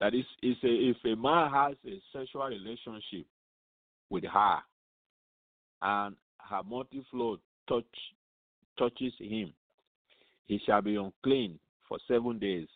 that 0.00 0.14
is 0.14 0.24
is 0.42 0.56
a, 0.62 0.68
if 0.68 0.96
a 1.04 1.16
man 1.16 1.50
has 1.50 1.74
a 1.86 2.00
sexual 2.12 2.46
relationship 2.46 3.26
with 4.10 4.24
her 4.24 4.58
and 5.82 6.16
her 6.38 6.62
monthly 6.68 7.04
flow 7.10 7.38
touch, 7.68 7.84
touches 8.78 9.12
him, 9.18 9.52
he 10.46 10.60
shall 10.64 10.82
be 10.82 10.96
unclean 10.96 11.58
for 11.88 11.98
seven 12.06 12.38
days. 12.38 12.68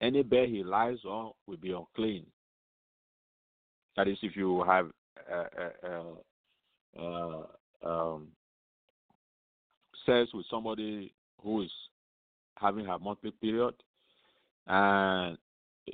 Any 0.00 0.22
bed 0.22 0.48
he 0.48 0.62
lies 0.62 0.98
on 1.04 1.32
will 1.46 1.56
be 1.56 1.72
unclean. 1.72 2.26
That 3.96 4.08
is, 4.08 4.18
if 4.22 4.36
you 4.36 4.62
have 4.64 4.90
uh, 5.32 5.88
uh, 6.98 7.00
uh, 7.00 7.88
um, 7.88 8.28
sex 10.04 10.30
with 10.34 10.46
somebody 10.50 11.12
who 11.42 11.62
is 11.62 11.70
having 12.56 12.84
her 12.86 12.98
monthly 12.98 13.30
period, 13.30 13.74
and 14.66 15.38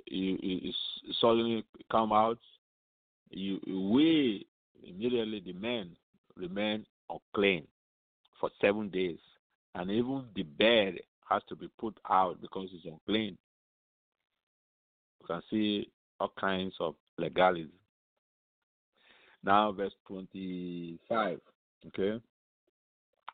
you, 0.06 0.38
you 0.40 0.72
suddenly 1.20 1.64
come 1.90 2.12
out, 2.12 2.38
you 3.30 3.60
we 3.66 4.46
immediately 4.86 5.40
the 5.44 5.52
men 5.52 5.90
remain 6.36 6.86
unclean 7.08 7.66
for 8.38 8.50
seven 8.60 8.88
days. 8.88 9.18
And 9.74 9.90
even 9.90 10.24
the 10.34 10.42
bed 10.42 10.96
has 11.28 11.42
to 11.48 11.56
be 11.56 11.68
put 11.78 11.96
out 12.08 12.40
because 12.40 12.68
it's 12.72 12.84
unclean. 12.84 13.38
You 15.20 15.26
can 15.26 15.42
see 15.50 15.90
all 16.18 16.32
kinds 16.38 16.74
of 16.80 16.94
legalism. 17.18 17.72
Now, 19.44 19.72
verse 19.72 19.92
25. 20.06 21.40
Okay. 21.86 22.20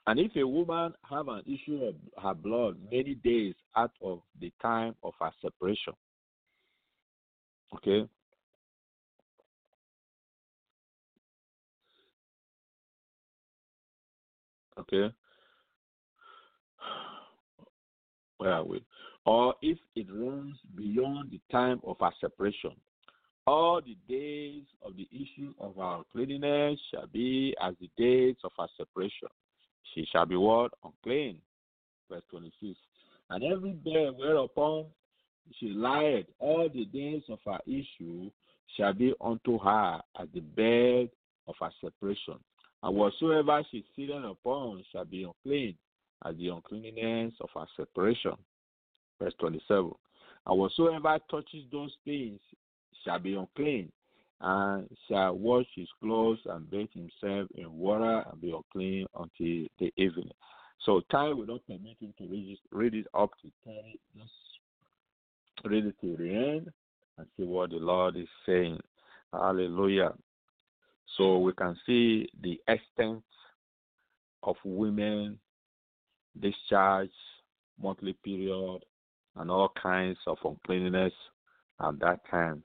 And 0.09 0.21
if 0.21 0.37
a 0.37 0.47
woman 0.47 0.95
have 1.09 1.29
an 1.29 1.43
issue 1.47 1.85
of 1.85 1.95
her 2.23 2.35
blood 2.35 2.77
many 2.93 3.15
days 3.17 3.55
out 3.77 3.91
of 4.03 4.21
the 4.41 4.53
time 4.63 4.95
of 5.03 5.15
her 5.21 5.31
separation, 5.43 5.95
okay, 7.75 8.09
Okay. 14.79 15.11
Where 18.39 18.53
are 18.53 18.65
we? 18.65 18.85
Or 19.25 19.55
if 19.63 19.79
it 19.95 20.07
runs 20.13 20.57
beyond 20.77 21.31
the 21.31 21.41
time 21.51 21.81
of 21.85 21.97
our 22.01 22.13
separation, 22.21 22.73
all 23.47 23.81
the 23.81 23.97
days 24.09 24.65
of 24.83 24.97
the 24.97 25.09
issue 25.11 25.55
of 25.59 25.79
our 25.79 26.05
cleanliness 26.13 26.79
shall 26.91 27.07
be 27.07 27.57
as 27.61 27.75
the 27.81 27.89
days 27.97 28.37
of 28.45 28.53
our 28.59 28.69
separation. 28.77 29.29
She 29.95 30.07
shall 30.11 30.27
be 30.27 30.37
what? 30.37 30.73
Unclean. 30.85 31.39
verse 32.11 32.23
26. 32.31 32.79
And 33.31 33.45
every 33.45 33.73
bed 33.73 34.15
whereupon 34.17 34.87
she 35.59 35.69
lieth 35.69 36.27
all 36.39 36.69
the 36.73 36.85
days 36.87 37.23
of 37.29 37.39
her 37.47 37.59
issue 37.67 38.31
shall 38.77 38.93
be 38.93 39.15
unto 39.21 39.59
her 39.59 40.01
as 40.21 40.29
the 40.35 40.41
bed 40.41 41.11
of 41.49 41.55
her 41.61 41.71
separation. 41.81 42.39
And 42.83 42.97
whatsoever 42.97 43.63
she 43.71 43.85
sitteth 43.95 44.25
upon 44.25 44.85
shall 44.93 45.05
be 45.05 45.25
unclean 45.25 45.77
as 46.25 46.37
the 46.37 46.49
uncleanness 46.49 47.35
of 47.41 47.49
her 47.55 47.67
separation. 47.77 48.33
Verse 49.21 49.35
27. 49.41 49.91
And 50.47 50.59
whatsoever 50.59 51.19
touches 51.31 51.65
those 51.73 51.93
things 52.05 52.41
shall 53.05 53.19
be 53.19 53.35
unclean, 53.35 53.91
and 54.41 54.89
shall 55.09 55.35
wash 55.35 55.67
his 55.75 55.89
clothes 56.01 56.41
and 56.47 56.71
bathe 56.71 56.89
himself 56.93 57.49
in 57.55 57.73
water 57.73 58.25
and 58.31 58.41
be 58.41 58.53
unclean 58.53 59.07
until 59.15 59.67
the 59.79 59.93
evening. 59.97 60.31
So 60.85 61.01
time 61.11 61.39
will 61.39 61.47
not 61.47 61.67
permit 61.67 61.97
him 62.01 62.13
to 62.19 62.27
read 62.27 62.53
it, 62.53 62.59
read 62.71 62.95
it 62.95 63.07
up 63.15 63.31
to 63.43 63.51
30. 63.65 63.99
Just 64.17 64.31
read 65.65 65.87
it 65.87 65.97
to 66.03 66.17
the 66.17 66.29
end 66.29 66.71
and 67.19 67.27
see 67.37 67.45
what 67.45 67.71
the 67.71 67.77
Lord 67.77 68.17
is 68.17 68.29
saying. 68.45 68.79
Hallelujah. 69.33 70.13
So 71.17 71.39
we 71.39 71.53
can 71.53 71.77
see 71.87 72.29
the 72.43 72.61
extent 72.69 73.23
of 74.43 74.57
women 74.65 75.39
discharge, 76.41 77.11
monthly 77.83 78.15
period, 78.25 78.85
and 79.37 79.51
all 79.51 79.73
kinds 79.83 80.19
of 80.27 80.37
uncleanness 80.45 81.13
at 81.81 81.99
that 82.01 82.21
time. 82.31 82.63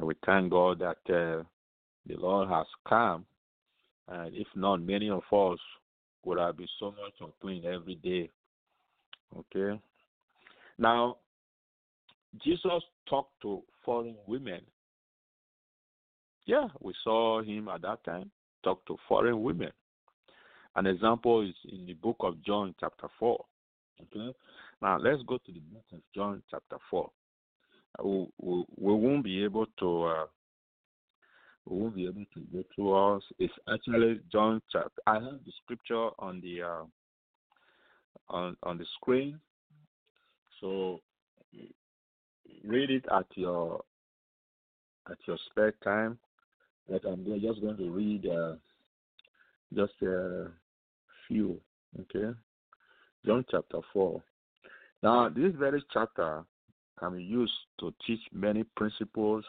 And 0.00 0.08
we 0.08 0.14
thank 0.24 0.50
God 0.50 0.78
that 0.78 0.96
uh, 1.14 1.42
the 2.06 2.16
Lord 2.16 2.48
has 2.48 2.64
come. 2.88 3.26
And 4.08 4.34
if 4.34 4.46
not, 4.56 4.80
many 4.80 5.10
of 5.10 5.20
us 5.30 5.58
would 6.24 6.38
have 6.38 6.56
been 6.56 6.66
so 6.78 6.86
much 6.86 7.12
unclean 7.20 7.66
every 7.66 7.96
day. 7.96 8.30
Okay? 9.36 9.78
Now, 10.78 11.18
Jesus 12.42 12.82
talked 13.10 13.42
to 13.42 13.62
foreign 13.84 14.16
women. 14.26 14.62
Yeah, 16.46 16.68
we 16.80 16.94
saw 17.04 17.42
him 17.42 17.68
at 17.68 17.82
that 17.82 18.02
time 18.02 18.30
talk 18.64 18.86
to 18.86 18.96
foreign 19.06 19.42
women. 19.42 19.70
An 20.76 20.86
example 20.86 21.46
is 21.46 21.54
in 21.70 21.84
the 21.84 21.92
book 21.92 22.16
of 22.20 22.42
John, 22.42 22.74
chapter 22.80 23.08
4. 23.18 23.44
Okay? 24.00 24.34
Now, 24.80 24.96
let's 24.96 25.22
go 25.26 25.36
to 25.36 25.52
the 25.52 25.60
book 25.60 25.84
of 25.92 26.00
John, 26.14 26.42
chapter 26.50 26.78
4. 26.88 27.10
We, 28.02 28.28
we, 28.40 28.64
won't 28.76 29.24
be 29.24 29.42
able 29.44 29.66
to. 29.78 30.02
Uh, 30.04 30.24
we 31.66 31.78
won't 31.78 31.94
be 31.94 32.04
able 32.06 32.24
to 32.34 32.40
go 32.52 32.64
through 32.74 33.16
us. 33.16 33.22
It's 33.38 33.52
actually 33.72 34.20
John 34.32 34.62
chapter. 34.72 35.02
I 35.06 35.14
have 35.14 35.40
the 35.44 35.52
scripture 35.62 36.10
on 36.18 36.40
the 36.40 36.62
uh, 36.62 36.84
on 38.28 38.56
on 38.62 38.78
the 38.78 38.86
screen, 38.96 39.38
so 40.60 41.00
read 42.64 42.90
it 42.90 43.04
at 43.12 43.26
your 43.34 43.82
at 45.10 45.18
your 45.26 45.38
spare 45.50 45.74
time. 45.84 46.18
But 46.88 47.04
I'm 47.04 47.24
just 47.40 47.60
going 47.60 47.76
to 47.76 47.90
read 47.90 48.26
uh, 48.26 48.54
just 49.74 49.92
a 50.02 50.48
few. 51.28 51.60
Okay, 52.00 52.36
John 53.26 53.44
chapter 53.50 53.80
four. 53.92 54.22
Now, 55.02 55.28
this 55.28 55.52
very 55.58 55.82
chapter 55.92 56.44
can 57.00 57.16
be 57.16 57.22
used 57.24 57.52
to 57.80 57.92
teach 58.06 58.20
many 58.32 58.62
principles. 58.76 59.44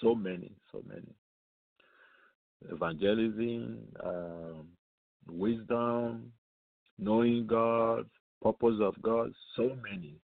So 0.00 0.14
many, 0.14 0.50
so 0.72 0.82
many. 0.88 1.14
Evangelism, 2.70 3.78
um, 4.04 4.68
wisdom, 5.28 6.32
knowing 6.98 7.46
God, 7.46 8.06
purpose 8.42 8.76
of 8.80 9.00
God, 9.02 9.32
so 9.56 9.76
many. 9.82 10.14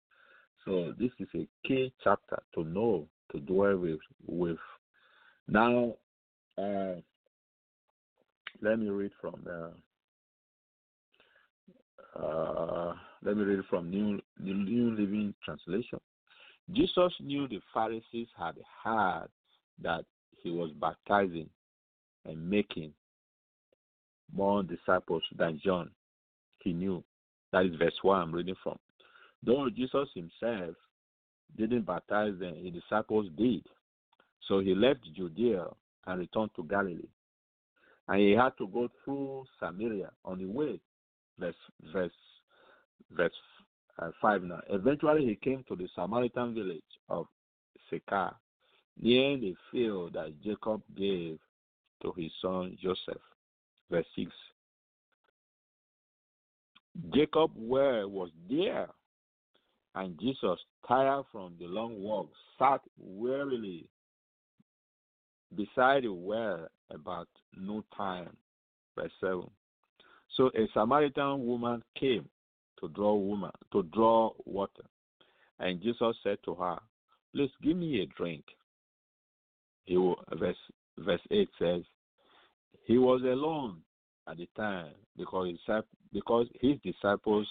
So 0.65 0.95
this 0.99 1.11
is 1.21 1.29
a 1.35 1.47
key 1.67 1.93
chapter 2.03 2.43
to 2.55 2.65
know, 2.65 3.07
to 3.33 3.41
dwell 3.41 3.77
with. 3.77 4.01
with. 4.27 4.57
Now, 5.49 5.95
uh, 6.59 6.95
let 8.63 8.79
me 8.79 8.89
read 8.89 9.13
from 9.21 9.43
the. 9.45 9.73
Uh, 12.19 12.95
let 13.23 13.37
me 13.37 13.45
read 13.45 13.65
from 13.69 13.91
New 13.91 14.21
New 14.39 14.91
Living 14.91 15.35
Translation. 15.45 16.01
Jesus 16.73 17.13
knew 17.21 17.47
the 17.49 17.61
Pharisees 17.73 18.29
had 18.37 18.57
heard 18.83 19.29
that 19.83 20.05
he 20.43 20.51
was 20.51 20.71
baptizing 20.81 21.49
and 22.25 22.51
making 22.51 22.93
more 24.33 24.63
disciples 24.63 25.23
than 25.37 25.61
John. 25.65 25.91
He 26.59 26.73
knew. 26.73 27.05
That 27.53 27.67
is 27.67 27.77
verse 27.77 27.95
1 28.03 28.21
I'm 28.21 28.35
reading 28.35 28.57
from. 28.63 28.79
Though 29.45 29.69
Jesus 29.71 30.09
himself 30.15 30.75
didn't 31.57 31.87
baptize 31.87 32.35
them, 32.39 32.57
his 32.57 32.75
disciples 32.75 33.27
did. 33.37 33.63
So 34.49 34.61
he 34.61 34.75
left 34.75 35.01
Judea 35.15 35.67
and 36.07 36.19
returned 36.19 36.51
to 36.57 36.65
Galilee. 36.65 37.09
And 38.09 38.21
he 38.21 38.33
had 38.33 38.51
to 38.59 38.67
go 38.69 38.89
through 39.05 39.45
Samaria 39.61 40.11
on 40.25 40.39
the 40.39 40.47
way. 40.47 40.81
Verse 41.39 41.55
verse 41.93 42.13
verse 43.11 43.33
uh, 43.99 44.11
5 44.21 44.43
now. 44.45 44.61
Eventually 44.69 45.27
he 45.27 45.37
came 45.37 45.65
to 45.69 45.77
the 45.77 45.89
Samaritan 45.95 46.55
village 46.55 46.83
of 47.09 47.27
Sychar, 47.91 48.35
near 49.01 49.37
the 49.39 49.55
field 49.71 50.15
that 50.15 50.41
Jacob 50.43 50.83
gave 50.97 51.39
to 52.03 52.13
his 52.17 52.31
son 52.43 52.77
Joseph. 52.83 53.23
Verse 53.91 54.07
6. 54.17 54.31
Jacob 57.15 57.51
well 57.55 58.09
was 58.09 58.31
there, 58.49 58.89
and 59.95 60.19
Jesus, 60.19 60.59
tired 60.89 61.25
from 61.31 61.55
the 61.59 61.67
long 61.67 62.01
walk, 62.01 62.31
sat 62.59 62.81
wearily 62.99 63.87
beside 65.55 66.05
the 66.05 66.13
well 66.13 66.67
about 66.91 67.29
no 67.57 67.85
time. 67.97 68.35
Verse 68.97 69.13
7. 69.21 69.43
So 70.37 70.51
a 70.55 70.67
Samaritan 70.75 71.47
woman 71.47 71.83
came 71.99 72.29
to 72.81 72.89
draw 72.89 73.15
woman 73.15 73.51
to 73.73 73.83
draw 73.85 74.31
water. 74.45 74.85
And 75.59 75.83
Jesus 75.83 76.17
said 76.23 76.39
to 76.45 76.55
her, 76.55 76.77
Please 77.35 77.51
give 77.63 77.77
me 77.77 78.01
a 78.03 78.07
drink. 78.07 78.45
He 79.85 79.95
verse 80.39 80.57
verse 80.99 81.21
eight 81.31 81.49
says, 81.59 81.83
He 82.85 82.99
was 82.99 83.23
alone 83.23 83.79
at 84.29 84.39
the 84.39 84.49
time 84.57 84.93
because 85.17 85.49
his, 85.49 85.85
because 86.13 86.47
his 86.61 86.77
disciples 86.83 87.47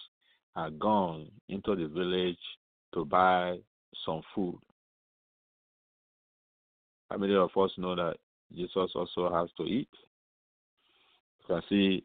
had 0.56 0.80
gone 0.80 1.28
into 1.50 1.76
the 1.76 1.88
village 1.88 2.38
to 2.94 3.06
buy 3.06 3.58
some 4.06 4.22
food. 4.34 4.60
How 7.10 7.18
many 7.18 7.36
of 7.36 7.50
us 7.58 7.72
know 7.78 7.96
that 7.96 8.18
Jesus 8.54 8.92
also 8.96 9.34
has 9.34 9.50
to 9.58 9.64
eat? 9.64 9.90
You 11.40 11.56
can 11.56 11.62
see 11.70 12.04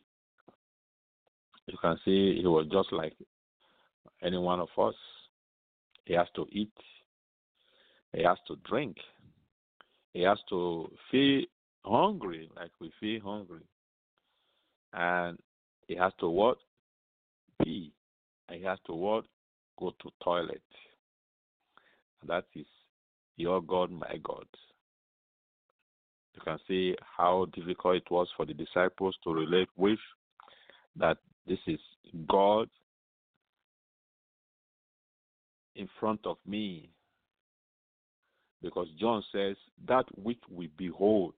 you 1.67 1.77
can 1.81 1.97
see 2.05 2.41
he 2.41 2.47
was 2.47 2.67
just 2.71 2.93
like 2.93 3.15
any 4.23 4.39
one 4.39 4.61
of 4.61 4.69
us. 4.79 4.95
He 6.05 6.15
has 6.15 6.27
to 6.35 6.47
eat, 6.51 6.73
he 8.15 8.23
has 8.25 8.39
to 8.49 8.57
drink, 8.69 8.97
he 10.13 10.23
has 10.23 10.39
to 10.49 10.91
feel 11.11 11.43
hungry 11.85 12.51
like 12.57 12.71
we 12.81 12.93
feel 12.99 13.21
hungry. 13.21 13.63
And 14.93 15.39
he 15.87 15.95
has 15.97 16.13
to 16.21 16.29
what? 16.29 16.59
Pee. 17.63 17.93
And 18.49 18.59
he 18.59 18.65
has 18.65 18.79
to 18.87 18.93
what? 18.93 19.25
Go 19.79 19.93
to 20.03 20.11
toilet. 20.23 20.63
That 22.27 22.45
is 22.55 22.67
your 23.37 23.63
God, 23.63 23.91
my 23.91 24.17
God. 24.23 24.47
You 26.35 26.41
can 26.45 26.59
see 26.67 26.97
how 27.17 27.47
difficult 27.55 27.97
it 27.97 28.11
was 28.11 28.29
for 28.37 28.47
the 28.47 28.55
disciples 28.55 29.17
to 29.25 29.33
relate 29.33 29.69
with 29.77 29.99
that 30.97 31.19
this 31.47 31.59
is 31.67 31.81
God 32.29 32.69
in 35.77 35.89
front 35.99 36.21
of 36.25 36.37
me. 36.47 36.91
Because 38.63 38.89
John 38.99 39.23
says, 39.33 39.57
that 39.89 40.05
which 40.17 40.41
we 40.51 40.69
behold, 40.77 41.35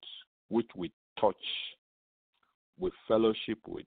which 0.49 0.69
we 0.75 0.91
touch, 1.21 1.37
we 2.79 2.91
fellowship 3.07 3.59
with. 3.67 3.87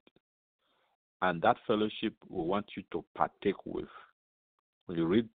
And 1.22 1.42
that 1.42 1.58
fellowship 1.68 2.14
we 2.30 2.44
want 2.44 2.66
you 2.78 2.84
to 2.92 3.04
partake 3.16 3.66
with. 3.66 3.90
When 4.86 4.98
you 4.98 5.06
read 5.06 5.28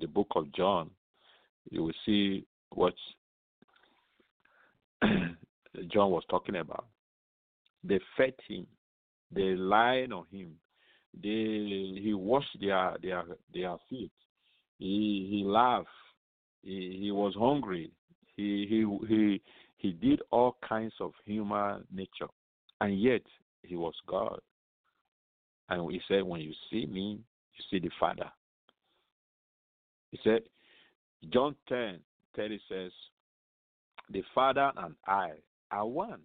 the 0.00 0.06
book 0.06 0.28
of 0.34 0.52
John, 0.52 0.90
you 1.70 1.84
will 1.84 1.92
see 2.04 2.44
what 2.70 2.94
John 5.02 6.10
was 6.10 6.24
talking 6.28 6.56
about. 6.56 6.86
They 7.84 8.00
fed 8.16 8.34
him 8.48 8.66
they 9.34 9.54
lied 9.54 10.12
on 10.12 10.26
him. 10.30 10.52
They 11.22 12.00
he 12.02 12.12
washed 12.14 12.56
their 12.60 12.96
their 13.02 13.24
their 13.52 13.76
feet. 13.88 14.12
He 14.78 15.28
he 15.30 15.44
laughed. 15.44 15.88
He 16.62 16.98
he 17.00 17.10
was 17.10 17.34
hungry. 17.38 17.90
He 18.36 18.66
he 18.68 19.06
he 19.06 19.42
he 19.76 19.92
did 19.92 20.22
all 20.30 20.56
kinds 20.66 20.94
of 21.00 21.12
human 21.24 21.84
nature, 21.92 22.30
and 22.80 23.00
yet 23.00 23.22
he 23.62 23.76
was 23.76 23.94
God. 24.06 24.40
And 25.68 25.90
he 25.90 26.00
said, 26.08 26.22
When 26.22 26.40
you 26.40 26.52
see 26.70 26.86
me, 26.86 27.20
you 27.56 27.64
see 27.70 27.78
the 27.78 27.90
Father. 27.98 28.30
He 30.10 30.18
said, 30.22 30.42
John 31.32 31.56
10 31.68 32.00
30 32.36 32.60
says, 32.68 32.92
The 34.10 34.22
Father 34.34 34.70
and 34.76 34.94
I 35.06 35.30
are 35.70 35.86
one. 35.86 36.20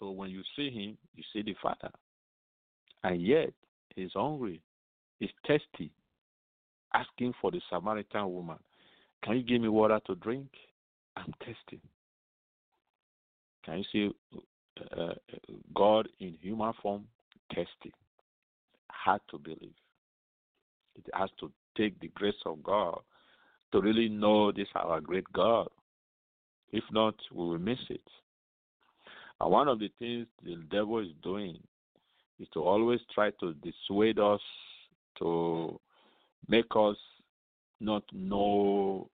So 0.00 0.10
when 0.10 0.30
you 0.30 0.42
see 0.56 0.70
him, 0.70 0.96
you 1.14 1.22
see 1.32 1.42
the 1.42 1.54
Father. 1.62 1.92
And 3.04 3.22
yet, 3.22 3.52
he's 3.94 4.10
hungry, 4.14 4.60
he's 5.20 5.30
thirsty, 5.46 5.92
asking 6.94 7.34
for 7.40 7.50
the 7.50 7.60
Samaritan 7.70 8.32
woman, 8.32 8.56
Can 9.22 9.36
you 9.36 9.42
give 9.42 9.60
me 9.60 9.68
water 9.68 10.00
to 10.06 10.14
drink? 10.16 10.48
I'm 11.16 11.32
thirsty. 11.40 11.80
Can 13.64 13.78
you 13.78 13.84
see 13.92 14.10
uh, 14.98 15.12
God 15.74 16.08
in 16.18 16.36
human 16.40 16.72
form? 16.82 17.04
Thirsty. 17.54 17.92
Hard 18.90 19.20
to 19.30 19.38
believe. 19.38 19.74
It 20.96 21.04
has 21.14 21.30
to 21.40 21.50
take 21.76 21.98
the 22.00 22.08
grace 22.08 22.34
of 22.46 22.62
God 22.62 23.00
to 23.72 23.80
really 23.80 24.08
know 24.08 24.50
this 24.50 24.66
our 24.74 25.00
great 25.00 25.30
God. 25.32 25.68
If 26.72 26.84
not, 26.90 27.14
we 27.32 27.44
will 27.44 27.58
miss 27.58 27.78
it. 27.88 28.00
And 29.40 29.50
one 29.50 29.68
of 29.68 29.78
the 29.78 29.90
things 29.98 30.26
the 30.44 30.56
devil 30.70 30.98
is 30.98 31.12
doing 31.22 31.58
is 32.38 32.48
to 32.52 32.62
always 32.62 33.00
try 33.14 33.30
to 33.40 33.54
dissuade 33.54 34.18
us, 34.18 34.40
to 35.18 35.78
make 36.48 36.66
us 36.76 36.96
not 37.80 38.02
know 38.12 39.08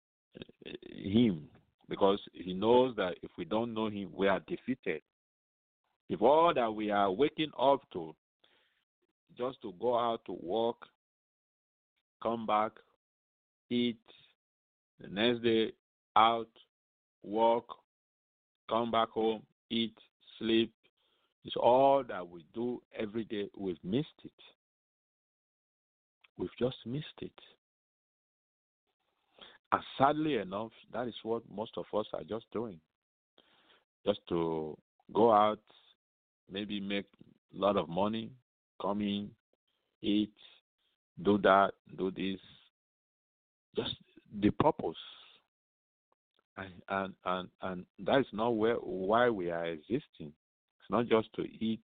eh, 0.65 0.71
him, 0.91 1.47
because 1.89 2.19
he 2.33 2.53
knows 2.53 2.95
that 2.95 3.15
if 3.21 3.31
we 3.37 3.45
don't 3.45 3.73
know 3.73 3.87
him, 3.87 4.09
we 4.15 4.27
are 4.27 4.39
defeated. 4.47 5.01
If 6.09 6.21
all 6.21 6.53
that 6.53 6.73
we 6.73 6.91
are 6.91 7.11
waking 7.11 7.51
up 7.59 7.81
to 7.93 8.15
just 9.37 9.61
to 9.61 9.73
go 9.79 9.97
out 9.97 10.21
to 10.25 10.37
work, 10.41 10.77
come 12.21 12.45
back, 12.45 12.71
eat, 13.69 13.99
the 14.99 15.07
next 15.07 15.43
day 15.43 15.71
out, 16.15 16.47
work, 17.23 17.65
come 18.69 18.91
back 18.91 19.09
home, 19.09 19.41
eat, 19.69 19.95
sleep. 20.39 20.71
It's 21.43 21.55
all 21.55 22.03
that 22.07 22.27
we 22.27 22.45
do 22.53 22.81
every 22.97 23.23
day. 23.25 23.49
We've 23.57 23.83
missed 23.83 24.07
it. 24.23 24.31
We've 26.37 26.49
just 26.59 26.77
missed 26.85 27.05
it. 27.21 27.31
And 29.71 29.81
sadly 29.97 30.35
enough, 30.35 30.71
that 30.93 31.07
is 31.07 31.13
what 31.23 31.43
most 31.53 31.71
of 31.77 31.85
us 31.97 32.05
are 32.13 32.23
just 32.23 32.45
doing. 32.51 32.79
Just 34.05 34.19
to 34.29 34.77
go 35.13 35.31
out, 35.31 35.59
maybe 36.51 36.79
make 36.79 37.05
a 37.55 37.59
lot 37.59 37.77
of 37.77 37.89
money, 37.89 38.31
come 38.81 39.01
in, 39.01 39.29
eat, 40.01 40.33
do 41.23 41.37
that, 41.39 41.71
do 41.97 42.11
this. 42.11 42.39
Just 43.75 43.95
the 44.41 44.51
purpose. 44.51 44.95
And 46.57 47.13
and 47.25 47.49
and, 47.61 47.85
that 47.99 48.19
is 48.19 48.27
not 48.31 48.55
where 48.55 48.75
why 48.75 49.29
we 49.29 49.51
are 49.51 49.65
existing. 49.65 50.31
It's 50.79 50.89
not 50.89 51.07
just 51.07 51.33
to 51.33 51.43
eat, 51.43 51.81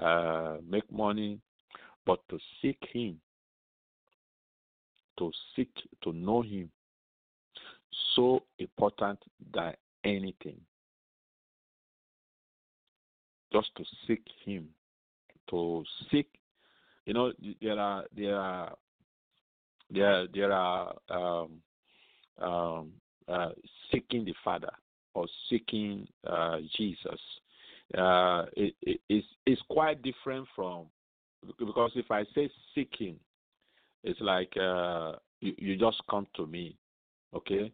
uh, 0.00 0.58
make 0.68 0.90
money, 0.92 1.40
but 2.06 2.20
to 2.28 2.38
seek 2.60 2.78
Him, 2.92 3.20
to 5.18 5.32
seek 5.56 5.70
to 6.04 6.12
know 6.12 6.42
Him. 6.42 6.70
So 8.14 8.42
important 8.58 9.18
than 9.52 9.74
anything. 10.04 10.60
Just 13.52 13.74
to 13.76 13.84
seek 14.06 14.24
Him, 14.44 14.68
to 15.50 15.84
seek. 16.10 16.28
You 17.04 17.14
know, 17.14 17.32
there 17.60 17.80
are 17.80 18.04
there 18.16 18.36
are 18.36 18.76
there 19.90 20.26
there 20.32 20.52
are 20.52 20.94
um, 21.10 21.50
um, 22.40 22.92
uh, 23.32 23.50
seeking 23.90 24.24
the 24.24 24.34
Father 24.44 24.70
or 25.14 25.26
seeking 25.48 26.06
uh, 26.26 26.58
Jesus. 26.76 27.20
Uh, 27.96 28.46
it, 28.56 28.74
it, 28.82 29.00
it's, 29.08 29.26
it's 29.46 29.62
quite 29.68 30.02
different 30.02 30.46
from 30.54 30.86
because 31.58 31.90
if 31.94 32.10
I 32.10 32.24
say 32.34 32.50
seeking, 32.74 33.16
it's 34.04 34.20
like 34.20 34.52
uh, 34.56 35.12
you, 35.40 35.54
you 35.58 35.76
just 35.76 36.00
come 36.08 36.26
to 36.36 36.46
me, 36.46 36.76
okay? 37.34 37.72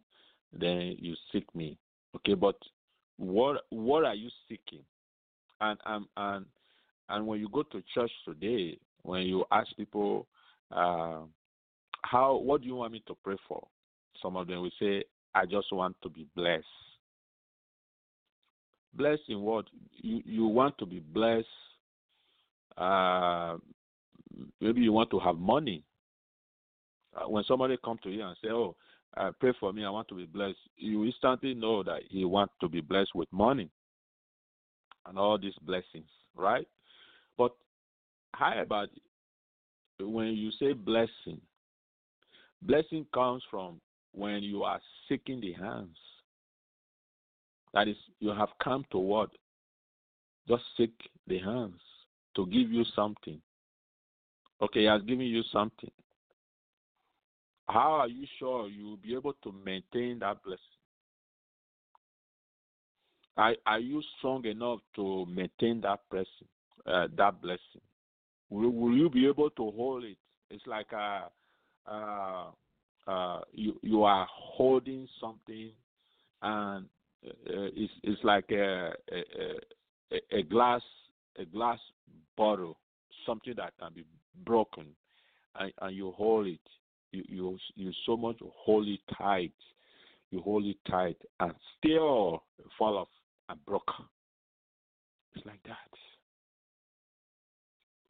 Then 0.51 0.95
you 0.99 1.15
seek 1.31 1.45
me, 1.55 1.77
okay? 2.15 2.33
But 2.33 2.55
what 3.17 3.63
what 3.69 4.05
are 4.05 4.15
you 4.15 4.29
seeking? 4.47 4.83
And 5.61 5.79
and 5.85 6.05
and 6.17 6.45
and 7.09 7.27
when 7.27 7.39
you 7.39 7.49
go 7.49 7.63
to 7.63 7.83
church 7.93 8.11
today, 8.25 8.77
when 9.03 9.23
you 9.23 9.45
ask 9.51 9.75
people, 9.77 10.27
uh, 10.71 11.19
how 12.01 12.37
what 12.37 12.61
do 12.61 12.67
you 12.67 12.75
want 12.75 12.93
me 12.93 13.03
to 13.07 13.15
pray 13.23 13.37
for? 13.47 13.65
Some 14.21 14.35
of 14.35 14.47
them 14.47 14.61
will 14.61 14.71
say, 14.79 15.03
I 15.35 15.45
just 15.45 15.71
want 15.71 15.95
to 16.03 16.09
be 16.09 16.27
blessed. 16.35 16.65
Blessed 18.93 19.21
in 19.29 19.41
what? 19.41 19.65
You 19.91 20.21
you 20.25 20.47
want 20.47 20.77
to 20.79 20.85
be 20.85 20.99
blessed. 20.99 21.45
Uh, 22.77 23.57
maybe 24.59 24.81
you 24.81 24.91
want 24.91 25.11
to 25.11 25.19
have 25.19 25.37
money. 25.37 25.83
Uh, 27.15 27.27
when 27.29 27.43
somebody 27.43 27.77
come 27.83 27.99
to 28.03 28.09
you 28.09 28.23
and 28.23 28.35
say, 28.43 28.49
"Oh, 28.49 28.75
uh, 29.17 29.31
pray 29.39 29.53
for 29.59 29.71
me. 29.71 29.85
I 29.85 29.89
want 29.89 30.07
to 30.07 30.15
be 30.15 30.25
blessed," 30.25 30.57
you 30.75 31.05
instantly 31.05 31.53
know 31.53 31.83
that 31.83 32.01
he 32.09 32.25
wants 32.25 32.53
to 32.61 32.67
be 32.67 32.81
blessed 32.81 33.13
with 33.13 33.31
money 33.31 33.69
and 35.05 35.17
all 35.17 35.37
these 35.37 35.57
blessings, 35.61 36.09
right? 36.35 36.67
But 37.37 37.51
how 38.33 38.59
about 38.61 38.89
when 39.99 40.27
you 40.29 40.51
say 40.59 40.73
blessing? 40.73 41.41
Blessing 42.61 43.05
comes 43.13 43.43
from 43.49 43.79
when 44.13 44.43
you 44.43 44.63
are 44.63 44.79
seeking 45.07 45.39
the 45.39 45.53
hands. 45.53 45.97
That 47.73 47.87
is, 47.87 47.97
you 48.19 48.29
have 48.29 48.49
come 48.63 48.85
to 48.91 48.97
what? 48.97 49.29
Just 50.47 50.63
seek 50.75 50.93
the 51.27 51.39
hands 51.39 51.79
to 52.35 52.45
give 52.47 52.71
you 52.71 52.83
something. 52.95 53.39
Okay, 54.61 54.81
he 54.81 54.85
has 54.85 55.01
given 55.03 55.25
you 55.25 55.43
something. 55.51 55.91
How 57.67 57.93
are 57.93 58.07
you 58.07 58.25
sure 58.39 58.67
you 58.67 58.85
will 58.85 58.97
be 58.97 59.13
able 59.13 59.33
to 59.43 59.53
maintain 59.63 60.19
that 60.19 60.43
blessing? 60.43 60.59
Are, 63.37 63.55
are 63.65 63.79
you 63.79 64.01
strong 64.17 64.43
enough 64.45 64.79
to 64.95 65.25
maintain 65.27 65.79
that 65.81 65.99
blessing? 66.09 66.47
Uh, 66.85 67.07
that 67.15 67.41
blessing? 67.41 67.81
Will, 68.49 68.71
will 68.71 68.97
you 68.97 69.09
be 69.09 69.27
able 69.27 69.51
to 69.51 69.71
hold 69.71 70.03
it? 70.03 70.17
It's 70.49 70.65
like 70.65 70.91
a, 70.91 71.29
uh, 71.89 72.45
uh, 73.09 73.39
you 73.53 73.73
you 73.81 74.03
are 74.03 74.27
holding 74.31 75.07
something, 75.19 75.71
and 76.43 76.85
uh, 77.25 77.69
it's 77.75 77.91
it's 78.03 78.23
like 78.23 78.45
a, 78.51 78.91
a 79.11 80.37
a 80.37 80.43
glass 80.43 80.81
a 81.39 81.45
glass 81.45 81.79
bottle, 82.37 82.77
something 83.25 83.53
that 83.57 83.73
can 83.79 83.93
be 83.95 84.05
broken, 84.45 84.85
and, 85.55 85.73
and 85.81 85.95
you 85.95 86.11
hold 86.11 86.47
it. 86.47 86.59
You 87.11 87.23
you 87.27 87.57
you 87.75 87.91
so 88.05 88.15
much 88.15 88.37
hold 88.41 88.87
it 88.87 88.99
tight. 89.17 89.53
You 90.29 90.41
hold 90.41 90.65
it 90.65 90.77
tight 90.87 91.17
and 91.39 91.53
still 91.79 92.43
fall 92.77 92.99
off 92.99 93.07
and 93.49 93.65
broke. 93.65 93.91
It's 95.35 95.45
like 95.47 95.63
that. 95.63 95.75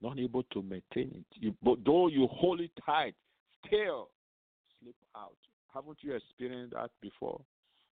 Not 0.01 0.19
able 0.19 0.43
to 0.43 0.61
maintain 0.61 1.13
it. 1.15 1.25
You, 1.33 1.55
but 1.63 1.77
though 1.85 2.07
you 2.07 2.27
hold 2.27 2.59
it 2.59 2.71
tight, 2.85 3.15
still 3.65 4.09
slip 4.81 4.95
out. 5.15 5.35
Haven't 5.73 5.97
you 6.01 6.15
experienced 6.15 6.73
that 6.73 6.89
before? 7.01 7.39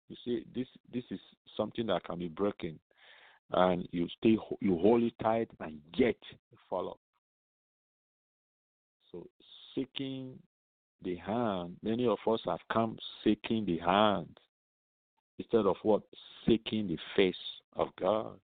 You 0.09 0.15
see, 0.25 0.45
this 0.53 0.67
this 0.93 1.03
is 1.09 1.19
something 1.55 1.87
that 1.87 2.03
can 2.03 2.19
be 2.19 2.27
broken, 2.27 2.79
and 3.51 3.87
you 3.91 4.07
stay 4.17 4.37
you 4.59 4.77
hold 4.77 5.03
it 5.03 5.13
tight, 5.21 5.49
and 5.59 5.79
yet 5.95 6.17
fall 6.69 6.89
off. 6.89 6.97
So 9.11 9.27
seeking 9.73 10.37
the 11.03 11.15
hand, 11.15 11.77
many 11.81 12.07
of 12.07 12.19
us 12.27 12.41
have 12.45 12.59
come 12.71 12.97
seeking 13.23 13.65
the 13.65 13.77
hand 13.77 14.37
instead 15.39 15.65
of 15.65 15.77
what 15.83 16.03
seeking 16.45 16.87
the 16.87 16.97
face 17.15 17.35
of 17.75 17.87
God, 17.99 18.37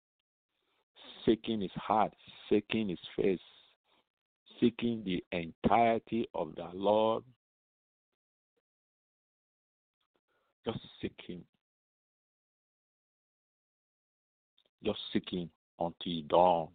seeking 1.25 1.61
His 1.61 1.73
heart, 1.75 2.13
seeking 2.49 2.89
His 2.89 2.99
face, 3.17 3.41
seeking 4.61 5.03
the 5.05 5.23
entirety 5.33 6.29
of 6.35 6.55
the 6.55 6.69
Lord 6.73 7.25
Just 10.67 10.81
seeking. 11.01 11.45
Just 14.85 14.99
seeking 15.13 15.49
until 15.79 16.23
dawn, 16.29 16.69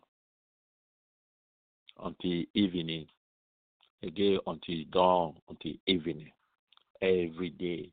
until 2.02 2.44
evening. 2.54 3.08
Again 4.02 4.40
until 4.48 4.84
dawn, 4.92 5.34
until 5.50 5.74
evening. 5.86 6.32
Every 7.02 7.50
day. 7.50 7.92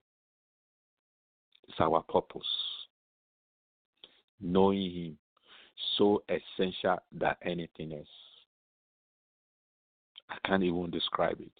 It's 1.66 1.80
our 1.80 2.03
purpose. 2.03 2.46
Knowing 4.40 4.90
Him 4.90 5.18
so 5.96 6.22
essential 6.28 6.99
than 7.12 7.34
anything 7.42 7.92
else. 7.92 8.07
I 10.30 10.36
can't 10.46 10.62
even 10.62 10.90
describe 10.90 11.40
it. 11.40 11.51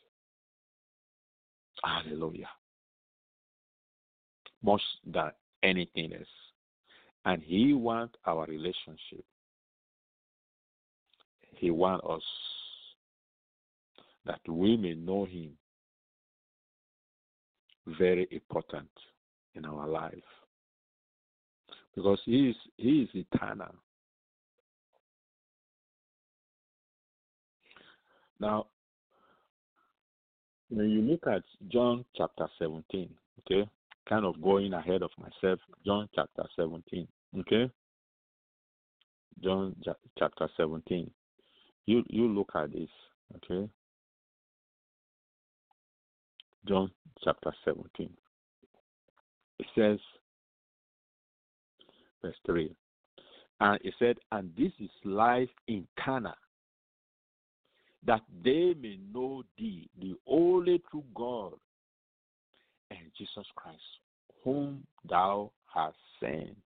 Hallelujah. 1.83 2.49
More 4.63 4.79
than 5.07 5.31
anything 5.63 6.13
else. 6.13 6.27
And 7.25 7.43
He 7.43 7.73
wants 7.73 8.15
our 8.27 8.47
relationship. 8.47 9.25
He 11.57 11.71
wants 11.71 12.07
us 12.09 12.23
that 14.27 14.41
we 14.49 14.77
may 14.77 14.95
know 14.95 15.25
Him. 15.25 15.53
Very 17.99 18.29
important 18.31 18.91
in 19.55 19.65
our 19.65 19.89
life. 19.89 20.13
Because 21.95 22.21
He 22.25 22.51
is 22.51 22.57
He 22.77 23.03
is 23.03 23.09
eternal. 23.15 23.75
Now, 28.41 28.67
when 30.69 30.91
you 30.91 31.01
look 31.03 31.27
at 31.27 31.43
John 31.69 32.05
chapter 32.17 32.47
17, 32.59 33.09
okay, 33.41 33.69
kind 34.09 34.25
of 34.25 34.41
going 34.43 34.73
ahead 34.73 35.03
of 35.03 35.11
myself, 35.19 35.59
John 35.85 36.09
chapter 36.15 36.45
17, 36.57 37.07
okay, 37.41 37.71
John 39.43 39.77
chapter 40.19 40.49
17, 40.57 41.11
you 41.87 42.05
you 42.09 42.29
look 42.29 42.51
at 42.55 42.73
this, 42.73 42.89
okay, 43.37 43.69
John 46.67 46.91
chapter 47.23 47.53
17. 47.65 48.11
It 49.59 49.67
says, 49.75 49.99
verse 52.23 52.37
3, 52.47 52.75
and 53.61 53.79
it 53.83 53.95
said, 53.99 54.17
and 54.33 54.51
this 54.57 54.73
is 54.81 54.91
life 55.05 55.49
in 55.67 55.87
Cana 56.03 56.35
that 58.07 58.23
they 58.45 58.75
may 58.81 58.99
know 59.13 59.43
thee, 59.57 59.89
the 60.01 60.15
only 60.27 60.81
true 60.91 61.05
God, 61.15 61.55
and 62.91 63.01
Jesus 63.17 63.47
Christ, 63.55 63.79
whom 64.45 64.85
thou 65.09 65.51
hast 65.73 65.97
sent. 66.21 66.57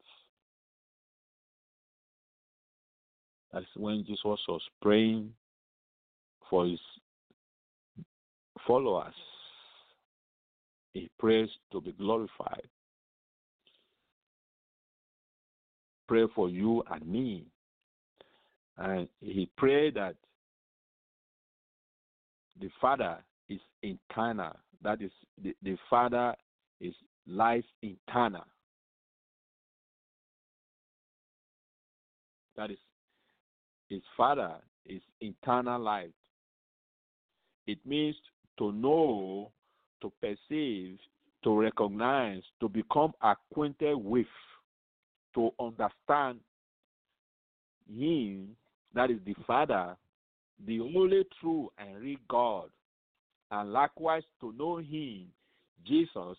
That's 3.53 3.67
when 3.77 4.05
Jesus 4.07 4.23
was 4.25 4.63
praying 4.81 5.33
for 6.49 6.67
his 6.67 6.81
followers. 8.67 9.15
He 10.95 11.11
prays 11.19 11.49
to 11.73 11.81
be 11.81 11.93
glorified. 11.93 12.67
Pray 16.09 16.25
for 16.35 16.49
you 16.49 16.83
and 16.91 17.07
me. 17.07 17.47
And 18.79 19.09
he 19.21 19.51
prayed 19.57 19.95
that 19.95 20.15
the 22.61 22.71
Father 22.81 23.19
is 23.49 23.61
internal. 23.83 24.57
That 24.83 25.01
is, 25.01 25.11
the, 25.43 25.55
the 25.63 25.77
Father 25.89 26.35
is 26.81 26.95
life 27.27 27.65
internal. 27.83 28.45
That 32.57 32.71
is, 32.71 32.79
his 33.89 34.03
Father 34.17 34.55
is 34.87 35.01
internal 35.21 35.81
life. 35.81 36.11
It 37.67 37.79
means 37.87 38.17
to 38.59 38.73
know, 38.73 39.53
to 40.01 40.13
perceive, 40.21 40.99
to 41.45 41.59
recognize, 41.59 42.43
to 42.61 42.69
become 42.69 43.13
acquainted 43.23 43.97
with, 43.97 44.27
to 45.35 45.51
understand 45.61 46.41
Him, 47.89 48.57
that 48.95 49.11
is 49.11 49.19
the 49.25 49.35
Father, 49.47 49.97
the 50.67 50.81
only 50.81 51.25
true 51.41 51.71
and 51.79 51.97
real 51.97 52.19
God, 52.29 52.71
and 53.53 53.71
likewise 53.73 54.23
to 54.41 54.53
know 54.59 54.79
Him, 54.79 55.27
Jesus, 55.87 56.37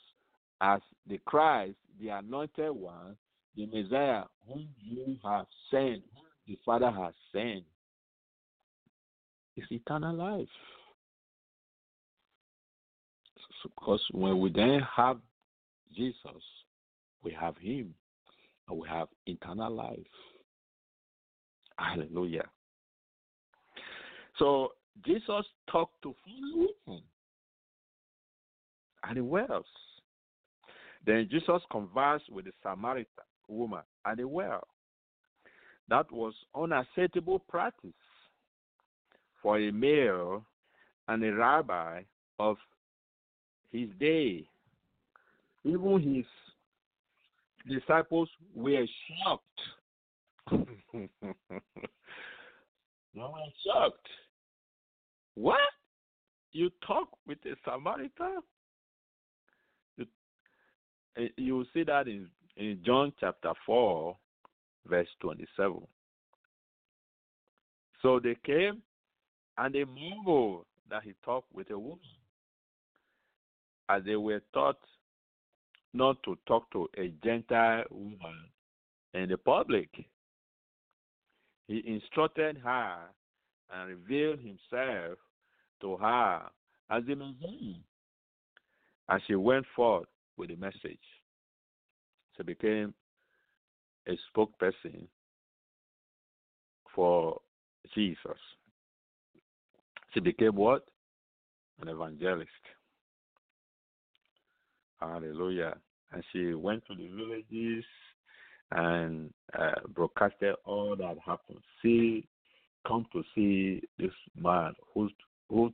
as 0.59 0.81
the 1.07 1.19
Christ, 1.25 1.75
the 2.01 2.09
anointed 2.09 2.71
one, 2.71 3.15
the 3.55 3.67
Messiah, 3.67 4.23
whom 4.47 4.67
you 4.81 5.17
have 5.23 5.45
sent, 5.69 6.01
whom 6.15 6.25
the 6.47 6.57
Father 6.65 6.91
has 6.91 7.13
sent. 7.31 7.63
is 9.55 9.65
eternal 9.69 10.15
life. 10.15 10.47
Because 13.63 14.03
when 14.11 14.39
we 14.39 14.51
then 14.51 14.81
have 14.95 15.17
Jesus, 15.95 16.17
we 17.23 17.31
have 17.39 17.55
Him, 17.57 17.93
and 18.67 18.79
we 18.79 18.89
have 18.89 19.07
eternal 19.27 19.71
life. 19.71 19.99
Hallelujah. 21.77 22.45
So 24.39 24.73
Jesus 25.05 25.45
talked 25.71 26.01
to 26.03 26.13
four 26.23 26.67
women 26.85 27.03
at 29.07 29.15
the 29.15 29.23
wells. 29.23 29.65
Then 31.05 31.27
Jesus 31.29 31.61
conversed 31.71 32.31
with 32.31 32.45
the 32.45 32.51
Samaritan 32.61 33.07
woman 33.47 33.81
at 34.05 34.17
the 34.17 34.27
well. 34.27 34.67
That 35.89 36.11
was 36.11 36.33
unacceptable 36.55 37.39
practice 37.39 37.91
for 39.41 39.59
a 39.59 39.71
male 39.71 40.45
and 41.07 41.23
a 41.23 41.33
rabbi 41.33 42.03
of 42.39 42.57
his 43.71 43.89
day. 43.99 44.45
Even 45.65 46.25
his 47.67 47.79
disciples 47.79 48.29
were 48.55 48.85
shocked. 49.23 49.43
they 50.51 51.09
were 53.15 53.31
shocked. 53.65 54.07
What? 55.35 55.59
You 56.51 56.69
talk 56.85 57.09
with 57.27 57.39
a 57.45 57.55
Samaritan? 57.65 58.41
You, 59.97 60.05
eh, 61.17 61.29
you 61.37 61.65
see 61.73 61.83
that 61.83 62.07
in, 62.07 62.27
in 62.57 62.79
John 62.85 63.11
chapter 63.19 63.53
4, 63.65 64.15
verse 64.87 65.07
27. 65.21 65.81
So 68.01 68.19
they 68.19 68.37
came 68.45 68.81
and 69.57 69.73
they 69.73 69.85
marveled 69.85 70.65
that 70.89 71.03
he 71.03 71.13
talked 71.23 71.51
with 71.53 71.69
a 71.71 71.79
woman. 71.79 71.99
As 73.89 74.03
they 74.05 74.15
were 74.15 74.41
taught 74.53 74.77
not 75.93 76.21
to 76.23 76.37
talk 76.47 76.69
to 76.71 76.89
a 76.97 77.13
Gentile 77.23 77.83
woman 77.91 78.49
in 79.13 79.29
the 79.29 79.37
public. 79.37 79.89
He 81.67 81.83
instructed 81.85 82.57
her 82.57 82.97
and 83.73 83.89
revealed 83.89 84.39
himself 84.39 85.17
to 85.81 85.97
her 85.97 86.41
as 86.89 87.03
the. 87.07 87.83
As 89.09 89.21
she 89.27 89.35
went 89.35 89.65
forth 89.75 90.07
with 90.37 90.49
the 90.49 90.55
message, 90.55 90.99
she 92.37 92.43
became 92.43 92.93
a 94.07 94.17
spokesperson 94.35 95.07
for 96.95 97.39
Jesus. 97.93 98.17
She 100.13 100.19
became 100.19 100.55
what? 100.55 100.85
An 101.81 101.89
evangelist. 101.89 102.49
Hallelujah. 104.99 105.75
And 106.11 106.23
she 106.31 106.53
went 106.53 106.85
to 106.87 106.95
the 106.95 107.07
villages 107.07 107.83
and 108.71 109.33
uh, 109.57 109.71
broadcasted 109.93 110.55
all 110.65 110.95
that 110.95 111.17
happened. 111.25 111.59
See, 111.81 112.27
come 112.87 113.05
to 113.13 113.23
see 113.35 113.81
this 113.97 114.13
man 114.35 114.73
who 114.93 115.09
who 115.49 115.73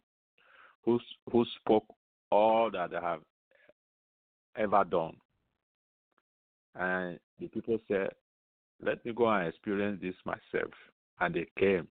who 0.86 1.00
who 1.32 1.46
spoke 1.60 1.86
all 2.32 2.70
that 2.72 2.94
I 2.96 3.02
have 3.02 3.22
ever 4.56 4.84
done. 4.84 5.16
And 6.76 7.20
the 7.40 7.48
people 7.48 7.80
said, 7.88 8.10
"Let 8.82 9.04
me 9.06 9.14
go 9.14 9.28
and 9.28 9.48
experience 9.48 10.02
this 10.02 10.16
myself." 10.26 10.72
And 11.20 11.36
they 11.36 11.48
came. 11.58 11.88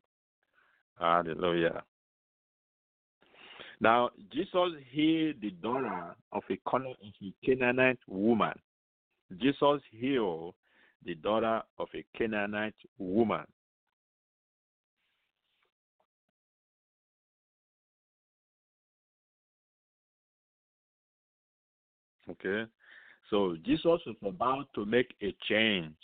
Hallelujah. 0.98 1.82
Now 3.80 4.10
Jesus 4.32 4.72
healed 4.90 5.36
oh, 5.36 5.40
the 5.40 5.50
daughter 5.50 6.14
of 6.32 6.42
a 6.50 6.58
Canaanite 7.44 7.98
woman. 8.08 8.54
Jesus 9.36 9.82
healed 9.90 10.54
the 11.04 11.14
daughter 11.14 11.62
of 11.78 11.88
a 11.94 12.04
Canaanite 12.16 12.74
woman. 12.98 13.44
Okay. 22.31 22.64
So 23.31 23.57
Jesus 23.64 23.85
was 23.85 24.16
about 24.24 24.66
to 24.74 24.85
make 24.85 25.14
a 25.22 25.35
change. 25.49 25.95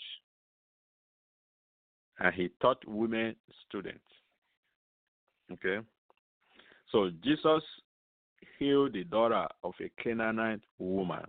And 2.18 2.35
he 2.35 2.51
taught 2.61 2.87
women 2.87 3.35
students. 3.68 4.05
Okay. 5.53 5.79
So 6.93 7.11
Jesus 7.22 7.62
healed 8.59 8.93
the 8.93 9.05
daughter 9.05 9.47
of 9.62 9.72
a 9.81 9.91
Canaanite 10.03 10.61
woman. 10.79 11.25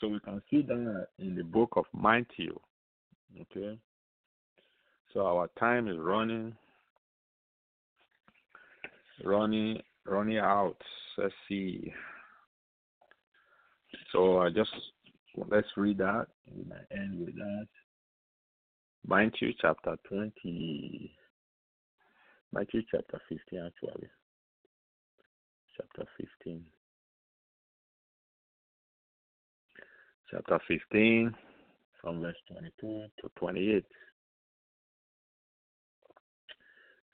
So 0.00 0.08
we 0.08 0.20
can 0.20 0.42
see 0.50 0.62
that 0.62 1.06
in 1.18 1.36
the 1.36 1.44
book 1.44 1.70
of 1.76 1.84
Matthew. 1.94 2.58
Okay. 3.40 3.78
So 5.12 5.26
our 5.26 5.48
time 5.58 5.88
is 5.88 5.98
running. 5.98 6.54
running 9.24 9.80
running 10.06 10.38
out. 10.38 10.76
Let's 11.18 11.34
see. 11.48 11.92
So 14.12 14.38
I 14.38 14.50
just 14.50 14.70
let's 15.48 15.68
read 15.76 15.98
that. 15.98 16.26
We 16.54 16.64
might 16.64 16.86
end 16.90 17.18
with 17.20 17.34
that. 17.36 17.66
Matthew 19.06 19.52
chapter 19.60 19.96
twenty. 20.08 21.14
Matthew 22.52 22.82
chapter 22.90 23.20
fifteen 23.28 23.66
actually. 23.66 24.08
Chapter 25.76 26.08
fifteen. 26.18 26.64
Chapter 30.30 30.58
fifteen 30.68 31.34
from 32.00 32.20
verse 32.20 32.36
twenty-two 32.50 33.04
to 33.20 33.30
twenty-eight. 33.36 33.86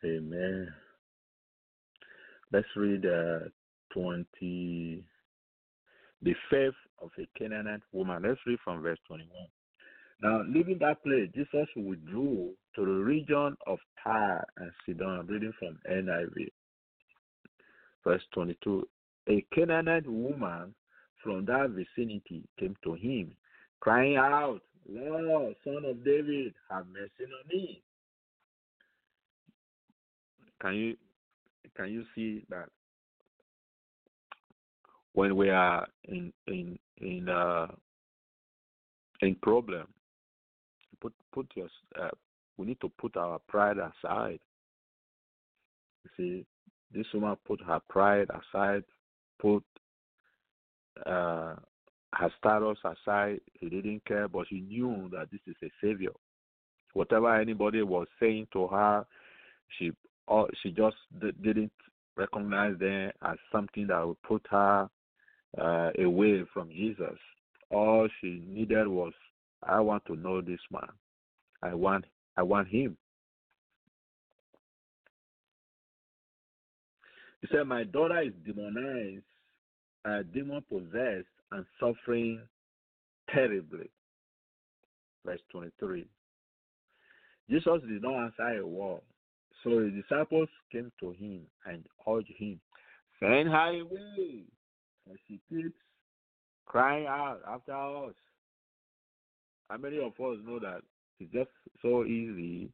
Amen. 0.05 0.69
Let's 2.53 2.69
read 2.77 3.05
uh, 3.05 3.41
20. 3.93 5.05
The 6.23 6.35
faith 6.51 6.75
of 7.01 7.11
a 7.19 7.29
Canaanite 7.39 7.83
woman. 7.93 8.23
Let's 8.27 8.41
read 8.47 8.59
from 8.65 8.83
verse 8.83 8.99
21. 9.07 9.31
Now, 10.21 10.43
leaving 10.49 10.79
that 10.81 11.03
place, 11.05 11.31
Jesus 11.35 11.69
withdrew 11.77 12.51
to 12.75 12.85
the 12.85 12.91
region 12.91 13.57
of 13.67 13.79
Tyre 14.03 14.45
and 14.57 14.73
Sidon. 14.85 15.27
Reading 15.29 15.53
from 15.59 15.79
NIV. 15.91 16.49
Verse 18.05 18.23
22. 18.35 18.89
A 19.29 19.45
Canaanite 19.55 20.09
woman 20.09 20.75
from 21.23 21.45
that 21.47 21.71
vicinity 21.71 22.43
came 22.59 22.75
to 22.83 22.95
him, 22.95 23.37
crying 23.81 24.17
out, 24.17 24.61
Lord, 24.89 25.55
son 25.65 25.85
of 25.85 26.05
David, 26.05 26.55
have 26.71 26.87
mercy 26.87 27.25
on 27.25 27.49
me. 27.49 27.83
Can 30.61 30.75
you 30.75 30.97
can 31.77 31.93
you 31.93 32.05
see 32.15 32.45
that 32.49 32.69
when 35.19 35.35
we 35.35 35.51
are 35.51 35.85
in 36.05 36.33
in 36.47 36.79
in 36.99 37.29
uh 37.29 37.67
in 39.21 39.35
problem 39.43 39.85
put 41.01 41.13
put 41.33 41.51
your 41.57 41.67
uh, 42.01 42.11
we 42.57 42.67
need 42.67 42.81
to 42.81 42.89
put 43.01 43.17
our 43.17 43.41
pride 43.49 43.79
aside. 43.79 44.39
You 46.05 46.11
see 46.17 46.47
this 46.95 47.07
woman 47.13 47.37
put 47.45 47.61
her 47.65 47.81
pride 47.89 48.29
aside 48.31 48.85
put 49.41 49.65
uh 51.05 51.57
her 52.15 52.33
status 52.39 52.79
aside. 52.85 53.41
She 53.59 53.69
didn't 53.69 54.05
care 54.05 54.29
but 54.29 54.47
she 54.49 54.61
knew 54.61 55.09
that 55.11 55.33
this 55.33 55.41
is 55.49 55.57
a 55.65 55.71
savior. 55.85 56.13
Whatever 56.93 57.35
anybody 57.35 57.83
was 57.83 58.07
saying 58.21 58.47
to 58.53 58.69
her 58.69 59.05
she 59.77 59.91
or 60.29 60.49
she 60.63 60.71
just 60.71 60.97
didn't 61.43 61.73
recognize 62.17 62.79
them 62.79 63.11
as 63.23 63.37
something 63.51 63.89
that 63.89 64.07
would 64.07 64.23
put 64.23 64.47
her 64.53 64.89
uh, 65.57 65.91
away 65.99 66.45
from 66.53 66.71
Jesus. 66.71 67.19
All 67.71 68.09
she 68.21 68.43
needed 68.47 68.87
was, 68.89 69.13
I 69.63 69.81
want 69.81 70.05
to 70.07 70.17
know 70.17 70.41
this 70.41 70.61
man. 70.71 70.89
I 71.63 71.75
want, 71.75 72.05
I 72.37 72.43
want 72.43 72.69
him. 72.69 72.97
He 77.41 77.49
said, 77.53 77.65
My 77.65 77.85
daughter 77.85 78.21
is 78.21 78.33
demonized, 78.45 79.25
uh, 80.05 80.23
demon 80.33 80.65
possessed, 80.69 81.27
and 81.53 81.65
suffering 81.81 82.41
terribly. 83.33 83.91
Verse 85.25 85.41
23. 85.53 86.07
Jesus 87.51 87.81
did 87.89 88.03
not 88.03 88.25
answer 88.25 88.61
a 88.61 88.67
word. 88.67 89.01
So 89.65 89.71
the 89.71 89.91
disciples 89.91 90.49
came 90.71 90.93
to 91.01 91.11
him 91.13 91.41
and 91.67 91.85
urged 92.09 92.31
him, 92.37 92.61
Send 93.19 93.49
her 93.49 93.81
away, 93.81 94.45
for 95.09 95.17
she 95.27 95.41
keeps 95.49 95.75
crying 96.67 97.07
out 97.07 97.41
after 97.49 97.73
us. 97.73 98.15
How 99.69 99.77
many 99.77 99.99
of 99.99 100.13
us 100.13 100.39
know 100.45 100.59
that 100.61 100.81
it's 101.19 101.33
just 101.33 101.51
so 101.83 102.05
easy 102.05 102.71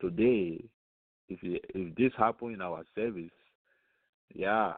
today? 0.00 0.64
If 1.28 1.42
it, 1.42 1.64
if 1.74 1.94
this 1.94 2.12
happen 2.16 2.54
in 2.54 2.62
our 2.62 2.84
service, 2.94 3.30
yeah, 4.34 4.74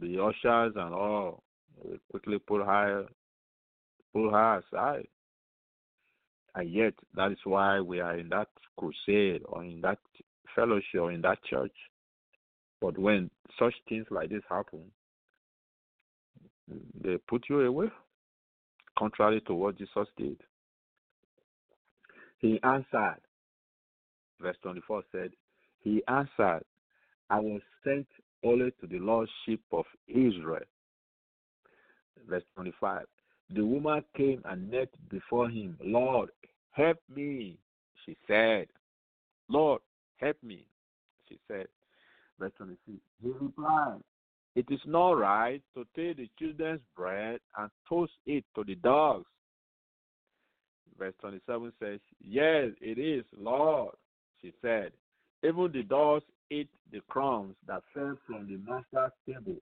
the 0.00 0.22
ushers 0.22 0.74
and 0.76 0.94
all 0.94 1.42
quickly 2.10 2.38
pull 2.38 2.64
her 2.64 3.06
pull 4.12 4.30
her 4.30 4.62
aside. 4.62 5.06
And 6.54 6.70
yet, 6.70 6.94
that 7.14 7.32
is 7.32 7.38
why 7.44 7.80
we 7.80 8.00
are 8.00 8.18
in 8.18 8.28
that 8.30 8.48
crusade 8.76 9.42
or 9.46 9.64
in 9.64 9.80
that 9.82 9.98
fellowship 10.54 11.00
or 11.00 11.12
in 11.12 11.20
that 11.22 11.42
church. 11.44 11.74
But 12.80 12.96
when 12.98 13.30
such 13.58 13.74
things 13.88 14.06
like 14.10 14.30
this 14.30 14.42
happen, 14.48 14.90
they 17.02 17.16
put 17.28 17.44
you 17.48 17.60
away, 17.60 17.88
contrary 18.98 19.40
to 19.42 19.54
what 19.54 19.78
Jesus 19.78 20.06
did. 20.16 20.36
He 22.38 22.60
answered, 22.62 23.20
verse 24.40 24.56
24 24.62 25.02
said, 25.10 25.30
He 25.80 26.02
answered, 26.08 26.64
I 27.30 27.40
was 27.40 27.60
sent 27.84 28.06
only 28.44 28.70
to 28.80 28.86
the 28.86 28.98
lost 28.98 29.30
sheep 29.44 29.62
of 29.72 29.84
Israel. 30.06 30.60
Verse 32.28 32.44
25, 32.54 33.06
the 33.54 33.64
woman 33.64 34.04
came 34.16 34.42
and 34.44 34.70
knelt 34.70 34.90
before 35.10 35.48
him. 35.48 35.76
Lord, 35.82 36.30
help 36.72 36.98
me, 37.14 37.58
she 38.04 38.16
said. 38.26 38.68
Lord, 39.48 39.80
help 40.18 40.36
me, 40.42 40.66
she 41.28 41.38
said. 41.48 41.66
Verse 42.38 42.52
26. 42.56 42.98
He 43.22 43.30
replied, 43.40 44.00
It 44.54 44.66
is 44.70 44.80
not 44.86 45.12
right 45.12 45.62
to 45.74 45.84
take 45.96 46.16
the 46.16 46.28
children's 46.38 46.80
bread 46.96 47.40
and 47.56 47.70
toss 47.88 48.10
it 48.26 48.44
to 48.54 48.64
the 48.64 48.76
dogs. 48.76 49.26
Verse 50.98 51.14
27 51.20 51.72
says, 51.80 52.00
Yes, 52.20 52.70
it 52.80 52.98
is, 52.98 53.24
Lord, 53.36 53.94
she 54.40 54.52
said. 54.60 54.92
Even 55.44 55.70
the 55.72 55.82
dogs 55.84 56.24
eat 56.50 56.68
the 56.90 57.00
crumbs 57.08 57.54
that 57.66 57.82
fell 57.94 58.16
from 58.26 58.48
the 58.48 58.58
master's 58.70 59.12
table. 59.26 59.60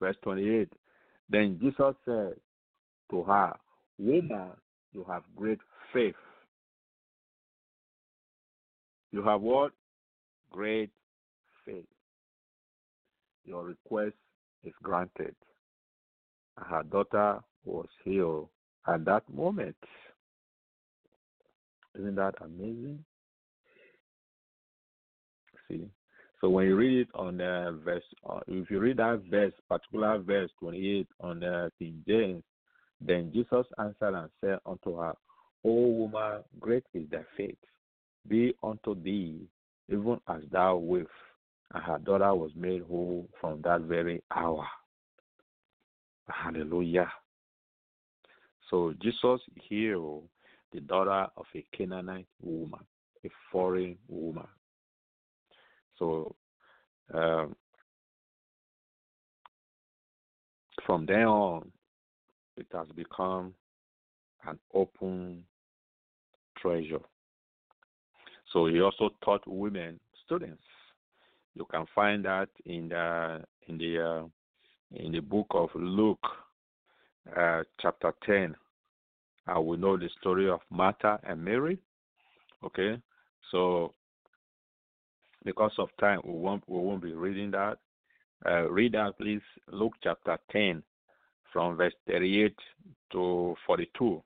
Verse 0.00 0.16
28. 0.22 0.72
Then 1.28 1.58
Jesus 1.60 1.94
said 2.04 2.34
to 3.10 3.22
her, 3.22 3.54
Woman, 3.98 4.50
you 4.92 5.04
have 5.08 5.22
great 5.36 5.60
faith. 5.92 6.14
You 9.12 9.22
have 9.22 9.42
what? 9.42 9.72
Great. 10.50 10.90
Your 13.44 13.64
request 13.64 14.14
is 14.64 14.72
granted. 14.82 15.34
Her 16.56 16.82
daughter 16.82 17.40
was 17.64 17.88
healed 18.04 18.48
at 18.86 19.04
that 19.04 19.22
moment. 19.32 19.76
Isn't 21.98 22.14
that 22.16 22.34
amazing? 22.40 23.04
See, 25.68 25.88
so 26.40 26.48
when 26.48 26.66
you 26.66 26.76
read 26.76 27.00
it 27.02 27.08
on 27.14 27.40
uh, 27.40 27.72
verse, 27.84 28.02
uh, 28.28 28.40
if 28.48 28.70
you 28.70 28.80
read 28.80 28.96
that 28.96 29.22
verse, 29.30 29.52
particular 29.68 30.18
verse 30.18 30.50
28 30.60 31.06
on 31.20 31.44
uh, 31.44 31.68
King 31.78 32.02
James, 32.06 32.42
then 33.00 33.30
Jesus 33.32 33.66
answered 33.78 34.14
and 34.14 34.30
said 34.40 34.58
unto 34.66 34.96
her, 34.96 35.14
O 35.64 35.70
woman, 35.72 36.42
great 36.58 36.84
is 36.94 37.08
thy 37.10 37.22
faith. 37.36 37.56
Be 38.28 38.54
unto 38.62 39.00
thee 39.00 39.46
even 39.88 40.18
as 40.28 40.42
thou 40.50 40.76
wilt. 40.76 41.06
And 41.74 41.84
her 41.84 41.98
daughter 41.98 42.34
was 42.34 42.50
made 42.54 42.82
whole 42.82 43.28
from 43.40 43.62
that 43.62 43.82
very 43.82 44.22
hour. 44.34 44.66
Hallelujah. 46.28 47.10
So 48.70 48.94
Jesus 49.00 49.40
healed 49.54 50.24
the 50.72 50.80
daughter 50.80 51.26
of 51.36 51.44
a 51.54 51.64
Canaanite 51.76 52.26
woman, 52.40 52.80
a 53.24 53.28
foreign 53.50 53.96
woman. 54.08 54.46
So 55.98 56.34
um, 57.12 57.54
from 60.86 61.06
then 61.06 61.24
on, 61.24 61.70
it 62.56 62.66
has 62.72 62.86
become 62.94 63.54
an 64.46 64.58
open 64.74 65.44
treasure. 66.58 67.00
So 68.52 68.66
he 68.66 68.80
also 68.80 69.10
taught 69.24 69.42
women 69.46 70.00
students. 70.24 70.62
You 71.54 71.66
can 71.70 71.84
find 71.94 72.24
that 72.24 72.48
in 72.64 72.88
the 72.88 73.42
in 73.68 73.78
the 73.78 74.00
uh, 74.00 74.24
in 74.94 75.12
the 75.12 75.20
book 75.20 75.46
of 75.50 75.68
Luke, 75.74 76.26
uh, 77.36 77.62
chapter 77.80 78.12
ten. 78.24 78.54
Uh, 79.46 79.60
we 79.60 79.76
know 79.76 79.96
the 79.96 80.08
story 80.20 80.48
of 80.48 80.60
Martha 80.70 81.18
and 81.24 81.44
Mary. 81.44 81.78
Okay, 82.64 83.00
so 83.50 83.92
because 85.44 85.72
of 85.78 85.88
time, 85.98 86.20
we 86.24 86.32
won't 86.32 86.62
we 86.68 86.78
won't 86.78 87.02
be 87.02 87.12
reading 87.12 87.50
that. 87.50 87.78
Uh, 88.46 88.70
read 88.70 88.92
that, 88.92 89.18
please. 89.18 89.42
Luke 89.70 89.94
chapter 90.02 90.38
ten, 90.50 90.82
from 91.52 91.76
verse 91.76 91.94
thirty-eight 92.06 92.56
to 93.12 93.54
forty-two. 93.66 94.22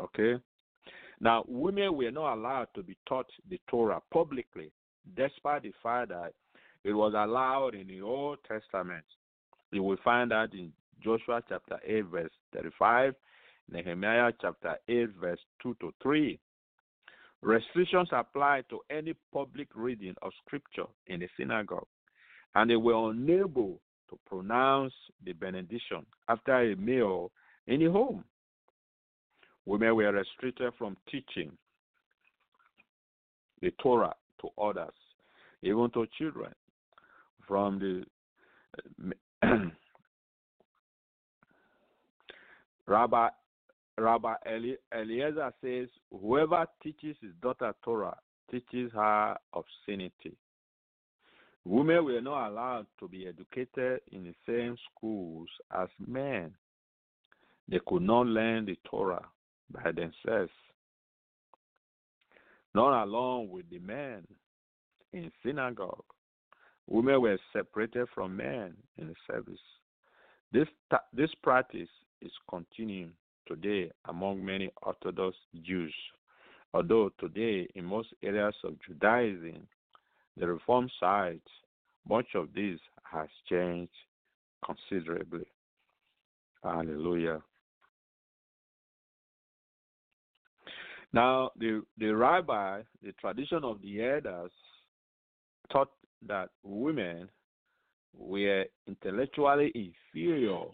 Okay. 0.00 0.34
Now, 1.18 1.44
women 1.48 1.96
were 1.96 2.10
not 2.10 2.34
allowed 2.34 2.68
to 2.74 2.82
be 2.82 2.96
taught 3.08 3.26
the 3.48 3.58
Torah 3.70 4.02
publicly 4.12 4.70
despite 5.16 5.62
the 5.62 5.72
fact 5.82 6.10
that 6.10 6.32
it 6.86 6.92
was 6.92 7.14
allowed 7.16 7.74
in 7.74 7.88
the 7.88 8.00
Old 8.00 8.38
Testament. 8.46 9.04
You 9.72 9.82
will 9.82 9.96
find 10.04 10.30
that 10.30 10.52
in 10.52 10.72
Joshua 11.02 11.42
chapter 11.48 11.80
8, 11.84 12.04
verse 12.04 12.30
35, 12.54 13.12
Nehemiah 13.72 14.30
chapter 14.40 14.76
8, 14.88 15.08
verse 15.20 15.40
2 15.64 15.76
to 15.80 15.92
3. 16.00 16.38
Restrictions 17.42 18.08
apply 18.12 18.62
to 18.70 18.78
any 18.88 19.14
public 19.32 19.66
reading 19.74 20.14
of 20.22 20.30
scripture 20.46 20.86
in 21.08 21.18
the 21.18 21.28
synagogue, 21.36 21.88
and 22.54 22.70
they 22.70 22.76
were 22.76 23.10
unable 23.10 23.80
to 24.08 24.16
pronounce 24.24 24.94
the 25.24 25.32
benediction 25.32 26.06
after 26.28 26.70
a 26.70 26.76
meal 26.76 27.32
in 27.66 27.80
the 27.80 27.90
home. 27.90 28.22
Women 29.64 29.96
were 29.96 30.12
restricted 30.12 30.72
from 30.78 30.96
teaching 31.10 31.50
the 33.60 33.72
Torah 33.82 34.14
to 34.40 34.48
others, 34.62 34.94
even 35.62 35.90
to 35.90 36.06
children. 36.16 36.54
From 37.46 37.78
the 37.78 38.04
uh, 39.42 39.56
Rabbi 42.86 43.28
Rabbi 43.98 44.34
Eli- 44.46 44.76
Eliezer 44.94 45.52
says, 45.62 45.88
Whoever 46.10 46.66
teaches 46.82 47.16
his 47.20 47.32
daughter 47.40 47.74
Torah 47.82 48.16
teaches 48.50 48.92
her 48.92 49.36
obscenity. 49.54 50.36
Women 51.64 52.04
were 52.04 52.20
not 52.20 52.48
allowed 52.48 52.86
to 53.00 53.08
be 53.08 53.26
educated 53.26 54.00
in 54.12 54.24
the 54.24 54.34
same 54.46 54.76
schools 54.90 55.48
as 55.76 55.88
men. 56.06 56.54
They 57.68 57.80
could 57.86 58.02
not 58.02 58.26
learn 58.26 58.66
the 58.66 58.78
Torah 58.84 59.24
by 59.72 59.90
themselves, 59.90 60.52
not 62.74 63.02
along 63.02 63.48
with 63.48 63.68
the 63.70 63.80
men 63.80 64.24
in 65.12 65.32
synagogue. 65.44 66.04
Women 66.88 67.20
were 67.20 67.38
separated 67.52 68.06
from 68.14 68.36
men 68.36 68.74
in 68.98 69.08
the 69.08 69.14
service. 69.26 69.60
This, 70.52 70.68
this 71.12 71.30
practice 71.42 71.88
is 72.22 72.32
continuing 72.48 73.12
today 73.48 73.90
among 74.08 74.44
many 74.44 74.70
Orthodox 74.82 75.36
Jews, 75.62 75.94
although 76.72 77.10
today 77.18 77.68
in 77.74 77.84
most 77.84 78.08
areas 78.22 78.54
of 78.64 78.74
Judaism, 78.86 79.66
the 80.36 80.46
Reform 80.46 80.88
side, 81.00 81.40
much 82.08 82.26
of 82.34 82.52
this 82.54 82.78
has 83.02 83.28
changed 83.48 83.90
considerably. 84.64 85.46
Hallelujah. 86.62 87.42
Now, 91.12 91.50
the, 91.58 91.82
the 91.98 92.14
rabbi, 92.14 92.82
the 93.02 93.12
tradition 93.12 93.64
of 93.64 93.80
the 93.80 94.04
elders, 94.04 94.50
taught 95.72 95.90
that 96.26 96.48
women 96.62 97.28
were 98.14 98.64
intellectually 98.86 99.72
inferior 99.74 100.66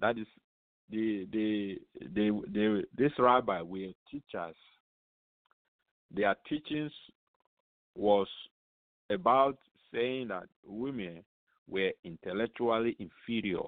that 0.00 0.18
is 0.18 0.26
the 0.90 1.26
the 1.32 1.78
the, 2.14 2.42
the 2.52 2.82
this 2.96 3.12
rabbi 3.18 3.60
were 3.62 3.92
teachers. 4.10 4.56
Their 6.14 6.34
teachings 6.48 6.92
was 7.96 8.28
about 9.10 9.58
saying 9.92 10.28
that 10.28 10.44
women 10.66 11.24
were 11.68 11.92
intellectually 12.04 12.96
inferior 12.98 13.64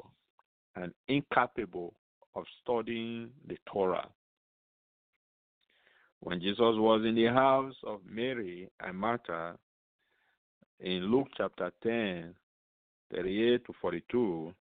and 0.77 0.93
incapable 1.09 1.95
of 2.35 2.45
studying 2.63 3.31
the 3.49 3.57
Torah. 3.67 4.09
When 6.27 6.41
Jesus 6.41 6.59
was 6.59 7.05
in 7.07 7.15
the 7.15 7.27
house 7.27 7.77
of 7.85 8.01
Mary 8.05 8.69
and 8.81 8.99
Martha 8.99 9.57
in 10.81 11.05
Luke 11.09 11.29
chapter 11.37 11.71
10, 11.85 12.35
38 13.15 13.65
to 13.65 13.73
42, 13.81 14.53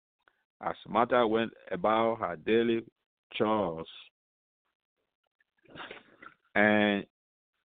as 0.60 0.74
Martha 0.86 1.26
went 1.26 1.52
about 1.70 2.16
her 2.16 2.36
daily 2.36 2.84
chores, 3.32 3.86
and 6.54 7.06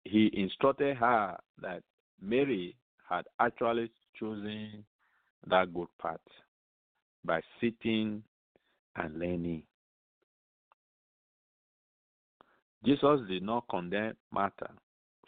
he 0.02 0.28
instructed 0.32 0.96
her 0.96 1.36
that 1.62 1.84
Mary 2.20 2.74
had 3.08 3.26
actually 3.38 3.92
chosen 4.18 4.84
that 5.46 5.72
good 5.72 5.86
path 6.02 6.18
by 7.24 7.40
sitting 7.60 8.24
and 8.96 9.20
learning. 9.20 9.62
Jesus 12.84 13.20
did 13.28 13.42
not 13.42 13.64
condemn 13.68 14.14
Martha 14.30 14.70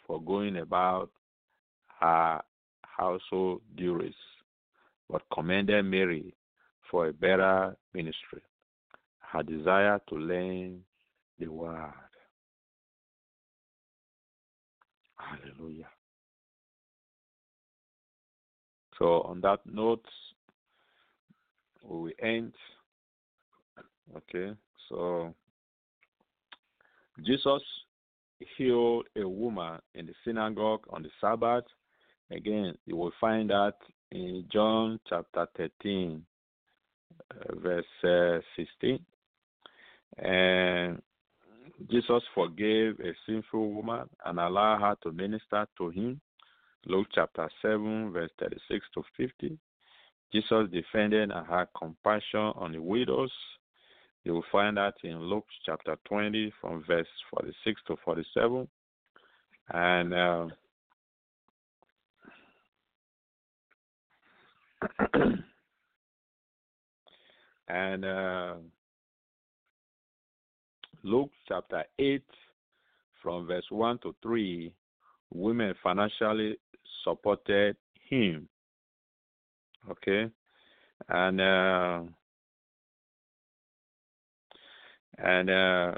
for 0.05 0.21
going 0.21 0.57
about 0.57 1.09
her 1.99 2.41
household 2.83 3.61
duties, 3.75 4.13
but 5.09 5.23
commended 5.33 5.83
Mary 5.85 6.35
for 6.89 7.07
a 7.07 7.13
better 7.13 7.75
ministry. 7.93 8.41
Her 9.19 9.43
desire 9.43 9.99
to 10.09 10.15
learn 10.15 10.81
the 11.39 11.47
word. 11.47 11.93
Hallelujah. 15.15 15.89
So, 18.97 19.21
on 19.23 19.41
that 19.41 19.59
note, 19.65 20.05
we 21.83 22.13
end. 22.21 22.53
Okay, 24.15 24.53
so 24.89 25.33
Jesus 27.25 27.61
healed 28.57 29.07
a 29.15 29.27
woman 29.27 29.79
in 29.95 30.05
the 30.05 30.13
synagogue 30.23 30.81
on 30.89 31.03
the 31.03 31.09
Sabbath. 31.19 31.65
Again, 32.31 32.75
you 32.85 32.95
will 32.95 33.13
find 33.19 33.49
that 33.49 33.75
in 34.11 34.45
John 34.51 34.99
chapter 35.09 35.47
13, 35.57 36.23
uh, 37.31 37.55
verse 37.55 37.85
uh, 38.03 38.39
16. 38.55 38.99
And 40.17 41.01
Jesus 41.89 42.23
forgave 42.33 42.99
a 42.99 43.13
sinful 43.25 43.71
woman 43.73 44.09
and 44.25 44.39
allowed 44.39 44.79
her 44.81 44.95
to 45.03 45.11
minister 45.11 45.67
to 45.77 45.89
him. 45.89 46.19
Luke 46.85 47.07
chapter 47.13 47.49
7, 47.61 48.11
verse 48.11 48.31
36 48.39 48.85
to 48.93 49.03
50. 49.17 49.57
Jesus 50.31 50.67
defended 50.71 51.31
and 51.31 51.47
had 51.47 51.67
compassion 51.77 52.51
on 52.55 52.73
the 52.73 52.81
widows. 52.81 53.31
You 54.27 54.33
will 54.33 54.43
find 54.51 54.75
that 54.75 54.95
in 55.05 55.21
Luke 55.21 55.45
chapter 55.65 55.95
20, 56.03 56.51
from 56.59 56.83
verse 56.85 57.07
46 57.29 57.81
to 57.87 57.95
47. 58.03 58.67
And 59.73 60.13
uh, 60.13 60.47
and 67.69 68.03
uh, 68.03 68.55
Luke 71.03 71.31
chapter 71.47 71.85
8, 71.97 72.21
from 73.23 73.47
verse 73.47 73.63
1 73.69 73.99
to 73.99 74.13
3, 74.21 74.73
women 75.33 75.73
financially 75.81 76.57
supported 77.05 77.77
him. 78.09 78.49
Okay? 79.89 80.29
And 81.07 81.39
uh, 81.39 82.01
and 85.17 85.49
uh, 85.49 85.95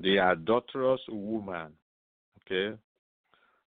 the 0.00 0.18
adulterous 0.18 1.00
woman, 1.08 1.72
okay, 2.46 2.76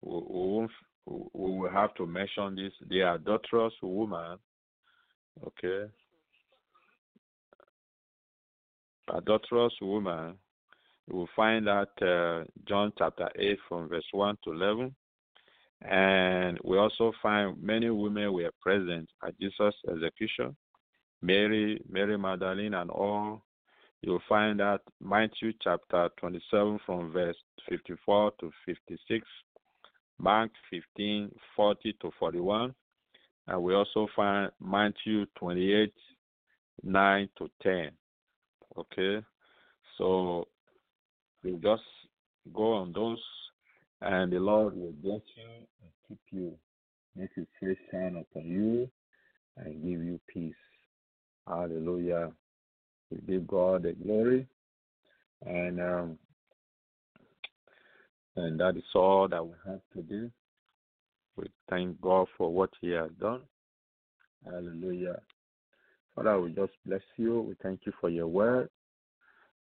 we, 0.03 0.69
we, 1.07 1.51
we 1.61 1.69
have 1.71 1.95
to 1.95 2.07
mention 2.07 2.57
this. 2.57 2.73
The 2.89 3.01
adulterous 3.01 3.75
woman, 3.83 4.39
okay, 5.47 5.91
adulterous 9.15 9.73
woman, 9.81 10.35
We 11.09 11.19
will 11.19 11.29
find 11.35 11.67
that 11.67 11.91
uh, 12.03 12.45
John 12.69 12.93
chapter 12.99 13.29
8 13.37 13.59
from 13.69 13.89
verse 13.89 14.05
1 14.13 14.39
to 14.45 14.53
11. 14.53 14.95
And 15.83 16.59
we 16.65 16.77
also 16.77 17.13
find 17.23 17.63
many 17.63 17.89
women 17.89 18.33
were 18.33 18.51
present 18.61 19.09
at 19.25 19.39
Jesus' 19.39 19.75
execution. 19.89 20.57
Mary, 21.23 21.81
Mary 21.89 22.19
Magdalene, 22.19 22.75
and 22.75 22.91
all. 22.91 23.43
You'll 24.03 24.23
find 24.29 24.61
that 24.61 24.81
Matthew 25.03 25.53
chapter 25.61 26.09
27 26.19 26.79
from 26.87 27.13
verse 27.13 27.37
54 27.69 28.33
to 28.41 28.51
56, 28.65 29.27
Mark 30.19 30.51
15, 30.71 31.31
40 31.57 31.93
to 32.01 32.11
41. 32.19 32.75
And 33.49 33.63
we 33.63 33.75
also 33.75 34.07
find 34.15 34.53
Matthew 34.61 35.27
28, 35.37 35.93
9 36.85 37.29
to 37.39 37.51
10. 37.63 37.91
Okay, 38.77 39.25
so 39.97 40.47
we 41.43 41.53
just 41.55 41.83
go 42.55 42.75
on 42.75 42.93
those, 42.93 43.23
and 44.03 44.33
the 44.33 44.39
Lord 44.39 44.77
will 44.77 44.93
bless 45.03 45.23
you 45.37 45.49
and 45.83 45.91
keep 46.07 46.19
you, 46.31 46.53
make 47.17 47.31
His 47.35 47.47
face 47.61 47.79
shine 47.91 48.17
upon 48.17 48.47
you, 48.47 48.89
and 49.57 49.83
give 49.83 50.05
you 50.05 50.21
peace. 50.33 50.55
Hallelujah. 51.49 52.31
We 53.11 53.19
give 53.27 53.47
God 53.47 53.85
the 53.85 53.93
glory, 53.93 54.47
and 55.45 55.81
um, 55.81 56.19
And 58.39 58.61
that 58.61 58.77
is 58.77 58.85
all 58.95 59.27
that 59.29 59.45
we 59.45 59.55
have 59.67 59.81
to 59.95 60.03
do. 60.03 60.31
We 61.37 61.47
thank 61.69 62.01
God 62.01 62.29
for 62.37 62.53
what 62.53 62.71
He 62.81 62.91
has 62.91 63.11
done. 63.21 63.41
Hallelujah. 64.45 65.21
Father, 66.15 66.41
we 66.41 66.53
just 66.53 66.73
bless 66.87 67.03
you. 67.17 67.41
We 67.41 67.57
thank 67.63 67.81
you 67.85 67.93
for 68.01 68.11
your 68.11 68.29
word. 68.29 68.69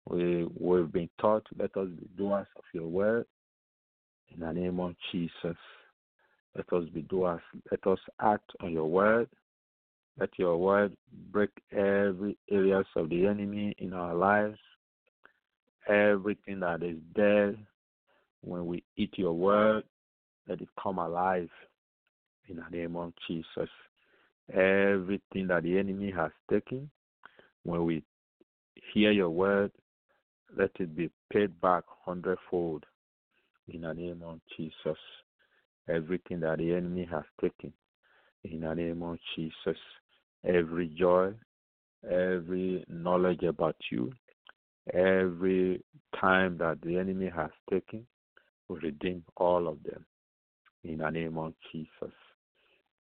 We 0.09 0.49
we've 0.59 0.91
been 0.91 1.09
taught, 1.21 1.47
let 1.57 1.77
us 1.77 1.89
be 1.89 2.09
doers 2.19 2.49
of 2.57 2.65
your 2.73 2.89
word. 2.89 3.27
In 4.33 4.41
the 4.41 4.53
name 4.53 4.81
of 4.81 4.95
Jesus. 5.13 5.57
Let 6.57 6.73
us 6.73 6.89
be 6.93 7.03
doers. 7.03 7.43
Let 7.71 7.87
us 7.87 8.01
act 8.21 8.51
on 8.61 8.73
your 8.73 8.87
word. 8.87 9.29
Let 10.19 10.31
your 10.39 10.57
word 10.57 10.97
break 11.33 11.51
every 11.73 12.37
areas 12.51 12.87
of 12.95 13.09
the 13.09 13.27
enemy 13.27 13.75
in 13.79 13.93
our 13.93 14.15
lives. 14.15 14.59
Everything 15.89 16.61
that 16.61 16.83
is 16.83 16.97
dead, 17.15 17.59
when 18.43 18.67
we 18.67 18.85
eat 18.97 19.13
your 19.17 19.35
word, 19.35 19.85
let 20.49 20.61
it 20.61 20.69
come 20.81 20.99
alive 20.99 21.51
in 22.49 22.57
the 22.57 22.77
name 22.77 22.97
of 22.97 23.13
Jesus. 23.27 23.71
Everything 24.53 25.49
that 25.49 25.63
the 25.63 25.79
enemy 25.79 26.11
has 26.11 26.31
taken, 26.51 26.91
when 27.65 27.85
we 27.85 28.03
hear 28.93 29.11
your 29.11 29.31
word, 29.31 29.73
let 30.57 30.71
it 30.79 30.95
be 30.95 31.11
paid 31.33 31.61
back 31.61 31.85
hundredfold 32.05 32.85
in 33.69 33.81
the 33.81 33.93
name 33.93 34.23
of 34.25 34.41
Jesus. 34.57 34.99
Everything 35.89 36.41
that 36.41 36.59
the 36.59 36.73
enemy 36.73 37.09
has 37.11 37.25
taken, 37.41 37.73
in 38.45 38.61
the 38.61 38.75
name 38.75 39.03
of 39.03 39.19
Jesus. 39.35 39.79
Every 40.47 40.89
joy, 40.89 41.33
every 42.05 42.85
knowledge 42.89 43.43
about 43.43 43.77
you, 43.91 44.13
every 44.93 45.83
time 46.21 46.59
that 46.59 46.81
the 46.83 46.99
enemy 46.99 47.31
has 47.35 47.51
taken, 47.71 48.07
we 48.69 48.79
redeem 48.81 49.25
all 49.37 49.69
of 49.69 49.83
them 49.83 50.05
in 50.85 50.99
the 50.99 51.11
name 51.11 51.39
of 51.39 51.55
Jesus. 51.73 52.15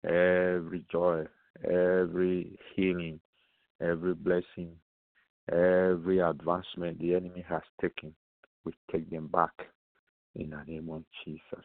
Every 0.05 0.84
joy, 0.90 1.24
every 1.64 2.59
healing, 2.74 3.20
every 3.80 4.14
blessing, 4.14 4.72
every 5.51 6.20
advancement 6.20 6.99
the 6.99 7.14
enemy 7.14 7.45
has 7.49 7.62
taken, 7.80 8.14
we 8.64 8.72
take 8.90 9.11
them 9.11 9.28
back 9.28 9.53
in 10.34 10.51
the 10.51 10.62
name 10.66 10.88
of 10.90 11.05
Jesus. 11.24 11.64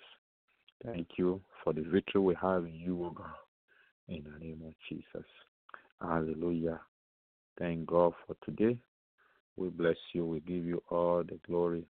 Thank 0.85 1.07
you 1.17 1.41
for 1.63 1.73
the 1.73 1.81
victory 1.81 2.21
we 2.21 2.35
have 2.41 2.65
in 2.65 2.75
you, 2.75 3.03
O 3.03 3.09
God, 3.09 3.27
in 4.07 4.23
the 4.23 4.45
name 4.45 4.61
of 4.65 4.73
Jesus. 4.89 5.27
Hallelujah. 6.01 6.81
Thank 7.59 7.87
God 7.87 8.13
for 8.25 8.35
today. 8.45 8.77
We 9.57 9.69
bless 9.69 9.97
you. 10.13 10.25
We 10.25 10.41
give 10.41 10.65
you 10.65 10.83
all 10.89 11.23
the 11.23 11.39
glory 11.47 11.85